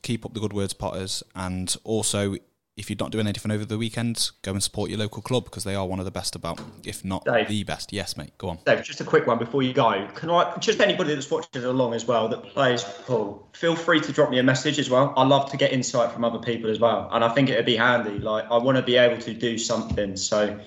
Keep 0.02 0.26
up 0.26 0.34
the 0.34 0.40
good 0.40 0.54
words, 0.54 0.74
Potters. 0.74 1.24
And 1.36 1.76
also, 1.84 2.36
if 2.76 2.90
you're 2.90 2.98
not 3.00 3.12
doing 3.12 3.28
anything 3.28 3.52
over 3.52 3.66
the 3.66 3.78
weekend, 3.78 4.32
go 4.42 4.52
and 4.52 4.64
support 4.64 4.90
your 4.90 4.98
local 4.98 5.22
club 5.22 5.44
because 5.44 5.64
they 5.64 5.76
are 5.76 5.86
one 5.86 6.00
of 6.00 6.06
the 6.06 6.12
best 6.12 6.36
about, 6.36 6.60
if 6.84 7.06
not 7.06 7.24
Dave, 7.26 7.48
the 7.48 7.64
best. 7.64 7.94
Yes, 7.94 8.18
mate. 8.18 8.36
Go 8.38 8.50
on. 8.50 8.60
Dave, 8.66 8.84
just 8.84 9.00
a 9.02 9.04
quick 9.04 9.28
one 9.28 9.38
before 9.38 9.62
you 9.62 9.74
go. 9.74 10.08
Can 10.16 10.32
I 10.32 10.58
just 10.58 10.80
anybody 10.80 11.14
that's 11.14 11.30
watching 11.30 11.64
along 11.64 11.94
as 11.94 12.06
well 12.06 12.28
that 12.30 12.44
plays 12.44 12.84
pool, 12.84 13.48
feel 13.54 13.76
free 13.76 14.00
to 14.02 14.12
drop 14.12 14.32
me 14.32 14.40
a 14.40 14.44
message 14.44 14.80
as 14.80 14.90
well. 14.90 15.14
I 15.16 15.24
love 15.24 15.52
to 15.52 15.58
get 15.58 15.72
insight 15.72 16.12
from 16.12 16.24
other 16.24 16.40
people 16.40 16.72
as 16.72 16.80
well, 16.80 17.10
and 17.12 17.24
I 17.24 17.30
think 17.30 17.50
it'd 17.50 17.66
be 17.66 17.76
handy. 17.76 18.18
Like 18.18 18.46
I 18.50 18.58
want 18.58 18.78
to 18.78 18.84
be 18.84 18.96
able 18.96 19.22
to 19.22 19.34
do 19.34 19.58
something. 19.58 20.16
So 20.16 20.60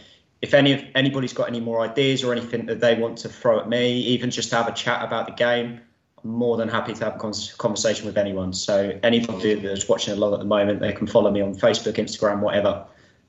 if 0.45 0.53
any 0.53 0.91
anybody's 0.95 1.33
got 1.33 1.49
any 1.49 1.59
more 1.59 1.81
ideas 1.81 2.23
or 2.23 2.31
anything 2.31 2.67
that 2.67 2.79
they 2.79 2.95
want 2.97 3.17
to 3.17 3.31
throw 3.31 3.59
at 3.61 3.67
me, 3.67 4.01
even 4.01 4.31
just 4.31 4.51
to 4.51 4.57
have 4.57 4.69
a 4.69 4.73
chat 4.73 5.03
about 5.03 5.27
the 5.27 5.33
game, 5.33 5.81
I'm 6.23 6.31
more 6.31 6.59
than 6.59 6.69
happy 6.69 6.93
to 6.93 7.05
have 7.05 7.15
a 7.15 7.33
conversation 7.57 8.05
with 8.05 8.19
anyone. 8.19 8.53
So 8.53 8.99
anybody 9.03 9.55
that's 9.55 9.89
watching 9.89 10.13
along 10.13 10.35
at 10.35 10.41
the 10.41 10.45
moment, 10.45 10.81
they 10.81 10.93
can 10.93 11.07
follow 11.07 11.31
me 11.31 11.41
on 11.41 11.55
Facebook, 11.55 11.95
Instagram, 11.95 12.41
whatever. 12.41 12.87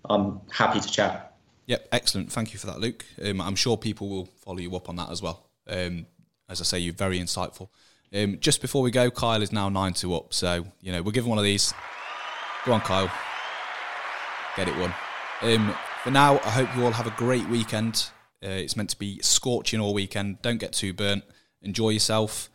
I'm 0.10 0.42
happy 0.52 0.82
to 0.82 0.92
chat. 0.92 1.38
Yep, 1.68 1.88
excellent. 1.94 2.32
Thank 2.34 2.52
you 2.52 2.60
for 2.60 2.68
that, 2.68 2.82
Luke. 2.82 3.06
Um, 3.24 3.40
I'm 3.40 3.56
sure 3.56 3.78
people 3.78 4.10
will 4.10 4.26
follow 4.26 4.60
you 4.60 4.76
up 4.76 4.90
on 4.90 4.98
that 4.98 5.10
as 5.10 5.22
well. 5.22 5.48
Um, 5.68 6.08
as 6.50 6.60
I 6.60 6.66
say, 6.66 6.80
you're 6.80 6.94
very 6.94 7.18
insightful. 7.18 7.70
Um, 8.14 8.40
just 8.42 8.62
before 8.62 8.82
we 8.82 8.92
go, 8.92 9.10
Kyle 9.10 9.42
is 9.42 9.54
now 9.54 9.70
9 9.70 9.94
2 9.94 10.14
up. 10.14 10.34
So, 10.34 10.68
you 10.82 10.92
know, 10.92 11.02
we'll 11.02 11.14
give 11.14 11.24
him 11.24 11.30
one 11.30 11.40
of 11.40 11.46
these. 11.46 11.74
Go 12.66 12.74
on, 12.74 12.82
Kyle. 12.82 13.10
Get 14.58 14.68
it 14.68 14.76
one. 14.78 14.94
For 16.06 16.12
now, 16.12 16.36
I 16.46 16.52
hope 16.52 16.70
you 16.76 16.86
all 16.86 16.92
have 16.92 17.08
a 17.08 17.16
great 17.18 17.50
weekend. 17.50 18.12
Uh, 18.44 18.50
it's 18.50 18.76
meant 18.76 18.92
to 18.92 19.00
be 19.00 19.20
scorching 19.24 19.80
all 19.80 19.92
weekend. 19.92 20.40
Don't 20.44 20.60
get 20.60 20.72
too 20.72 20.94
burnt. 20.94 21.24
Enjoy 21.64 21.90
yourself 21.90 22.48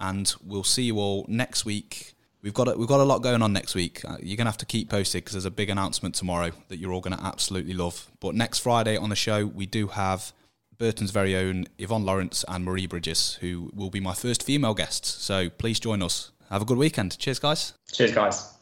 and 0.00 0.34
we'll 0.44 0.64
see 0.64 0.82
you 0.82 0.98
all 0.98 1.24
next 1.28 1.64
week. 1.64 2.14
We've 2.42 2.52
got 2.52 2.66
a, 2.66 2.76
we've 2.76 2.88
got 2.88 2.98
a 2.98 3.04
lot 3.04 3.22
going 3.22 3.42
on 3.42 3.52
next 3.52 3.76
week. 3.76 4.04
Uh, 4.04 4.16
you're 4.20 4.36
gonna 4.36 4.50
have 4.50 4.58
to 4.58 4.66
keep 4.66 4.90
posted 4.90 5.22
because 5.22 5.34
there's 5.34 5.44
a 5.44 5.52
big 5.52 5.70
announcement 5.70 6.16
tomorrow 6.16 6.50
that 6.66 6.78
you're 6.78 6.90
all 6.90 7.00
gonna 7.00 7.20
absolutely 7.22 7.74
love. 7.74 8.10
But 8.18 8.34
next 8.34 8.58
Friday 8.58 8.96
on 8.96 9.08
the 9.08 9.14
show 9.14 9.46
we 9.46 9.66
do 9.66 9.86
have 9.86 10.32
Burton's 10.76 11.12
very 11.12 11.36
own 11.36 11.66
Yvonne 11.78 12.04
Lawrence 12.04 12.44
and 12.48 12.64
Marie 12.64 12.88
Bridges, 12.88 13.38
who 13.40 13.70
will 13.72 13.90
be 13.90 14.00
my 14.00 14.14
first 14.14 14.42
female 14.42 14.74
guests. 14.74 15.08
So 15.22 15.48
please 15.48 15.78
join 15.78 16.02
us. 16.02 16.32
Have 16.50 16.62
a 16.62 16.64
good 16.64 16.76
weekend. 16.76 17.16
Cheers, 17.20 17.38
guys. 17.38 17.74
Cheers, 17.92 18.12
guys. 18.12 18.55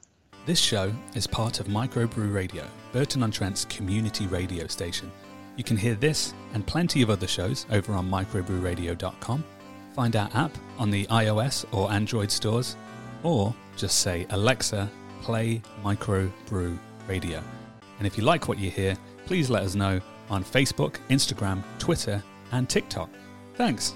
This 0.47 0.59
show 0.59 0.93
is 1.15 1.27
part 1.27 1.61
of 1.61 1.67
Microbrew 1.67 2.33
Radio, 2.33 2.65
Burton 2.93 3.23
on 3.23 3.31
Trent's 3.31 3.65
community 3.65 4.27
radio 4.27 4.67
station. 4.67 5.11
You 5.57 5.65
can 5.65 5.77
hear 5.77 5.95
this 5.95 6.35
and 6.53 6.67
plenty 6.67 7.03
of 7.03 7.11
other 7.11 7.27
shows 7.27 7.67
over 7.71 7.93
on 7.93 8.11
microbrewradio.com 8.11 9.45
Find 9.95 10.17
our 10.17 10.29
app 10.35 10.51
on 10.77 10.91
the 10.91 11.07
iOS 11.07 11.65
or 11.71 11.91
Android 11.93 12.31
stores, 12.31 12.77
or 13.23 13.55
just 13.77 14.01
say, 14.01 14.27
Alexa, 14.31 14.91
play 15.23 15.63
Microbrew 15.85 16.77
Radio. 17.09 17.41
And 17.99 18.07
if 18.07 18.19
you 18.19 18.25
like 18.25 18.49
what 18.49 18.59
you 18.59 18.71
hear, 18.71 18.97
please 19.25 19.51
let 19.51 19.63
us 19.63 19.77
know 19.77 20.01
on 20.29 20.43
Facebook, 20.43 20.97
Instagram, 21.11 21.63
Twitter, 21.79 22.21
and 22.51 22.69
TikTok. 22.69 23.09
Thanks. 23.55 23.95